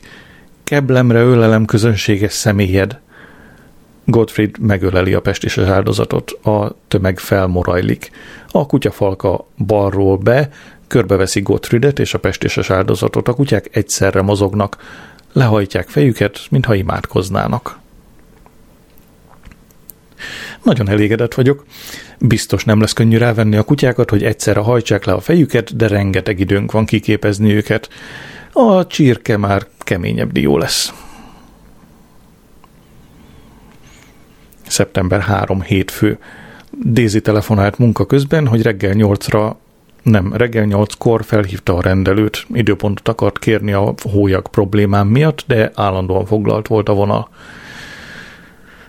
Keblemre 0.71 1.19
ölelem 1.19 1.65
közönséges 1.65 2.33
személyed. 2.33 2.99
Gottfried 4.05 4.59
megöleli 4.59 5.13
a 5.13 5.21
pestises 5.21 5.67
áldozatot, 5.67 6.31
a 6.31 6.75
tömeg 6.87 7.19
felmorajlik. 7.19 8.11
A 8.51 8.65
kutyafalka 8.65 9.47
balról 9.65 10.17
be, 10.17 10.49
körbeveszi 10.87 11.41
Gottfriedet 11.41 11.99
és 11.99 12.13
a 12.13 12.19
pestises 12.19 12.69
áldozatot, 12.69 13.27
a 13.27 13.33
kutyák 13.33 13.69
egyszerre 13.71 14.21
mozognak, 14.21 14.77
lehajtják 15.33 15.89
fejüket, 15.89 16.39
mintha 16.49 16.75
imádkoznának. 16.75 17.79
Nagyon 20.63 20.89
elégedett 20.89 21.33
vagyok. 21.33 21.65
Biztos 22.19 22.63
nem 22.63 22.79
lesz 22.79 22.93
könnyű 22.93 23.17
rávenni 23.17 23.55
a 23.55 23.63
kutyákat, 23.63 24.09
hogy 24.09 24.23
egyszerre 24.23 24.59
hajtsák 24.59 25.05
le 25.05 25.13
a 25.13 25.19
fejüket, 25.19 25.75
de 25.75 25.87
rengeteg 25.87 26.39
időnk 26.39 26.71
van 26.71 26.85
kiképezni 26.85 27.53
őket. 27.53 27.89
A 28.51 28.87
csirke 28.87 29.37
már 29.37 29.67
keményebb 29.77 30.31
dió 30.31 30.57
lesz. 30.57 30.93
Szeptember 34.67 35.21
3 35.21 35.61
hétfő. 35.61 36.19
Daisy 36.85 37.21
telefonált 37.21 37.77
munka 37.77 38.05
közben, 38.05 38.47
hogy 38.47 38.61
reggel 38.61 38.93
8-ra 38.95 39.53
nem, 40.03 40.33
reggel 40.33 40.65
8-kor 40.69 41.23
felhívta 41.23 41.75
a 41.75 41.81
rendelőt, 41.81 42.45
időpontot 42.53 43.07
akart 43.07 43.39
kérni 43.39 43.71
a 43.71 43.93
hólyag 44.11 44.47
problémám 44.47 45.07
miatt, 45.07 45.43
de 45.47 45.71
állandóan 45.75 46.25
foglalt 46.25 46.67
volt 46.67 46.89
a 46.89 46.93
vonal. 46.93 47.29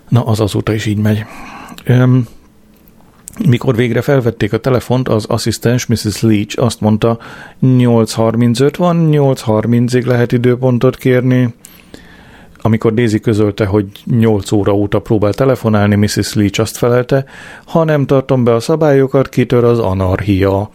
Na, 0.09 0.27
az 0.27 0.41
azóta 0.41 0.73
is 0.73 0.87
így 0.87 0.99
megy. 0.99 1.25
Öm, 1.85 2.27
mikor 3.49 3.77
végre 3.77 4.01
felvették 4.01 4.53
a 4.53 4.59
telefont, 4.59 5.09
az 5.09 5.25
asszisztens 5.25 5.87
Mrs. 5.87 6.21
Leach 6.21 6.63
azt 6.63 6.81
mondta, 6.81 7.19
8.35 7.63 8.75
van, 8.77 9.09
8.30-ig 9.11 10.05
lehet 10.05 10.33
időpontot 10.33 10.97
kérni. 10.97 11.55
Amikor 12.65 12.95
Daisy 12.95 13.21
közölte, 13.21 13.65
hogy 13.65 13.87
8 14.05 14.53
óra 14.53 14.73
óta 14.73 15.01
próbál 15.01 15.35
telefonálni, 15.35 15.95
Mrs. 15.95 16.35
Leach 16.35 16.61
azt 16.61 16.77
felelte, 16.77 17.25
ha 17.65 17.85
nem 17.85 18.07
tartom 18.07 18.45
be 18.45 18.55
a 18.55 18.61
szabályokat, 18.61 19.29
kitör 19.29 19.65
az 19.65 19.79
anarchia. 19.79 20.71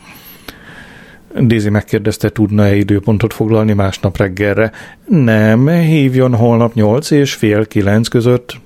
Daisy 1.41 1.69
megkérdezte, 1.69 2.29
tudna-e 2.29 2.75
időpontot 2.75 3.33
foglalni 3.33 3.73
másnap 3.73 4.17
reggelre. 4.17 4.71
Nem, 5.05 5.67
hívjon 5.67 6.35
holnap 6.35 6.73
8 6.73 7.11
és 7.11 7.33
fél 7.33 7.65
9 7.65 8.07
között. 8.07 8.59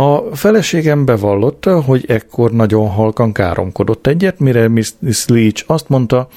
A 0.00 0.36
feleségem 0.36 1.04
bevallotta, 1.04 1.80
hogy 1.80 2.04
ekkor 2.08 2.52
nagyon 2.52 2.88
halkan 2.88 3.32
káromkodott 3.32 4.06
egyet, 4.06 4.38
mire 4.38 4.68
Mrs. 4.68 5.24
Leach 5.26 5.64
azt 5.66 5.88
mondta, 5.88 6.28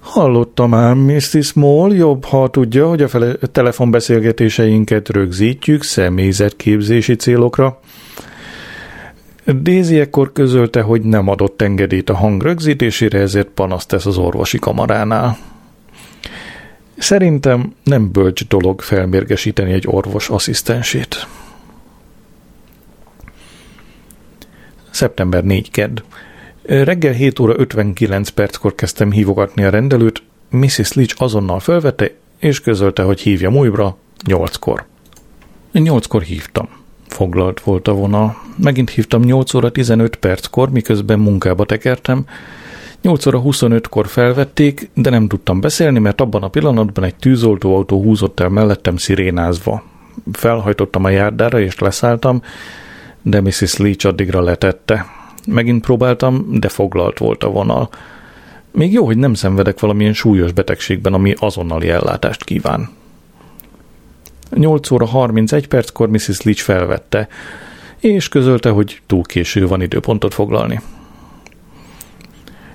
Hallottam 0.00 0.74
ám, 0.74 0.98
Mrs. 0.98 1.46
Small, 1.46 1.94
jobb, 1.94 2.24
ha 2.24 2.48
tudja, 2.50 2.88
hogy 2.88 3.02
a 3.02 3.08
fele- 3.08 3.50
telefonbeszélgetéseinket 3.52 5.08
rögzítjük 5.08 5.82
személyzetképzési 5.82 7.16
célokra. 7.16 7.80
Daisy 9.62 9.98
ekkor 9.98 10.32
közölte, 10.32 10.80
hogy 10.80 11.02
nem 11.02 11.28
adott 11.28 11.62
engedélyt 11.62 12.10
a 12.10 12.16
hang 12.16 12.42
rögzítésére, 12.42 13.18
ezért 13.18 13.48
panaszt 13.48 13.88
tesz 13.88 14.06
az 14.06 14.16
orvosi 14.16 14.58
kamaránál. 14.58 15.38
Szerintem 16.96 17.72
nem 17.84 18.12
bölcs 18.12 18.46
dolog 18.46 18.80
felmérgesíteni 18.80 19.72
egy 19.72 19.84
orvos 19.86 20.28
asszisztensét. 20.28 21.26
Szeptember 24.98 25.44
4 25.44 25.70
kedd. 25.70 26.00
Reggel 26.62 27.12
7 27.12 27.38
óra 27.38 27.54
59 27.56 28.28
perckor 28.28 28.74
kezdtem 28.74 29.10
hívogatni 29.10 29.64
a 29.64 29.70
rendelőt, 29.70 30.22
Mrs. 30.50 30.92
Leach 30.92 31.14
azonnal 31.22 31.60
felvette, 31.60 32.10
és 32.38 32.60
közölte, 32.60 33.02
hogy 33.02 33.20
hívja 33.20 33.50
újra 33.50 33.96
8-kor. 34.26 34.86
8-kor 35.74 36.22
hívtam. 36.22 36.68
Foglalt 37.06 37.60
volt 37.60 37.88
a 37.88 37.92
vonal. 37.92 38.36
Megint 38.56 38.90
hívtam 38.90 39.22
8 39.22 39.54
óra 39.54 39.70
15 39.70 40.16
perckor, 40.16 40.70
miközben 40.70 41.18
munkába 41.18 41.64
tekertem. 41.64 42.24
8 43.02 43.26
óra 43.26 43.42
25-kor 43.44 44.06
felvették, 44.06 44.90
de 44.94 45.10
nem 45.10 45.28
tudtam 45.28 45.60
beszélni, 45.60 45.98
mert 45.98 46.20
abban 46.20 46.42
a 46.42 46.48
pillanatban 46.48 47.04
egy 47.04 47.16
tűzoltóautó 47.16 48.02
húzott 48.02 48.40
el 48.40 48.48
mellettem 48.48 48.96
szirénázva. 48.96 49.82
Felhajtottam 50.32 51.04
a 51.04 51.08
járdára 51.08 51.60
és 51.60 51.78
leszálltam, 51.78 52.42
de 53.22 53.40
Mrs. 53.40 53.76
Leach 53.76 54.06
addigra 54.06 54.40
letette. 54.40 55.06
Megint 55.46 55.84
próbáltam, 55.84 56.46
de 56.50 56.68
foglalt 56.68 57.18
volt 57.18 57.44
a 57.44 57.50
vonal. 57.50 57.88
Még 58.70 58.92
jó, 58.92 59.04
hogy 59.04 59.16
nem 59.16 59.34
szenvedek 59.34 59.80
valamilyen 59.80 60.12
súlyos 60.12 60.52
betegségben, 60.52 61.12
ami 61.12 61.34
azonnali 61.38 61.88
ellátást 61.88 62.44
kíván. 62.44 62.88
8 64.50 64.90
óra 64.90 65.06
31 65.06 65.68
perckor 65.68 66.08
Mrs. 66.08 66.42
Leach 66.42 66.62
felvette, 66.62 67.28
és 67.98 68.28
közölte, 68.28 68.70
hogy 68.70 69.00
túl 69.06 69.22
késő 69.22 69.66
van 69.66 69.82
időpontot 69.82 70.34
foglalni. 70.34 70.80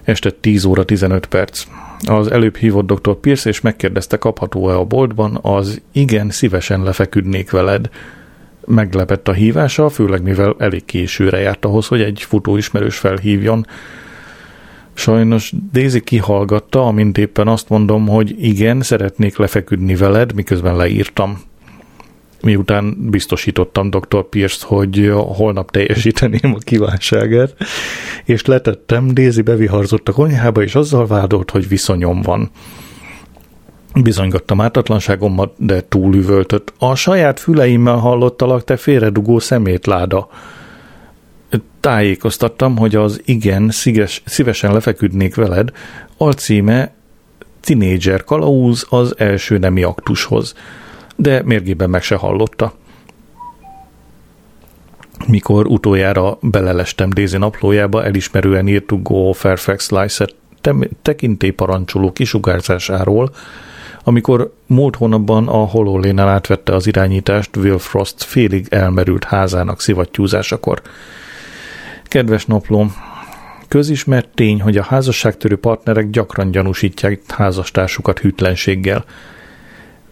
Este 0.03 0.31
10 0.31 0.65
óra 0.65 0.85
15 0.85 1.25
perc. 1.25 1.65
Az 2.05 2.31
előbb 2.31 2.55
hívott 2.55 2.91
dr. 2.91 3.15
Pierce, 3.15 3.49
és 3.49 3.61
megkérdezte, 3.61 4.17
kapható-e 4.17 4.75
a 4.75 4.83
boltban, 4.83 5.39
az 5.41 5.81
igen, 5.91 6.29
szívesen 6.29 6.83
lefeküdnék 6.83 7.51
veled. 7.51 7.89
Meglepett 8.65 9.27
a 9.27 9.33
hívása, 9.33 9.89
főleg 9.89 10.21
mivel 10.21 10.55
elég 10.57 10.85
későre 10.85 11.39
járt 11.39 11.65
ahhoz, 11.65 11.87
hogy 11.87 12.01
egy 12.01 12.21
futóismerős 12.21 12.97
felhívjon. 12.97 13.65
Sajnos 14.93 15.53
Daisy 15.71 16.01
kihallgatta, 16.01 16.85
amint 16.85 17.17
éppen 17.17 17.47
azt 17.47 17.69
mondom, 17.69 18.07
hogy 18.07 18.35
igen, 18.37 18.81
szeretnék 18.81 19.37
lefeküdni 19.37 19.95
veled, 19.95 20.33
miközben 20.33 20.75
leírtam 20.75 21.41
miután 22.43 22.97
biztosítottam 23.09 23.89
dr. 23.89 24.29
Pierce, 24.29 24.65
hogy 24.67 25.11
holnap 25.13 25.71
teljesíteném 25.71 26.53
a 26.53 26.57
kívánságát, 26.57 27.55
és 28.25 28.45
letettem, 28.45 29.13
Daisy 29.13 29.41
beviharzott 29.41 30.09
a 30.09 30.11
konyhába, 30.11 30.63
és 30.63 30.75
azzal 30.75 31.07
vádolt, 31.07 31.51
hogy 31.51 31.67
viszonyom 31.67 32.21
van. 32.21 32.49
Bizonygattam 34.01 34.61
ártatlanságomat, 34.61 35.53
de 35.57 35.81
túlüvöltött. 35.81 36.73
A 36.79 36.95
saját 36.95 37.39
füleimmel 37.39 37.95
hallottalak, 37.95 38.63
te 38.63 38.77
félredugó 38.77 39.39
szemétláda. 39.39 40.29
Tájékoztattam, 41.79 42.77
hogy 42.77 42.95
az 42.95 43.21
igen, 43.25 43.69
szíves, 43.69 44.21
szívesen 44.25 44.73
lefeküdnék 44.73 45.35
veled, 45.35 45.71
alcíme 46.17 46.93
Tinédzser 47.61 48.23
kalauz 48.23 48.85
az 48.89 49.13
első 49.17 49.57
nemi 49.57 49.83
aktushoz 49.83 50.55
de 51.15 51.41
mérgében 51.43 51.89
meg 51.89 52.01
se 52.01 52.15
hallotta. 52.15 52.73
Mikor 55.27 55.65
utoljára 55.65 56.37
belelestem 56.41 57.09
Daisy 57.09 57.37
naplójába, 57.37 58.03
elismerően 58.03 58.67
írtuk 58.67 59.07
Go 59.07 59.31
Fairfax 59.31 59.89
Lyset 59.89 60.35
tekintélyparancsoló 61.01 62.11
kisugárzásáról, 62.11 63.33
amikor 64.03 64.53
múlt 64.65 64.95
hónapban 64.95 65.47
a 65.47 65.65
Hololénál 65.65 66.27
átvette 66.27 66.75
az 66.75 66.87
irányítást 66.87 67.55
Will 67.55 67.77
Frost 67.77 68.23
félig 68.23 68.67
elmerült 68.69 69.23
házának 69.23 69.81
szivattyúzásakor. 69.81 70.81
Kedves 72.03 72.45
naplóm, 72.45 72.95
közismert 73.67 74.29
tény, 74.33 74.61
hogy 74.61 74.77
a 74.77 74.83
házasságtörő 74.83 75.55
partnerek 75.55 76.09
gyakran 76.09 76.51
gyanúsítják 76.51 77.21
házastársukat 77.27 78.19
hűtlenséggel– 78.19 79.05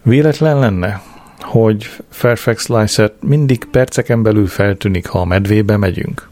Véletlen 0.02 0.58
lenne, 0.58 1.02
hogy 1.40 1.90
Fairfax 2.08 2.68
Lyset 2.68 3.12
mindig 3.20 3.64
perceken 3.64 4.22
belül 4.22 4.46
feltűnik, 4.46 5.06
ha 5.06 5.20
a 5.20 5.24
medvébe 5.24 5.76
megyünk? 5.76 6.28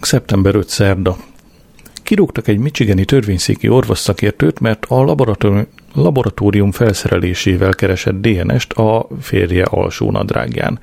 Szeptember 0.00 0.54
5 0.54 0.68
szerda. 0.68 1.16
Kirúgtak 2.02 2.48
egy 2.48 2.58
michigani 2.58 3.04
törvényszéki 3.04 3.68
orvosszakértőt, 3.68 4.60
mert 4.60 4.84
a 4.88 5.02
laboratórium, 5.02 5.66
laboratórium 5.94 6.70
felszerelésével 6.70 7.74
keresett 7.74 8.20
DNS-t 8.20 8.72
a 8.72 9.06
férje 9.20 9.64
alsó 9.64 10.10
nadrágján. 10.10 10.78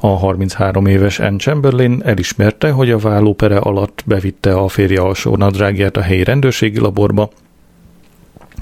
A 0.00 0.06
33 0.06 0.86
éves 0.86 1.18
Anne 1.18 1.38
Chamberlain 1.38 2.02
elismerte, 2.04 2.70
hogy 2.70 2.90
a 2.90 2.98
vállópere 2.98 3.56
alatt 3.56 4.02
bevitte 4.06 4.54
a 4.54 4.68
férje 4.68 5.00
alsó 5.00 5.36
nadrágját 5.36 5.96
a 5.96 6.00
helyi 6.00 6.24
rendőrségi 6.24 6.78
laborba, 6.78 7.30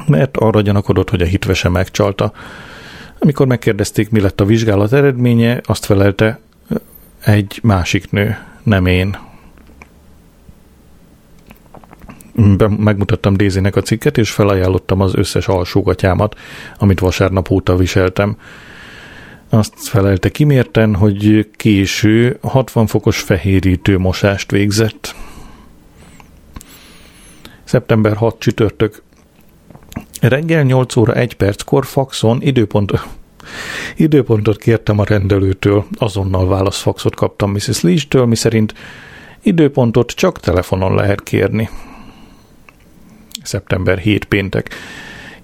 mert 0.07 0.37
arra 0.37 0.61
gyanakodott, 0.61 1.11
hogy 1.11 1.23
a 1.23 1.27
hitvese 1.27 1.69
megcsalta. 1.69 2.33
Amikor 3.19 3.47
megkérdezték, 3.47 4.11
mi 4.11 4.21
lett 4.21 4.41
a 4.41 4.45
vizsgálat 4.45 4.93
eredménye, 4.93 5.61
azt 5.65 5.85
felelte, 5.85 6.41
egy 7.25 7.59
másik 7.63 8.11
nő, 8.11 8.39
nem 8.63 8.87
én. 8.87 9.17
Megmutattam 12.79 13.35
Dézinek 13.37 13.77
a 13.77 13.81
cikket, 13.81 14.19
és 14.19 14.31
felajánlottam 14.31 15.01
az 15.01 15.15
összes 15.15 15.49
alsógatyámat, 15.49 16.39
amit 16.79 17.01
vasárnap 17.01 17.51
óta 17.51 17.77
viseltem. 17.77 18.37
Azt 19.49 19.75
felelte 19.77 20.29
kimérten, 20.29 20.95
hogy 20.95 21.51
késő 21.57 22.39
60 22.43 22.87
fokos 22.87 23.21
fehérítő 23.21 23.99
mosást 23.99 24.51
végzett. 24.51 25.15
Szeptember 27.65 28.17
6 28.17 28.39
csütörtök 28.39 29.03
Reggel 30.21 30.63
8 30.63 30.97
óra 30.97 31.15
1 31.15 31.35
perckor 31.35 31.87
faxon 31.87 32.43
időpont, 32.43 32.93
időpontot 33.97 34.57
kértem 34.57 34.99
a 34.99 35.05
rendelőtől, 35.05 35.85
azonnal 35.99 36.49
válaszfaxot 36.49 37.15
kaptam 37.15 37.51
Mrs. 37.51 37.81
Leach-től, 37.81 38.25
miszerint 38.27 38.75
időpontot 39.43 40.11
csak 40.11 40.41
telefonon 40.41 40.95
lehet 40.95 41.23
kérni. 41.23 41.69
Szeptember 43.45 43.99
7 43.99 44.25
péntek. 44.25 44.71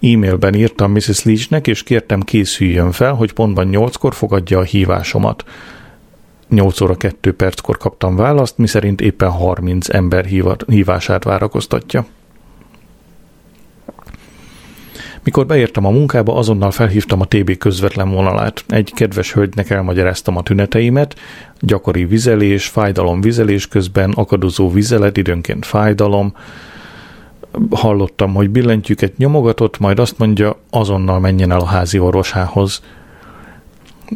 E-mailben 0.03 0.55
írtam 0.55 0.93
Mrs. 0.93 1.25
Leachnek, 1.25 1.67
és 1.67 1.83
kértem 1.83 2.21
készüljön 2.21 2.93
fel, 2.93 3.13
hogy 3.13 3.33
pontban 3.33 3.69
8-kor 3.73 4.15
fogadja 4.15 4.59
a 4.59 4.63
hívásomat. 4.63 5.45
8 6.49 6.81
óra 6.81 6.95
2 6.95 7.33
perckor 7.33 7.77
kaptam 7.77 8.17
választ, 8.17 8.59
miszerint 8.59 9.01
éppen 9.01 9.31
30 9.31 9.89
ember 9.89 10.25
hívását 10.67 11.25
várakoztatja. 11.25 12.07
Mikor 15.25 15.47
beértem 15.47 15.85
a 15.85 15.91
munkába, 15.91 16.37
azonnal 16.37 16.71
felhívtam 16.71 17.21
a 17.21 17.25
TB 17.25 17.57
közvetlen 17.59 18.11
vonalát. 18.11 18.65
Egy 18.69 18.93
kedves 18.95 19.33
hölgynek 19.33 19.71
elmagyaráztam 19.71 20.37
a 20.37 20.43
tüneteimet, 20.43 21.19
gyakori 21.61 22.05
vizelés, 22.05 22.67
fájdalom 22.67 23.21
vizelés 23.21 23.69
közben, 23.69 24.11
akadozó 24.11 24.71
vizelet, 24.71 25.17
időnként 25.17 25.67
fájdalom. 25.67 26.35
Hallottam, 27.71 28.35
hogy 28.35 28.51
billentyűket 28.51 29.17
nyomogatott, 29.17 29.79
majd 29.79 29.99
azt 29.99 30.19
mondja, 30.19 30.57
azonnal 30.71 31.21
menjen 31.21 31.51
el 31.51 31.61
a 31.61 31.67
házi 31.67 31.99
orvosához. 31.99 32.83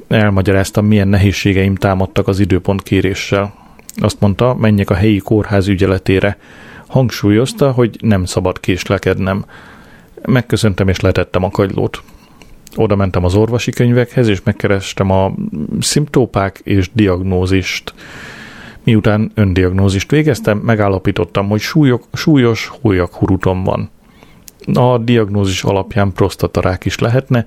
Elmagyaráztam, 0.09 0.87
milyen 0.87 1.09
nehézségeim 1.09 1.75
támadtak 1.75 2.29
az 2.29 2.39
időpont 2.39 2.83
kéréssel. 2.83 3.55
Azt 3.97 4.21
mondta, 4.21 4.55
menjek 4.55 4.91
a 4.91 4.95
helyi 4.95 5.19
kórház 5.19 5.69
ügyeletére. 5.69 6.39
Hangsúlyozta, 6.87 7.71
hogy 7.71 7.97
nem 8.01 8.25
szabad 8.25 8.61
késlekednem 8.61 9.45
megköszöntem 10.27 10.89
és 10.89 11.01
letettem 11.01 11.45
a 11.45 11.51
kagylót. 11.51 12.03
Oda 12.77 12.97
mentem 12.97 13.25
az 13.25 13.35
orvosi 13.35 13.71
könyvekhez, 13.71 14.29
és 14.29 14.43
megkerestem 14.43 15.11
a 15.11 15.35
szimptópák 15.81 16.61
és 16.65 16.91
diagnózist. 16.93 17.95
Miután 18.85 19.31
öndiagnózist 19.35 20.11
végeztem, 20.11 20.59
megállapítottam, 20.59 21.49
hogy 21.49 21.61
súlyok, 21.61 22.05
súlyos 22.13 22.69
hurutom 22.69 23.65
van. 23.65 23.91
A 24.75 24.99
diagnózis 24.99 25.63
alapján 25.63 26.13
prostatarák 26.13 26.85
is 26.85 26.99
lehetne, 26.99 27.45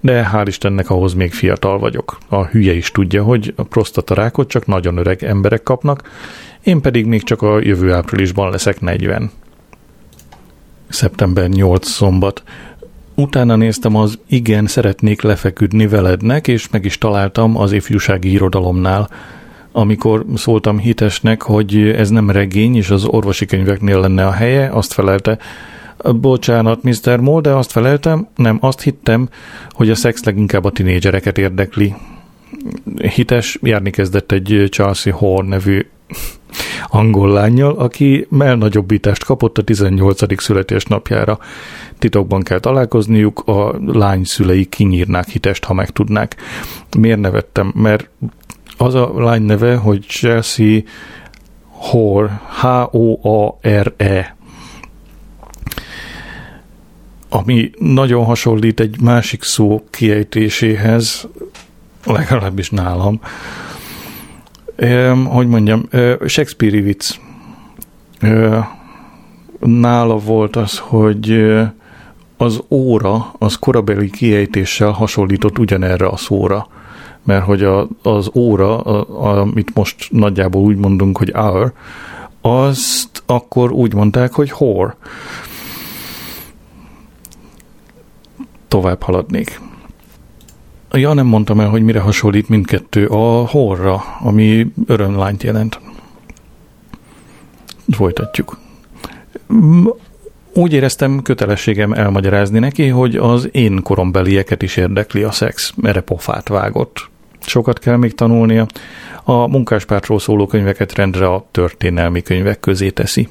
de 0.00 0.30
hál' 0.32 0.44
Istennek 0.46 0.90
ahhoz 0.90 1.14
még 1.14 1.32
fiatal 1.32 1.78
vagyok. 1.78 2.18
A 2.28 2.44
hülye 2.44 2.72
is 2.72 2.90
tudja, 2.90 3.22
hogy 3.22 3.52
a 3.56 3.62
prostatarákot 3.62 4.48
csak 4.48 4.66
nagyon 4.66 4.96
öreg 4.96 5.24
emberek 5.24 5.62
kapnak, 5.62 6.10
én 6.62 6.80
pedig 6.80 7.06
még 7.06 7.22
csak 7.22 7.42
a 7.42 7.60
jövő 7.60 7.92
áprilisban 7.92 8.50
leszek 8.50 8.80
40 8.80 9.30
szeptember 10.88 11.48
8 11.48 11.88
szombat. 11.88 12.42
Utána 13.14 13.56
néztem 13.56 13.96
az 13.96 14.18
Igen, 14.26 14.66
szeretnék 14.66 15.22
lefeküdni 15.22 15.86
velednek, 15.86 16.48
és 16.48 16.70
meg 16.70 16.84
is 16.84 16.98
találtam 16.98 17.56
az 17.56 17.72
ifjúsági 17.72 18.30
irodalomnál. 18.30 19.10
Amikor 19.76 20.24
szóltam 20.34 20.78
hitesnek, 20.78 21.42
hogy 21.42 21.76
ez 21.76 22.10
nem 22.10 22.30
regény, 22.30 22.76
és 22.76 22.90
az 22.90 23.04
orvosi 23.04 23.46
könyveknél 23.46 24.00
lenne 24.00 24.26
a 24.26 24.30
helye, 24.30 24.68
azt 24.68 24.92
felelte, 24.92 25.38
Bocsánat, 26.14 26.82
Mr. 26.82 27.20
Moore, 27.20 27.50
de 27.50 27.56
azt 27.56 27.72
feleltem, 27.72 28.28
nem, 28.36 28.58
azt 28.60 28.80
hittem, 28.80 29.28
hogy 29.70 29.90
a 29.90 29.94
szex 29.94 30.24
leginkább 30.24 30.64
a 30.64 30.70
tinédzsereket 30.70 31.38
érdekli. 31.38 31.94
Hites 33.14 33.58
járni 33.62 33.90
kezdett 33.90 34.32
egy 34.32 34.68
Chelsea 34.70 35.14
Horn 35.14 35.48
nevű 35.48 35.86
angol 36.86 37.30
lányjal, 37.30 37.74
aki 37.74 38.26
melnagyobbítást 38.30 39.24
kapott 39.24 39.58
a 39.58 39.62
18. 39.62 40.42
születésnapjára. 40.42 41.38
Titokban 41.98 42.42
kell 42.42 42.58
találkozniuk, 42.58 43.42
a 43.46 43.74
lány 43.86 44.24
szülei 44.24 44.64
kinyírnák 44.64 45.28
hitest, 45.28 45.64
ha 45.64 45.74
megtudnák. 45.74 46.36
Miért 46.98 47.20
nevettem? 47.20 47.72
Mert 47.74 48.08
az 48.76 48.94
a 48.94 49.12
lány 49.16 49.42
neve, 49.42 49.76
hogy 49.76 50.04
Chelsea 50.08 50.80
Hor, 51.68 52.30
H-O-A-R-E, 52.60 54.36
ami 57.28 57.70
nagyon 57.78 58.24
hasonlít 58.24 58.80
egy 58.80 59.00
másik 59.00 59.42
szó 59.42 59.84
kiejtéséhez, 59.90 61.28
legalábbis 62.04 62.70
nálam, 62.70 63.20
hogy 65.24 65.46
mondjam, 65.46 65.88
Shakespeare-i 66.26 66.80
vicc. 66.80 67.14
Nála 69.58 70.16
volt 70.16 70.56
az, 70.56 70.78
hogy 70.78 71.44
az 72.36 72.62
óra, 72.68 73.34
az 73.38 73.58
korabeli 73.58 74.10
kiejtéssel 74.10 74.90
hasonlított 74.90 75.58
ugyanerre 75.58 76.06
a 76.06 76.16
szóra. 76.16 76.68
Mert 77.26 77.44
hogy 77.44 77.62
a, 77.62 77.88
az 78.02 78.30
óra, 78.34 78.80
a, 78.80 79.40
amit 79.40 79.74
most 79.74 80.08
nagyjából 80.10 80.62
úgy 80.62 80.76
mondunk, 80.76 81.18
hogy 81.18 81.30
hour, 81.34 81.72
azt 82.40 83.22
akkor 83.26 83.72
úgy 83.72 83.94
mondták, 83.94 84.32
hogy 84.32 84.50
hor. 84.50 84.96
Tovább 88.68 89.02
haladnék. 89.02 89.60
Ja, 90.90 91.12
nem 91.12 91.26
mondtam 91.26 91.60
el, 91.60 91.68
hogy 91.68 91.82
mire 91.82 92.00
hasonlít 92.00 92.48
mindkettő. 92.48 93.06
A 93.06 93.46
horra, 93.46 94.02
ami 94.20 94.72
örömlányt 94.86 95.42
jelent. 95.42 95.80
Folytatjuk. 97.90 98.58
Úgy 100.52 100.72
éreztem 100.72 101.22
kötelességem 101.22 101.92
elmagyarázni 101.92 102.58
neki, 102.58 102.88
hogy 102.88 103.16
az 103.16 103.48
én 103.52 103.82
korombelieket 103.82 104.62
is 104.62 104.76
érdekli 104.76 105.22
a 105.22 105.30
szex, 105.30 105.74
erre 105.82 106.00
pofát 106.00 106.48
vágott. 106.48 107.08
Sokat 107.40 107.78
kell 107.78 107.96
még 107.96 108.14
tanulnia. 108.14 108.66
A 109.24 109.46
munkáspártról 109.46 110.18
szóló 110.18 110.46
könyveket 110.46 110.94
rendre 110.94 111.26
a 111.26 111.46
történelmi 111.50 112.22
könyvek 112.22 112.60
közé 112.60 112.90
teszi. 112.90 113.28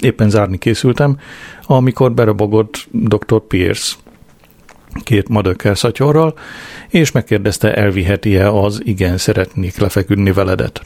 Éppen 0.00 0.30
zárni 0.30 0.58
készültem, 0.58 1.18
amikor 1.66 2.12
berobogott 2.12 2.86
dr. 2.90 3.40
Pierce, 3.46 3.94
két 5.02 5.28
madökkel 5.28 5.74
szatyorral, 5.74 6.34
és 6.88 7.12
megkérdezte, 7.12 7.74
elviheti-e 7.74 8.50
az 8.50 8.80
igen 8.84 9.18
szeretnék 9.18 9.78
lefeküdni 9.78 10.32
veledet. 10.32 10.82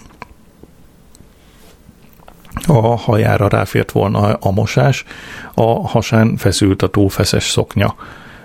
A 2.67 2.97
hajára 2.97 3.49
ráfért 3.49 3.91
volna 3.91 4.35
a 4.35 4.51
mosás, 4.51 5.05
a 5.55 5.89
hasán 5.89 6.37
feszült 6.37 6.83
a 6.83 6.89
túlfeszes 6.89 7.45
szoknya. 7.45 7.95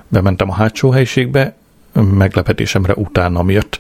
Bementem 0.08 0.50
a 0.50 0.54
hátsó 0.54 0.90
helyiségbe, 0.90 1.56
meglepetésemre 2.02 2.93
utána 2.93 3.43
jött. 3.48 3.80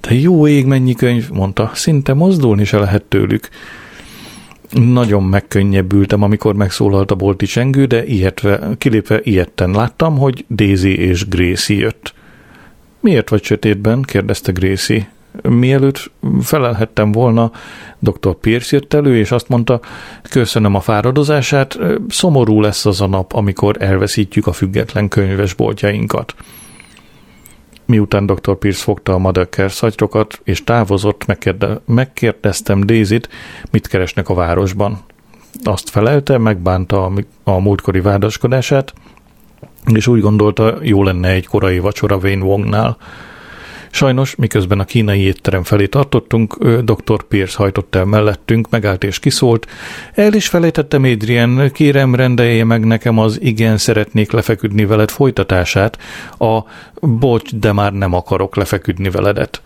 Te 0.00 0.14
jó 0.14 0.46
ég, 0.46 0.66
mennyi 0.66 0.94
könyv, 0.94 1.30
mondta, 1.30 1.70
szinte 1.74 2.14
mozdulni 2.14 2.64
se 2.64 2.78
lehet 2.78 3.02
tőlük. 3.02 3.48
Nagyon 4.70 5.22
megkönnyebbültem, 5.22 6.22
amikor 6.22 6.54
megszólalt 6.54 7.10
a 7.10 7.14
bolti 7.14 7.46
csengő, 7.46 7.84
de 7.84 8.04
ilyetve, 8.04 8.68
kilépve 8.78 9.20
ilyetten 9.22 9.70
láttam, 9.70 10.18
hogy 10.18 10.44
Daisy 10.48 10.98
és 10.98 11.28
Gracie 11.28 11.78
jött. 11.78 12.14
Miért 13.00 13.28
vagy 13.28 13.42
sötétben? 13.42 14.02
kérdezte 14.02 14.52
Gracie. 14.52 15.08
Mielőtt 15.42 16.10
felelhettem 16.40 17.12
volna, 17.12 17.52
dr. 17.98 18.34
Pierce 18.34 18.76
jött 18.76 18.94
elő, 18.94 19.16
és 19.16 19.30
azt 19.30 19.48
mondta, 19.48 19.80
köszönöm 20.30 20.74
a 20.74 20.80
fáradozását, 20.80 21.78
szomorú 22.08 22.60
lesz 22.60 22.86
az 22.86 23.00
a 23.00 23.06
nap, 23.06 23.32
amikor 23.32 23.76
elveszítjük 23.78 24.46
a 24.46 24.52
független 24.52 25.08
könyvesboltjainkat. 25.08 26.34
Miután 27.90 28.26
dr. 28.26 28.58
Pierce 28.58 28.82
fogta 28.82 29.12
a 29.12 29.18
Madaker 29.18 29.70
szatyrokat 29.70 30.40
és 30.44 30.64
távozott, 30.64 31.26
megkérde, 31.26 31.80
megkérdeztem 31.86 32.80
Daisy-t, 32.80 33.28
mit 33.70 33.86
keresnek 33.86 34.28
a 34.28 34.34
városban. 34.34 34.98
Azt 35.64 35.90
felelte, 35.90 36.38
megbánta 36.38 37.04
a, 37.04 37.12
a 37.44 37.58
múltkori 37.58 38.00
vádaskodását, 38.00 38.92
és 39.94 40.06
úgy 40.06 40.20
gondolta, 40.20 40.78
jó 40.82 41.02
lenne 41.02 41.28
egy 41.28 41.46
korai 41.46 41.78
vacsora 41.78 42.16
Wayne 42.16 42.44
Wongnál. 42.44 42.96
Sajnos, 43.90 44.34
miközben 44.34 44.78
a 44.78 44.84
kínai 44.84 45.20
étterem 45.20 45.62
felé 45.62 45.86
tartottunk, 45.86 46.64
dr. 46.64 47.22
Pierce 47.28 47.56
hajtott 47.56 47.94
el 47.94 48.04
mellettünk, 48.04 48.70
megállt 48.70 49.04
és 49.04 49.18
kiszólt. 49.18 49.66
El 50.14 50.32
is 50.32 50.48
felejtettem, 50.48 51.02
Adrian, 51.04 51.70
kérem 51.72 52.14
rendelje 52.14 52.64
meg 52.64 52.84
nekem 52.84 53.18
az 53.18 53.40
igen 53.40 53.76
szeretnék 53.76 54.32
lefeküdni 54.32 54.84
veled 54.84 55.10
folytatását, 55.10 55.98
a 56.38 56.60
bocs, 57.00 57.54
de 57.54 57.72
már 57.72 57.92
nem 57.92 58.14
akarok 58.14 58.56
lefeküdni 58.56 59.10
veledet. 59.10 59.62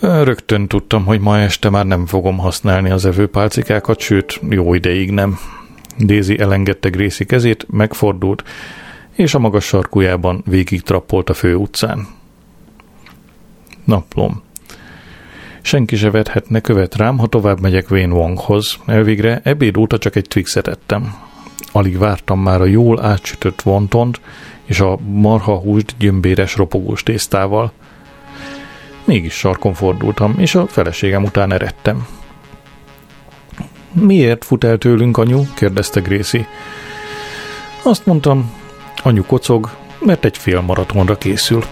Rögtön 0.00 0.66
tudtam, 0.66 1.04
hogy 1.04 1.20
ma 1.20 1.38
este 1.38 1.70
már 1.70 1.86
nem 1.86 2.06
fogom 2.06 2.38
használni 2.38 2.90
az 2.90 3.04
evőpálcikákat, 3.04 4.00
sőt, 4.00 4.40
jó 4.48 4.74
ideig 4.74 5.10
nem. 5.10 5.38
Daisy 5.98 6.38
elengedte 6.38 6.88
Gracie 6.88 7.26
kezét, 7.26 7.66
megfordult, 7.70 8.44
és 9.12 9.34
a 9.34 9.38
magas 9.38 9.64
sarkujában 9.64 10.42
végig 10.46 10.82
trappolt 10.82 11.30
a 11.30 11.34
fő 11.34 11.54
utcán 11.54 12.18
naplom. 13.90 14.42
Senki 15.62 15.96
se 15.96 16.10
vethetne 16.10 16.60
követ 16.60 16.96
rám, 16.96 17.18
ha 17.18 17.26
tovább 17.26 17.60
megyek 17.60 17.90
Wayne 17.90 18.14
Wonghoz. 18.14 18.76
Elvégre 18.86 19.40
ebéd 19.44 19.76
óta 19.76 19.98
csak 19.98 20.16
egy 20.16 20.26
Twixet 20.28 20.68
ettem. 20.68 21.14
Alig 21.72 21.98
vártam 21.98 22.40
már 22.40 22.60
a 22.60 22.64
jól 22.64 23.02
átsütött 23.02 23.62
vontont 23.62 24.20
és 24.64 24.80
a 24.80 24.98
marha 24.98 25.56
húst 25.56 25.94
gyömbéres 25.98 26.56
ropogós 26.56 27.02
tésztával. 27.02 27.72
Mégis 29.04 29.34
sarkon 29.34 29.74
fordultam, 29.74 30.34
és 30.38 30.54
a 30.54 30.66
feleségem 30.66 31.24
után 31.24 31.52
eredtem. 31.52 32.06
Miért 33.92 34.44
fut 34.44 34.64
el 34.64 34.78
tőlünk, 34.78 35.16
anyu? 35.16 35.44
kérdezte 35.54 36.00
Gracie. 36.00 36.46
Azt 37.82 38.06
mondtam, 38.06 38.52
anyu 39.02 39.24
kocog, 39.24 39.70
mert 39.98 40.24
egy 40.24 40.38
fél 40.38 40.60
maratonra 40.60 41.18
készül. 41.18 41.64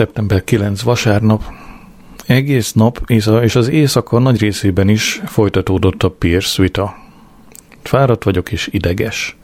Szeptember 0.00 0.44
9 0.44 0.82
vasárnap. 0.82 1.42
Egész 2.26 2.72
nap 2.72 3.02
és 3.06 3.54
az 3.54 3.68
éjszaka 3.68 4.18
nagy 4.18 4.40
részében 4.40 4.88
is 4.88 5.20
folytatódott 5.24 6.02
a 6.02 6.10
Pierce 6.10 6.62
vita. 6.62 6.94
Fáradt 7.82 8.24
vagyok 8.24 8.52
és 8.52 8.68
ideges. 8.72 9.36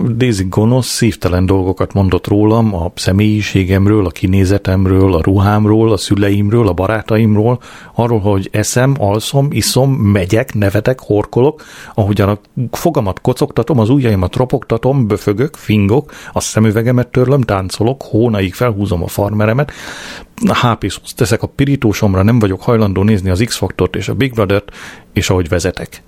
Daisy 0.00 0.44
gonosz, 0.48 0.86
szívtelen 0.86 1.46
dolgokat 1.46 1.92
mondott 1.92 2.26
rólam, 2.26 2.74
a 2.74 2.92
személyiségemről, 2.94 4.06
a 4.06 4.10
kinézetemről, 4.10 5.14
a 5.14 5.20
ruhámról, 5.22 5.92
a 5.92 5.96
szüleimről, 5.96 6.68
a 6.68 6.72
barátaimról, 6.72 7.60
arról, 7.94 8.18
hogy 8.18 8.48
eszem, 8.52 8.94
alszom, 8.98 9.48
iszom, 9.50 9.92
megyek, 9.92 10.54
nevetek, 10.54 11.00
horkolok, 11.00 11.62
ahogyan 11.94 12.28
a 12.28 12.38
fogamat 12.70 13.20
kocogtatom, 13.20 13.78
az 13.78 13.88
ujjaimat 13.88 14.36
ropogtatom, 14.36 15.06
böfögök, 15.06 15.56
fingok, 15.56 16.12
a 16.32 16.40
szemüvegemet 16.40 17.08
törlöm, 17.08 17.40
táncolok, 17.40 18.02
hónaig 18.02 18.54
felhúzom 18.54 19.02
a 19.02 19.08
farmeremet, 19.08 19.72
hp 20.62 20.92
teszek 21.16 21.42
a 21.42 21.46
pirítósomra, 21.46 22.22
nem 22.22 22.38
vagyok 22.38 22.62
hajlandó 22.62 23.02
nézni 23.02 23.30
az 23.30 23.42
X-faktort 23.44 23.96
és 23.96 24.08
a 24.08 24.14
Big 24.14 24.32
Brother-t, 24.32 24.70
és 25.12 25.30
ahogy 25.30 25.48
vezetek. 25.48 26.02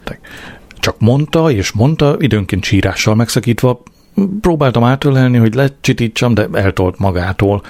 Csak 0.81 0.95
mondta 0.99 1.51
és 1.51 1.73
mondta, 1.73 2.17
időnként 2.19 2.65
sírással 2.65 3.15
megszakítva, 3.15 3.83
próbáltam 4.41 4.85
átölelni, 4.85 5.39
hogy 5.39 5.55
lecsitítsam, 5.55 6.35
de 6.35 6.49
eltolt 6.53 6.99
magától. 6.99 7.63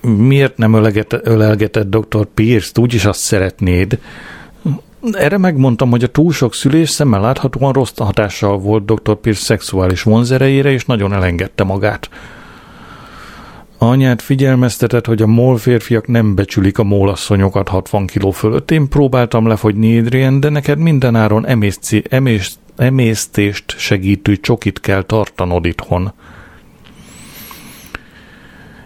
Miért 0.00 0.56
nem 0.56 0.74
öleget, 0.74 1.20
ölelgetett 1.22 1.90
dr. 1.90 2.26
Pierce-t, 2.34 2.78
úgyis 2.78 3.04
azt 3.04 3.20
szeretnéd? 3.20 3.98
Erre 5.12 5.38
megmondtam, 5.38 5.90
hogy 5.90 6.04
a 6.04 6.08
túl 6.08 6.32
sok 6.32 6.54
szülés 6.54 6.90
szemmel 6.90 7.20
láthatóan 7.20 7.72
rossz 7.72 7.96
hatással 7.96 8.58
volt 8.58 8.84
dr. 8.84 9.14
Pierce 9.14 9.44
szexuális 9.44 10.02
vonzerejére, 10.02 10.70
és 10.70 10.84
nagyon 10.84 11.12
elengedte 11.12 11.64
magát. 11.64 12.10
Anyát 13.78 14.22
figyelmeztetett, 14.22 15.06
hogy 15.06 15.22
a 15.22 15.26
mol 15.26 15.56
férfiak 15.56 16.06
nem 16.06 16.34
becsülik 16.34 16.78
a 16.78 16.84
mólasszonyokat 16.84 17.68
60 17.68 18.06
kiló 18.06 18.30
fölött. 18.30 18.70
Én 18.70 18.88
próbáltam 18.88 19.46
lefogyni 19.46 19.98
Adrian, 19.98 20.40
de 20.40 20.48
neked 20.48 20.78
mindenáron 20.78 21.46
emészci, 21.46 22.02
emészt, 22.10 22.58
emésztést 22.76 23.74
segítő 23.78 24.36
csokit 24.36 24.80
kell 24.80 25.02
tartanod 25.02 25.64
itthon. 25.64 26.12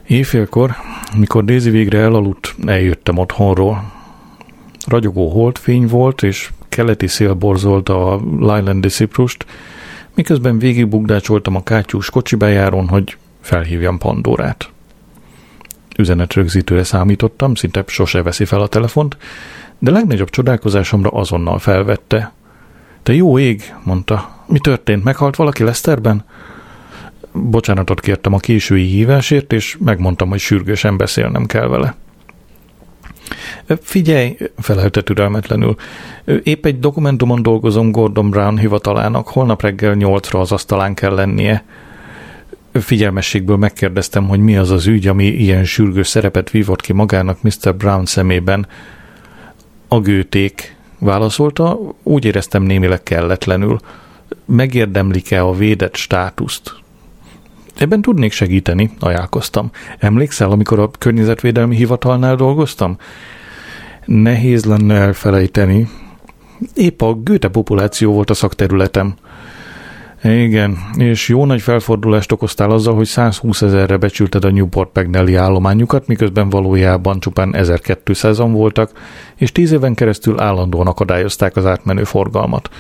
Éjfélkor, 0.07 0.71
mikor 1.17 1.45
Daisy 1.45 1.71
végre 1.71 1.99
elaludt, 1.99 2.55
eljöttem 2.67 3.19
otthonról. 3.19 3.93
Ragyogó 4.87 5.29
holdfény 5.29 5.87
volt, 5.87 6.23
és 6.23 6.51
keleti 6.69 7.07
szél 7.07 7.35
borzolta 7.35 8.13
a 8.13 8.21
Lylandi 8.39 8.89
Ciprust, 8.89 9.47
miközben 10.15 10.59
végigbugdácsoltam 10.59 11.57
a 11.57 11.63
kátyús 11.63 12.11
kocsibejáron, 12.11 12.89
hogy 12.89 13.17
felhívjam 13.41 13.99
Pandorát 13.99 14.71
üzenetrögzítőre 16.01 16.85
számítottam, 16.85 17.55
szinte 17.55 17.85
sose 17.87 18.23
veszi 18.23 18.45
fel 18.45 18.61
a 18.61 18.67
telefont, 18.67 19.17
de 19.79 19.91
legnagyobb 19.91 20.31
csodálkozásomra 20.31 21.11
azonnal 21.11 21.59
felvette. 21.59 22.33
Te 23.03 23.15
jó 23.15 23.39
ég, 23.39 23.75
mondta. 23.85 24.45
Mi 24.47 24.59
történt? 24.59 25.05
Meghalt 25.05 25.37
valaki 25.37 25.65
Leszterben? 25.65 26.25
Bocsánatot 27.33 28.01
kértem 28.01 28.33
a 28.33 28.39
késői 28.39 28.87
hívásért, 28.87 29.53
és 29.53 29.77
megmondtam, 29.85 30.29
hogy 30.29 30.39
sürgősen 30.39 30.97
beszélnem 30.97 31.47
kell 31.47 31.67
vele. 31.67 31.95
Figyelj, 33.81 34.37
felelte 34.59 35.03
türelmetlenül. 35.03 35.75
Épp 36.43 36.67
egy 36.67 36.79
dokumentumon 36.79 37.43
dolgozom 37.43 37.91
Gordon 37.91 38.31
Brown 38.31 38.59
hivatalának, 38.59 39.29
holnap 39.29 39.63
reggel 39.63 39.95
nyolcra 39.95 40.41
az 40.41 40.53
asztalán 40.53 40.95
kell 40.95 41.15
lennie 41.15 41.65
figyelmességből 42.73 43.57
megkérdeztem, 43.57 44.29
hogy 44.29 44.41
mi 44.41 44.57
az 44.57 44.71
az 44.71 44.87
ügy, 44.87 45.07
ami 45.07 45.27
ilyen 45.27 45.65
sürgős 45.65 46.09
szerepet 46.09 46.51
vívott 46.51 46.81
ki 46.81 46.93
magának 46.93 47.43
Mr. 47.43 47.77
Brown 47.77 48.05
szemében. 48.05 48.67
A 49.89 50.01
gőték 50.01 50.77
válaszolta, 50.99 51.79
úgy 52.03 52.25
éreztem 52.25 52.63
némileg 52.63 53.03
kelletlenül. 53.03 53.79
Megérdemlik-e 54.45 55.45
a 55.45 55.53
védett 55.53 55.97
státuszt? 55.97 56.75
Ebben 57.77 58.03
tudnék 58.03 58.33
segíteni, 58.33 58.91
ajánlkoztam. 58.99 59.71
Emlékszel, 59.99 60.51
amikor 60.51 60.79
a 60.79 60.91
környezetvédelmi 60.99 61.77
hivatalnál 61.77 62.37
dolgoztam? 62.37 62.97
Nehéz 64.05 64.65
lenne 64.65 64.95
elfelejteni. 64.95 65.89
Épp 66.75 67.03
a 67.03 67.15
gőte 67.15 67.49
populáció 67.49 68.13
volt 68.13 68.31
a 68.31 68.35
szakterületem. 68.35 69.15
Igen, 70.23 70.79
és 70.97 71.29
jó 71.29 71.45
nagy 71.45 71.63
felfordulást 71.63 72.33
okoztál 72.33 72.71
azzal, 72.71 72.95
hogy 72.95 73.07
120 73.07 73.63
ezerre 73.63 73.97
becsülted 73.97 74.45
a 74.45 74.51
Newport 74.51 74.91
Pagnelli 74.91 75.35
állományukat, 75.35 76.07
miközben 76.07 76.49
valójában 76.49 77.21
csupán 77.21 77.55
1200-an 77.57 78.49
voltak, 78.53 78.91
és 79.37 79.53
tíz 79.53 79.73
éven 79.73 79.95
keresztül 79.95 80.41
állandóan 80.41 80.87
akadályozták 80.87 81.57
az 81.57 81.67
átmenő 81.67 82.05
forgalmat. 82.05 82.71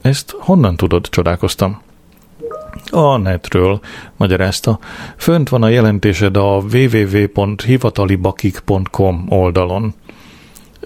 Ezt 0.00 0.34
honnan 0.38 0.76
tudod, 0.76 1.08
csodálkoztam. 1.08 1.80
A 2.90 3.16
netről, 3.16 3.80
magyarázta. 4.16 4.78
Fönt 5.16 5.48
van 5.48 5.62
a 5.62 5.68
jelentésed 5.68 6.36
a 6.36 6.62
www.hivatalibakik.com 6.72 9.26
oldalon. 9.28 9.94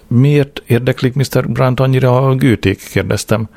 Miért 0.06 0.62
érdeklik 0.66 1.14
Mr. 1.14 1.48
Brandt 1.48 1.80
annyira 1.80 2.26
a 2.26 2.34
gőték? 2.34 2.88
kérdeztem. 2.90 3.48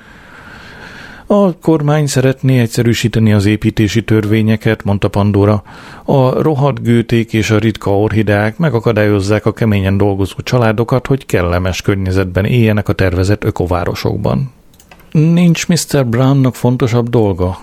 A 1.28 1.58
kormány 1.58 2.08
szeretné 2.08 2.60
egyszerűsíteni 2.60 3.34
az 3.34 3.46
építési 3.46 4.04
törvényeket, 4.04 4.84
mondta 4.84 5.08
Pandora. 5.08 5.64
A 6.04 6.42
rohadt 6.42 6.82
gőték 6.82 7.34
és 7.34 7.50
a 7.50 7.58
ritka 7.58 8.00
orhideák 8.00 8.58
megakadályozzák 8.58 9.46
a 9.46 9.54
keményen 9.54 9.98
dolgozó 9.98 10.36
családokat, 10.44 11.08
hogy 11.08 11.26
kellemes 11.26 11.82
környezetben 11.82 12.46
éljenek 12.46 12.90
a 12.90 12.94
tervezett 12.94 13.44
ökovárosokban. 13.44 14.52
Nincs 15.12 15.68
Mr. 15.68 16.06
Brownnak 16.06 16.56
fontosabb 16.56 17.10
dolga? 17.10 17.58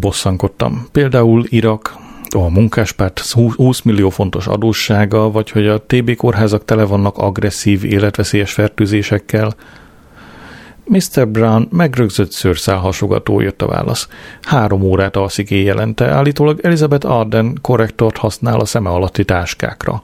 Bosszankodtam. 0.00 0.86
Például 0.92 1.44
Irak, 1.48 1.96
a 2.28 2.48
munkáspárt 2.50 3.20
20 3.30 3.82
millió 3.82 4.10
fontos 4.10 4.46
adóssága, 4.46 5.30
vagy 5.30 5.50
hogy 5.50 5.66
a 5.66 5.82
TB 5.86 6.14
kórházak 6.16 6.64
tele 6.64 6.84
vannak 6.84 7.18
agresszív, 7.18 7.84
életveszélyes 7.84 8.52
fertőzésekkel– 8.52 9.54
Mr. 10.84 11.28
Brown 11.28 11.68
megrögzött 11.70 12.30
szőrszál 12.30 12.92
jött 13.26 13.62
a 13.62 13.66
válasz. 13.66 14.08
Három 14.42 14.82
órát 14.82 15.16
alszik 15.16 15.50
éjjelente, 15.50 16.08
állítólag 16.08 16.60
Elizabeth 16.62 17.10
Arden 17.10 17.58
korrektort 17.60 18.16
használ 18.16 18.60
a 18.60 18.64
szeme 18.64 18.90
alatti 18.90 19.24
táskákra. 19.24 20.02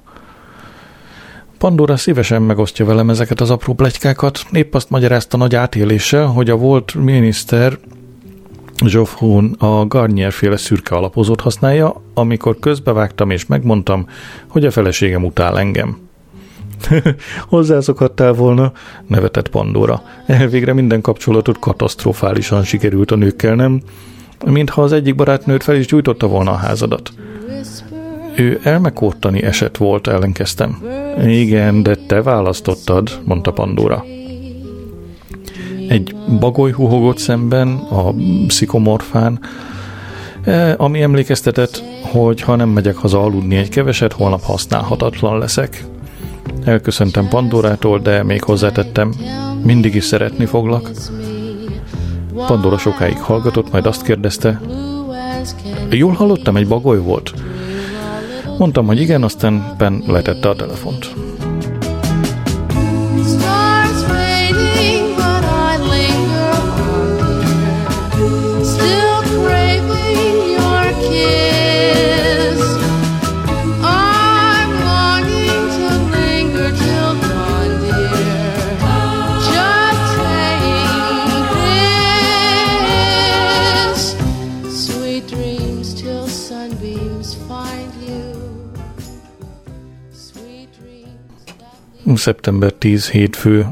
Pandora 1.58 1.96
szívesen 1.96 2.42
megosztja 2.42 2.84
velem 2.84 3.10
ezeket 3.10 3.40
az 3.40 3.50
apró 3.50 3.74
plegykákat, 3.74 4.44
épp 4.52 4.74
azt 4.74 4.90
magyarázta 4.90 5.36
nagy 5.36 5.54
átéléssel, 5.54 6.26
hogy 6.26 6.50
a 6.50 6.56
volt 6.56 6.94
miniszter 6.94 7.78
Geoff 8.78 9.14
Hoon 9.14 9.52
a 9.58 9.86
Garnier 9.86 10.32
féle 10.32 10.56
szürke 10.56 10.94
alapozót 10.94 11.40
használja, 11.40 12.02
amikor 12.14 12.58
közbevágtam 12.58 13.30
és 13.30 13.46
megmondtam, 13.46 14.06
hogy 14.48 14.64
a 14.64 14.70
feleségem 14.70 15.24
utál 15.24 15.58
engem. 15.58 16.09
Hozzászokhattál 17.48 18.32
volna, 18.32 18.72
nevetett 19.06 19.48
Pandora. 19.48 20.02
Elvégre 20.26 20.72
minden 20.72 21.00
kapcsolatot 21.00 21.58
katasztrofálisan 21.58 22.64
sikerült 22.64 23.10
a 23.10 23.16
nőkkel, 23.16 23.54
nem? 23.54 23.82
Mintha 24.46 24.82
az 24.82 24.92
egyik 24.92 25.14
barátnőt 25.14 25.62
fel 25.62 25.76
is 25.76 25.86
gyújtotta 25.86 26.26
volna 26.26 26.50
a 26.50 26.56
házadat. 26.56 27.12
Ő 28.36 28.60
elmekódtani 28.62 29.42
eset 29.42 29.76
volt, 29.76 30.06
ellenkeztem. 30.06 30.82
Igen, 31.24 31.82
de 31.82 31.94
te 32.06 32.22
választottad, 32.22 33.20
mondta 33.24 33.52
Pandora. 33.52 34.04
Egy 35.88 36.14
bagoly 36.38 36.70
huhogott 36.72 37.18
szemben, 37.18 37.68
a 37.74 38.14
szikomorfán, 38.48 39.40
e, 40.44 40.74
ami 40.78 41.02
emlékeztetett, 41.02 41.82
hogy 42.02 42.40
ha 42.40 42.56
nem 42.56 42.68
megyek 42.68 42.96
haza 42.96 43.22
aludni 43.22 43.56
egy 43.56 43.68
keveset, 43.68 44.12
holnap 44.12 44.42
használhatatlan 44.42 45.38
leszek. 45.38 45.84
Elköszöntem 46.64 47.28
Pandorától, 47.28 47.98
de 47.98 48.22
még 48.22 48.42
hozzátettem, 48.42 49.14
mindig 49.62 49.94
is 49.94 50.04
szeretni 50.04 50.44
foglak. 50.44 50.90
Pandora 52.46 52.78
sokáig 52.78 53.18
hallgatott, 53.18 53.72
majd 53.72 53.86
azt 53.86 54.02
kérdezte, 54.02 54.60
jól 55.90 56.12
hallottam, 56.12 56.56
egy 56.56 56.68
bagoly 56.68 56.98
volt? 56.98 57.34
Mondtam, 58.58 58.86
hogy 58.86 59.00
igen, 59.00 59.22
aztán 59.22 59.74
Ben 59.78 60.02
letette 60.06 60.48
a 60.48 60.54
telefont. 60.54 61.14
Szeptember 92.14 92.72
10 92.72 93.10
hétfő. 93.10 93.66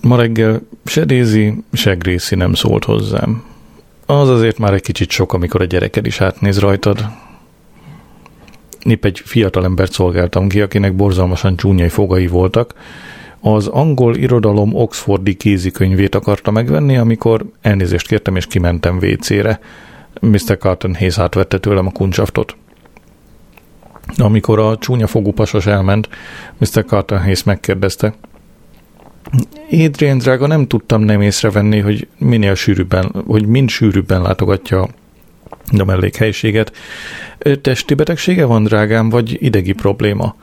Ma 0.00 0.16
reggel 0.16 0.60
se 0.84 1.04
Dézi, 1.04 1.54
se 1.72 1.94
Gréci 1.94 2.34
nem 2.34 2.54
szólt 2.54 2.84
hozzám. 2.84 3.42
Az 4.06 4.28
azért 4.28 4.58
már 4.58 4.72
egy 4.72 4.82
kicsit 4.82 5.10
sok, 5.10 5.32
amikor 5.32 5.60
a 5.60 5.64
gyereked 5.64 6.06
is 6.06 6.20
átnéz 6.20 6.58
rajtad. 6.58 7.06
Épp 8.84 9.04
egy 9.04 9.22
fiatal 9.24 9.64
embert 9.64 9.92
szolgáltam 9.92 10.48
ki, 10.48 10.60
akinek 10.60 10.94
borzalmasan 10.94 11.56
csúnyai 11.56 11.88
fogai 11.88 12.26
voltak. 12.26 12.74
Az 13.40 13.66
angol 13.66 14.16
irodalom 14.16 14.74
Oxfordi 14.74 15.34
kézikönyvét 15.34 16.14
akarta 16.14 16.50
megvenni, 16.50 16.96
amikor 16.96 17.44
elnézést 17.60 18.06
kértem 18.06 18.36
és 18.36 18.46
kimentem 18.46 18.96
WC-re. 18.96 19.60
Mr. 20.20 20.58
Carton 20.58 20.94
Hayes 20.94 21.18
átvette 21.18 21.58
tőlem 21.58 21.86
a 21.86 21.90
kuncsaftot. 21.90 22.56
Amikor 24.16 24.58
a 24.58 24.78
csúnya 24.78 25.06
fogú 25.06 25.32
pasos 25.32 25.66
elment, 25.66 26.08
Mr. 26.58 26.84
Carton 26.84 27.18
Hayes 27.18 27.42
megkérdezte, 27.42 28.14
Adrian 29.70 30.18
drága, 30.18 30.46
nem 30.46 30.66
tudtam 30.66 31.02
nem 31.02 31.20
észrevenni, 31.20 31.78
hogy 31.78 32.08
minél 32.18 32.54
sűrűbben, 32.54 33.12
hogy 33.26 33.46
mind 33.46 33.68
sűrűbben 33.68 34.22
látogatja 34.22 34.88
a 35.78 35.84
mellékhelyiséget. 35.84 36.72
Testi 37.60 37.94
betegsége 37.94 38.44
van, 38.44 38.64
drágám, 38.64 39.08
vagy 39.08 39.36
idegi 39.42 39.72
probléma? 39.72 40.34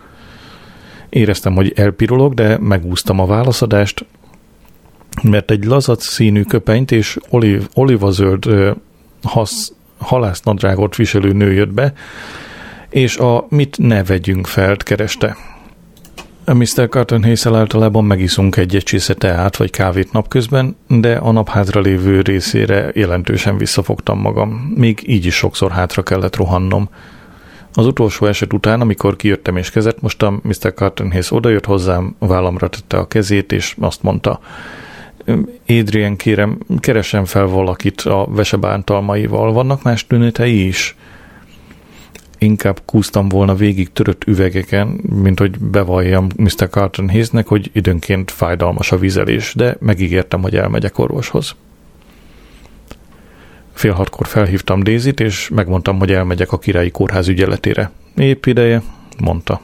Éreztem, 1.09 1.53
hogy 1.53 1.73
elpirulok, 1.75 2.33
de 2.33 2.57
megúztam 2.57 3.19
a 3.19 3.25
válaszadást, 3.25 4.05
mert 5.23 5.51
egy 5.51 5.65
lazac 5.65 6.05
színű 6.05 6.43
köpenyt 6.43 6.91
és 6.91 7.17
oliv, 7.29 7.67
olivazöld 7.73 8.45
hasz, 9.23 9.73
halásznadrágot 9.97 10.95
viselő 10.95 11.31
nő 11.31 11.53
jött 11.53 11.73
be, 11.73 11.93
és 12.91 13.17
a 13.17 13.45
mit 13.49 13.77
ne 13.79 14.03
vegyünk 14.03 14.47
felt 14.47 14.83
kereste. 14.83 15.37
Mr. 16.45 16.89
Carton 16.89 17.23
Hazel 17.23 17.55
általában 17.55 18.05
megiszunk 18.05 18.55
egy-egy 18.55 18.83
csésze 18.83 19.13
teát 19.13 19.57
vagy 19.57 19.69
kávét 19.69 20.11
napközben, 20.11 20.75
de 20.87 21.15
a 21.15 21.31
nap 21.31 21.49
hátra 21.49 21.81
lévő 21.81 22.21
részére 22.21 22.91
jelentősen 22.93 23.57
visszafogtam 23.57 24.19
magam. 24.19 24.73
Még 24.75 25.03
így 25.05 25.25
is 25.25 25.35
sokszor 25.35 25.71
hátra 25.71 26.03
kellett 26.03 26.35
rohannom. 26.35 26.89
Az 27.73 27.85
utolsó 27.85 28.25
eset 28.25 28.53
után, 28.53 28.81
amikor 28.81 29.15
kijöttem 29.15 29.57
és 29.57 29.69
kezet 29.69 30.01
mostam, 30.01 30.41
Mr. 30.43 30.73
Carton 30.73 31.09
Hayes 31.09 31.31
odajött 31.31 31.65
hozzám, 31.65 32.15
vállamra 32.19 32.67
tette 32.67 32.97
a 32.97 33.07
kezét, 33.07 33.51
és 33.51 33.75
azt 33.79 34.03
mondta, 34.03 34.39
Adrian, 35.67 36.15
kérem, 36.15 36.57
keresem 36.79 37.25
fel 37.25 37.45
valakit 37.45 38.01
a 38.01 38.27
vesebántalmaival. 38.29 39.53
Vannak 39.53 39.83
más 39.83 40.07
tünetei 40.07 40.67
is? 40.67 40.95
Inkább 42.41 42.81
kúztam 42.85 43.29
volna 43.29 43.55
végig 43.55 43.93
törött 43.93 44.23
üvegeken, 44.25 44.87
mint 45.23 45.39
hogy 45.39 45.59
bevalljam 45.59 46.27
Mr. 46.35 46.69
Carton 46.69 47.09
Hayesnek, 47.09 47.47
hogy 47.47 47.69
időnként 47.73 48.31
fájdalmas 48.31 48.91
a 48.91 48.97
vizelés, 48.97 49.53
de 49.55 49.77
megígértem, 49.79 50.41
hogy 50.41 50.55
elmegyek 50.55 50.97
orvoshoz. 50.97 51.55
Fél 53.73 53.93
hatkor 53.93 54.27
felhívtam 54.27 54.83
Dézit, 54.83 55.19
és 55.19 55.49
megmondtam, 55.49 55.99
hogy 55.99 56.11
elmegyek 56.11 56.51
a 56.51 56.59
királyi 56.59 56.91
kórház 56.91 57.27
ügyeletére. 57.27 57.91
Épp 58.15 58.45
ideje, 58.45 58.81
mondta. 59.19 59.61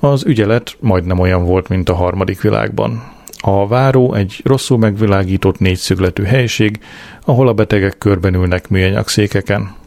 Az 0.00 0.24
ügyelet 0.24 0.76
majdnem 0.80 1.18
olyan 1.18 1.44
volt, 1.44 1.68
mint 1.68 1.88
a 1.88 1.94
harmadik 1.94 2.40
világban. 2.40 3.12
A 3.40 3.66
váró 3.66 4.14
egy 4.14 4.40
rosszul 4.44 4.78
megvilágított 4.78 5.58
négyszögletű 5.58 6.22
helység, 6.22 6.80
ahol 7.24 7.48
a 7.48 7.52
betegek 7.54 7.98
körben 7.98 8.34
ülnek 8.34 8.68
műanyag 8.68 9.08
székeken. 9.08 9.78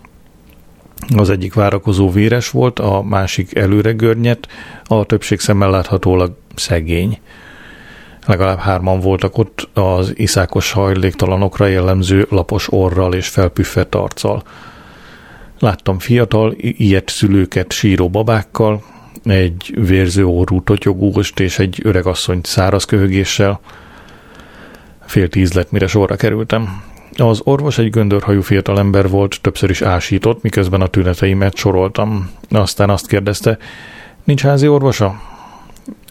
Az 1.18 1.30
egyik 1.30 1.54
várakozó 1.54 2.12
véres 2.12 2.50
volt, 2.50 2.80
a 2.80 3.02
másik 3.02 3.56
előre 3.56 3.92
görnyet, 3.92 4.48
a 4.86 5.04
többség 5.04 5.40
szemmel 5.40 5.70
láthatólag 5.70 6.36
szegény. 6.56 7.20
Legalább 8.26 8.58
hárman 8.58 9.00
voltak 9.00 9.38
ott 9.38 9.70
az 9.74 10.14
iszákos 10.16 10.72
hajléktalanokra 10.72 11.66
jellemző 11.66 12.28
lapos 12.30 12.72
orral 12.72 13.14
és 13.14 13.28
felpüffett 13.28 13.96
arccal. 13.96 14.44
Láttam 15.60 16.00
fiatal, 16.00 16.54
ilyet 16.58 17.10
szülőket 17.10 17.72
síró 17.72 18.10
babákkal, 18.10 18.84
egy 19.24 19.74
vérző 19.76 20.26
orrú 20.26 20.62
totyogóst 20.62 21.40
és 21.40 21.60
egy 21.60 21.80
öregasszonyt 21.84 22.46
száraz 22.46 22.86
köhögéssel. 22.86 23.60
Fél 25.06 25.30
tíz 25.30 25.54
lett, 25.54 25.72
mire 25.72 25.88
sorra 25.88 26.16
kerültem. 26.16 26.84
Az 27.18 27.42
orvos 27.44 27.78
egy 27.78 27.90
göndörhajú 27.90 28.42
fiatalember 28.42 29.10
volt, 29.10 29.42
többször 29.42 29.70
is 29.70 29.82
ásított, 29.82 30.42
miközben 30.42 30.82
a 30.82 30.88
tüneteimet 30.88 31.56
soroltam. 31.56 32.30
Aztán 32.50 32.90
azt 32.90 33.08
kérdezte, 33.08 33.58
nincs 34.24 34.42
házi 34.42 34.68
orvosa? 34.68 35.22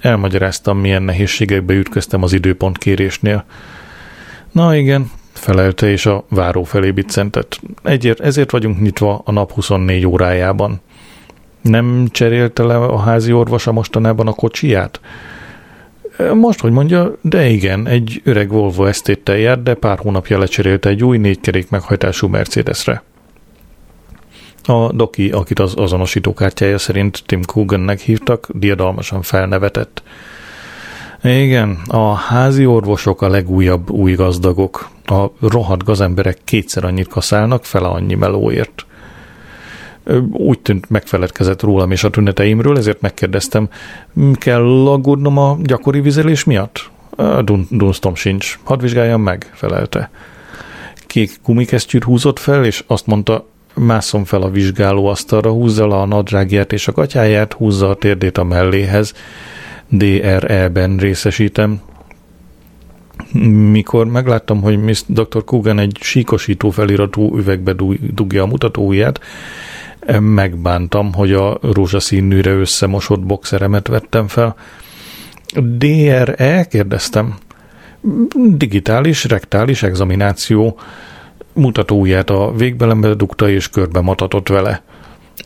Elmagyaráztam, 0.01 0.79
milyen 0.79 1.03
nehézségekbe 1.03 1.75
ütköztem 1.75 2.23
az 2.23 2.33
időpont 2.33 2.79
kérésnél. 2.79 3.45
Na 4.53 4.77
igen, 4.77 5.11
felelte, 5.33 5.91
és 5.91 6.07
a 6.07 6.25
váró 6.29 6.63
felé 6.63 6.91
biccentett. 6.91 7.61
Egyért, 7.83 8.21
ezért 8.21 8.51
vagyunk 8.51 8.81
nyitva 8.81 9.23
a 9.25 9.33
nap 9.33 9.53
24 9.53 10.07
órájában. 10.07 10.81
Nem 11.61 12.07
cserélte 12.11 12.63
le 12.63 12.77
a 12.77 12.99
házi 12.99 13.33
orvosa 13.33 13.73
mostanában 13.73 14.27
a 14.27 14.33
kocsiját? 14.33 15.01
Most, 16.35 16.61
hogy 16.61 16.73
mondja, 16.73 17.17
de 17.21 17.49
igen, 17.49 17.87
egy 17.87 18.21
öreg 18.25 18.49
Volvo 18.49 18.85
esztéttel 18.85 19.37
jár, 19.37 19.63
de 19.63 19.75
pár 19.75 19.99
hónapja 19.99 20.39
lecserélte 20.39 20.89
egy 20.89 21.05
új 21.05 21.19
négykerék 21.19 21.71
meghajtású 21.71 22.29
Mercedesre. 22.29 23.03
A 24.65 24.93
doki, 24.93 25.31
akit 25.31 25.59
az 25.59 25.75
azonosítókártyája 25.77 26.79
szerint 26.79 27.23
Tim 27.27 27.43
Coogannek 27.45 28.01
hívtak, 28.01 28.49
diadalmasan 28.55 29.23
felnevetett. 29.23 30.03
Igen, 31.23 31.79
a 31.87 32.13
házi 32.13 32.67
orvosok 32.67 33.23
a 33.23 33.29
legújabb 33.29 33.91
új 33.91 34.13
gazdagok. 34.13 34.91
A 35.05 35.27
rohadt 35.41 35.85
gazemberek 35.85 36.39
kétszer 36.45 36.85
annyit 36.85 37.09
kaszálnak, 37.09 37.65
fele 37.65 37.87
annyi 37.87 38.15
melóért 38.15 38.87
úgy 40.33 40.61
tűnt 40.61 40.91
megfeledkezett 40.91 41.63
rólam 41.63 41.91
és 41.91 42.05
a 42.05 42.11
tüneteimről, 42.11 42.77
ezért 42.77 43.01
megkérdeztem, 43.01 43.69
kell 44.35 44.87
aggódnom 44.87 45.39
a 45.39 45.59
gyakori 45.63 46.01
vizelés 46.01 46.45
miatt? 46.45 46.91
Dun- 47.45 47.77
Dunstom 47.77 48.15
sincs. 48.15 48.59
Hadd 48.63 48.81
vizsgáljam 48.81 49.23
meg, 49.23 49.51
felelte. 49.55 50.11
Kék 51.07 51.31
gumikesztyűt 51.45 52.05
húzott 52.05 52.39
fel, 52.39 52.65
és 52.65 52.85
azt 52.87 53.07
mondta, 53.07 53.47
mászom 53.75 54.25
fel 54.25 54.43
a 54.43 54.51
vizsgálóasztalra, 54.51 55.51
húzza 55.51 55.87
le 55.87 55.95
a 55.95 56.07
nadrágját 56.07 56.73
és 56.73 56.89
a 56.89 56.93
gatyáját, 56.93 57.53
húzza 57.53 57.89
a 57.89 57.95
térdét 57.95 58.39
a 58.39 58.45
melléhez. 58.45 59.15
DRE-ben 59.89 60.97
részesítem. 60.97 61.81
Mikor 63.71 64.07
megláttam, 64.07 64.63
hogy 64.63 64.83
Miss 64.83 65.03
Dr. 65.07 65.45
Kugan 65.45 65.79
egy 65.79 65.97
síkosító 66.01 66.71
feliratú 66.71 67.37
üvegbe 67.37 67.75
dugja 68.15 68.43
a 68.43 68.47
mutatóját, 68.47 69.21
megbántam, 70.21 71.13
hogy 71.13 71.33
a 71.33 71.59
rózsaszínűre 71.61 72.51
összemosott 72.51 73.21
boxeremet 73.21 73.89
vettem 73.89 74.29
fel. 74.29 74.57
DRE? 75.61 76.67
kérdeztem. 76.71 77.35
Digitális, 78.35 79.25
rektális 79.25 79.83
examináció 79.83 80.79
mutatóját 81.53 82.31
a 82.31 82.53
végbelembe 82.57 83.15
dugta 83.15 83.49
és 83.49 83.69
körbe 83.69 84.01
matatott 84.01 84.49
vele. 84.49 84.83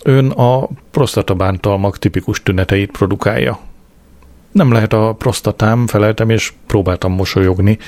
Ön 0.02 0.30
a 0.30 0.68
prostatabántalmak 0.90 1.98
tipikus 1.98 2.42
tüneteit 2.42 2.90
produkálja. 2.90 3.58
Nem 4.52 4.72
lehet 4.72 4.92
a 4.92 5.14
prostatám, 5.18 5.86
feleltem, 5.86 6.30
és 6.30 6.52
próbáltam 6.66 7.12
mosolyogni. 7.12 7.78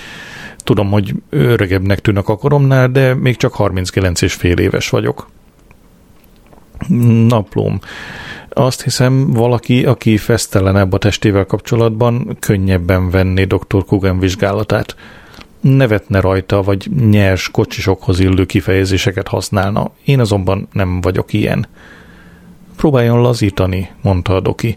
Tudom, 0.57 0.91
hogy 0.91 1.14
öregebbnek 1.31 1.99
tűnök 1.99 2.29
a 2.29 2.37
koromnál, 2.37 2.89
de 2.89 3.14
még 3.14 3.37
csak 3.37 3.55
39 3.55 4.23
és 4.23 4.35
fél 4.35 4.59
éves 4.59 4.89
vagyok 4.89 5.29
naplóm. 7.29 7.81
Azt 8.49 8.83
hiszem, 8.83 9.33
valaki, 9.33 9.85
aki 9.85 10.16
fesztelenebb 10.16 10.93
a 10.93 10.99
testével 10.99 11.45
kapcsolatban, 11.45 12.37
könnyebben 12.41 13.11
venné 13.11 13.45
dr. 13.45 13.85
Kugan 13.87 14.18
vizsgálatát. 14.18 14.97
Nevetne 15.61 16.20
rajta, 16.20 16.62
vagy 16.62 16.91
nyers 17.11 17.51
kocsisokhoz 17.51 18.20
illő 18.20 18.45
kifejezéseket 18.45 19.29
használna. 19.29 19.91
Én 20.05 20.20
azonban 20.20 20.68
nem 20.72 21.01
vagyok 21.01 21.33
ilyen. 21.33 21.66
Próbáljon 22.76 23.20
lazítani, 23.20 23.91
mondta 24.03 24.35
a 24.35 24.41
doki. 24.41 24.76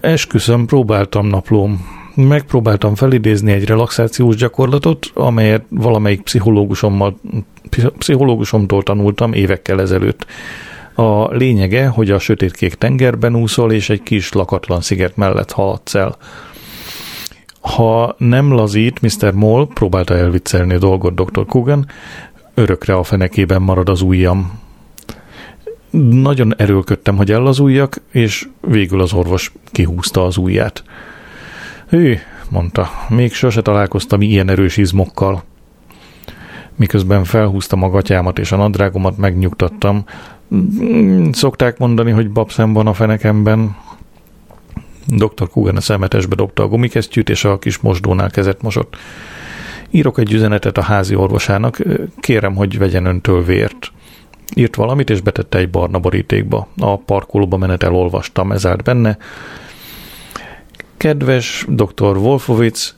Esküszöm, 0.00 0.66
próbáltam 0.66 1.26
naplóm. 1.26 1.86
Megpróbáltam 2.14 2.94
felidézni 2.94 3.52
egy 3.52 3.64
relaxációs 3.64 4.36
gyakorlatot, 4.36 5.10
amelyet 5.14 5.64
valamelyik 5.68 6.20
pszichológusommal, 6.20 7.18
pszichológusomtól 7.98 8.82
tanultam 8.82 9.32
évekkel 9.32 9.80
ezelőtt. 9.80 10.26
A 10.94 11.34
lényege, 11.34 11.86
hogy 11.86 12.10
a 12.10 12.18
sötétkék 12.18 12.74
tengerben 12.74 13.36
úszol, 13.36 13.72
és 13.72 13.90
egy 13.90 14.02
kis 14.02 14.32
lakatlan 14.32 14.80
sziget 14.80 15.16
mellett 15.16 15.52
haladsz 15.52 15.94
el. 15.94 16.16
Ha 17.60 18.14
nem 18.18 18.52
lazít, 18.52 19.00
Mr. 19.00 19.32
Moll 19.32 19.66
próbálta 19.74 20.16
elviccelni 20.16 20.74
a 20.74 20.78
dolgot 20.78 21.14
Dr. 21.14 21.46
Kugan, 21.46 21.86
örökre 22.54 22.94
a 22.94 23.02
fenekében 23.02 23.62
marad 23.62 23.88
az 23.88 24.02
ujjam. 24.02 24.60
nagyon 26.10 26.54
erőlködtem, 26.56 27.16
hogy 27.16 27.32
ellazuljak, 27.32 28.00
és 28.10 28.48
végül 28.60 29.00
az 29.00 29.12
orvos 29.12 29.52
kihúzta 29.66 30.24
az 30.24 30.36
ujját. 30.36 30.84
Ő, 31.88 32.18
mondta, 32.48 32.90
még 33.08 33.32
sose 33.32 33.62
találkoztam 33.62 34.20
ilyen 34.20 34.48
erős 34.48 34.76
izmokkal. 34.76 35.42
Miközben 36.76 37.24
felhúztam 37.24 37.82
a 37.82 37.98
és 38.38 38.52
a 38.52 38.56
nadrágomat, 38.56 39.16
megnyugtattam. 39.16 40.04
Szokták 41.32 41.78
mondani, 41.78 42.10
hogy 42.10 42.30
babszem 42.30 42.72
van 42.72 42.86
a 42.86 42.92
fenekemben. 42.92 43.76
Dr. 45.06 45.48
Kugan 45.50 45.76
a 45.76 45.80
szemetesbe 45.80 46.34
dobta 46.34 46.62
a 46.62 46.68
gumikesztyűt, 46.68 47.30
és 47.30 47.44
a 47.44 47.58
kis 47.58 47.78
mosdónál 47.78 48.30
kezet 48.30 48.62
mosott. 48.62 48.96
Írok 49.90 50.18
egy 50.18 50.32
üzenetet 50.32 50.78
a 50.78 50.82
házi 50.82 51.14
orvosának, 51.14 51.78
kérem, 52.20 52.54
hogy 52.54 52.78
vegyen 52.78 53.04
öntől 53.04 53.44
vért. 53.44 53.92
Írt 54.54 54.74
valamit, 54.74 55.10
és 55.10 55.20
betette 55.20 55.58
egy 55.58 55.70
barna 55.70 55.98
borítékba. 55.98 56.68
A 56.78 56.96
parkolóba 56.96 57.56
menet 57.56 57.82
elolvastam, 57.82 58.52
ez 58.52 58.66
állt 58.66 58.82
benne. 58.82 59.18
Kedves 60.96 61.66
dr. 61.68 62.16
Wolfowitz, 62.16 62.96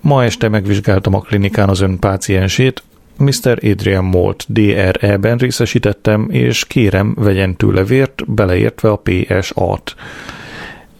ma 0.00 0.24
este 0.24 0.48
megvizsgáltam 0.48 1.14
a 1.14 1.20
klinikán 1.20 1.68
az 1.68 1.80
ön 1.80 1.98
páciensét, 1.98 2.82
Mr. 3.18 3.58
Adrian 3.62 4.04
Molt 4.04 4.44
DRE-ben 4.48 5.36
részesítettem, 5.36 6.28
és 6.30 6.64
kérem, 6.64 7.14
vegyen 7.16 7.56
tőle 7.56 7.84
vért, 7.84 8.32
beleértve 8.32 8.90
a 8.90 9.02
PSA-t. 9.02 9.94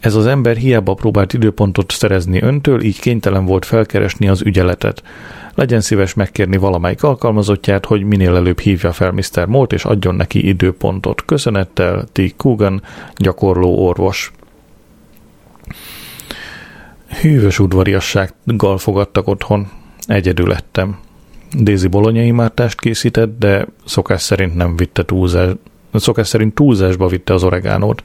Ez 0.00 0.14
az 0.14 0.26
ember 0.26 0.56
hiába 0.56 0.94
próbált 0.94 1.32
időpontot 1.32 1.90
szerezni 1.90 2.42
öntől, 2.42 2.82
így 2.82 3.00
kénytelen 3.00 3.44
volt 3.44 3.64
felkeresni 3.64 4.28
az 4.28 4.42
ügyeletet. 4.42 5.02
Legyen 5.54 5.80
szíves 5.80 6.14
megkérni 6.14 6.56
valamelyik 6.56 7.02
alkalmazottját, 7.02 7.86
hogy 7.86 8.02
minél 8.02 8.36
előbb 8.36 8.58
hívja 8.58 8.92
fel 8.92 9.12
Mr. 9.12 9.46
Molt, 9.46 9.72
és 9.72 9.84
adjon 9.84 10.14
neki 10.14 10.48
időpontot. 10.48 11.24
Köszönettel, 11.24 12.04
T. 12.12 12.36
Coogan, 12.36 12.82
gyakorló 13.16 13.86
orvos. 13.86 14.32
Hűvös 17.20 17.58
udvariassággal 17.58 18.78
fogadtak 18.78 19.28
otthon. 19.28 19.70
Egyedül 20.06 20.48
lettem. 20.48 20.98
Dézi 21.58 21.86
bolonyai 21.86 22.30
mártást 22.30 22.80
készített, 22.80 23.38
de 23.38 23.66
szokás 23.84 24.22
szerint 24.22 24.54
nem 24.54 24.76
vitte 24.76 25.04
túlzás, 25.04 25.50
szokás 25.92 26.28
szerint 26.28 26.54
túlzásba 26.54 27.06
vitte 27.06 27.34
az 27.34 27.44
oregánót. 27.44 28.02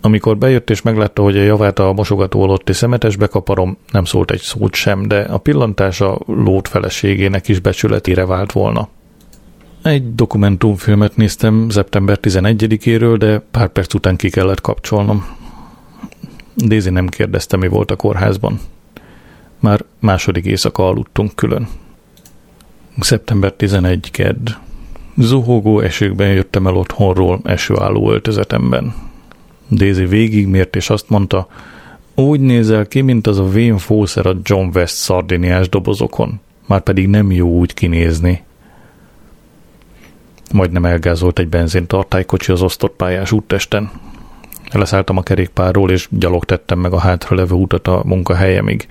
Amikor 0.00 0.38
bejött 0.38 0.70
és 0.70 0.82
meglátta, 0.82 1.22
hogy 1.22 1.38
a 1.38 1.42
javát 1.42 1.78
a 1.78 1.92
mosogató 1.92 2.42
alotti 2.42 2.72
szemetesbe 2.72 3.26
kaparom, 3.26 3.76
nem 3.92 4.04
szólt 4.04 4.30
egy 4.30 4.40
szót 4.40 4.74
sem, 4.74 5.08
de 5.08 5.20
a 5.20 5.38
pillantása 5.38 6.18
lót 6.26 6.68
feleségének 6.68 7.48
is 7.48 7.58
becsületére 7.58 8.26
vált 8.26 8.52
volna. 8.52 8.88
Egy 9.82 10.14
dokumentumfilmet 10.14 11.16
néztem 11.16 11.68
szeptember 11.68 12.18
11-éről, 12.22 13.14
de 13.18 13.38
pár 13.50 13.68
perc 13.68 13.94
után 13.94 14.16
ki 14.16 14.30
kellett 14.30 14.60
kapcsolnom. 14.60 15.26
Dézi 16.54 16.90
nem 16.90 17.06
kérdezte, 17.06 17.56
mi 17.56 17.68
volt 17.68 17.90
a 17.90 17.96
kórházban. 17.96 18.60
Már 19.60 19.84
második 19.98 20.44
éjszaka 20.44 20.86
aludtunk 20.88 21.34
külön. 21.34 21.68
Szeptember 23.00 23.52
11 23.52 24.10
kedd. 24.10 24.50
Zuhogó 25.16 25.80
esőkben 25.80 26.28
jöttem 26.28 26.66
el 26.66 26.76
otthonról 26.76 27.40
esőálló 27.44 28.10
öltözetemben. 28.10 28.94
Daisy 29.70 30.04
végigmért, 30.04 30.76
és 30.76 30.90
azt 30.90 31.08
mondta, 31.08 31.48
úgy 32.14 32.40
nézel 32.40 32.86
ki, 32.86 33.00
mint 33.00 33.26
az 33.26 33.38
a 33.38 33.48
vén 33.48 33.78
fószer 33.78 34.26
a 34.26 34.36
John 34.42 34.68
West 34.74 34.94
szardiniás 34.94 35.68
dobozokon. 35.68 36.40
Már 36.66 36.80
pedig 36.80 37.08
nem 37.08 37.32
jó 37.32 37.48
úgy 37.48 37.74
kinézni. 37.74 38.42
Majdnem 40.52 40.84
elgázolt 40.84 41.38
egy 41.38 41.48
benzintartálykocsi 41.48 42.52
az 42.52 42.62
osztott 42.62 42.96
pályás 42.96 43.32
úttesten. 43.32 43.90
Leszálltam 44.72 45.16
a 45.16 45.22
kerékpárról, 45.22 45.90
és 45.90 46.08
gyalog 46.10 46.44
tettem 46.44 46.78
meg 46.78 46.92
a 46.92 46.98
hátralevő 46.98 47.54
utat 47.54 47.88
a 47.88 48.02
munkahelyemig. 48.04 48.86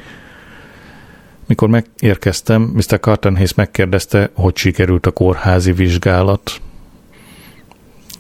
Mikor 1.53 1.69
megérkeztem, 1.69 2.61
Mr. 2.61 2.99
Cartenhays 2.99 3.53
megkérdezte, 3.53 4.29
hogy 4.33 4.57
sikerült 4.57 5.05
a 5.05 5.11
kórházi 5.11 5.71
vizsgálat. 5.71 6.61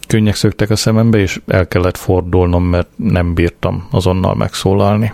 Könnyek 0.07 0.35
szöktek 0.35 0.69
a 0.69 0.75
szemembe, 0.75 1.17
és 1.17 1.41
el 1.47 1.67
kellett 1.67 1.97
fordulnom, 1.97 2.63
mert 2.63 2.87
nem 2.95 3.33
bírtam 3.33 3.87
azonnal 3.91 4.35
megszólalni. 4.35 5.13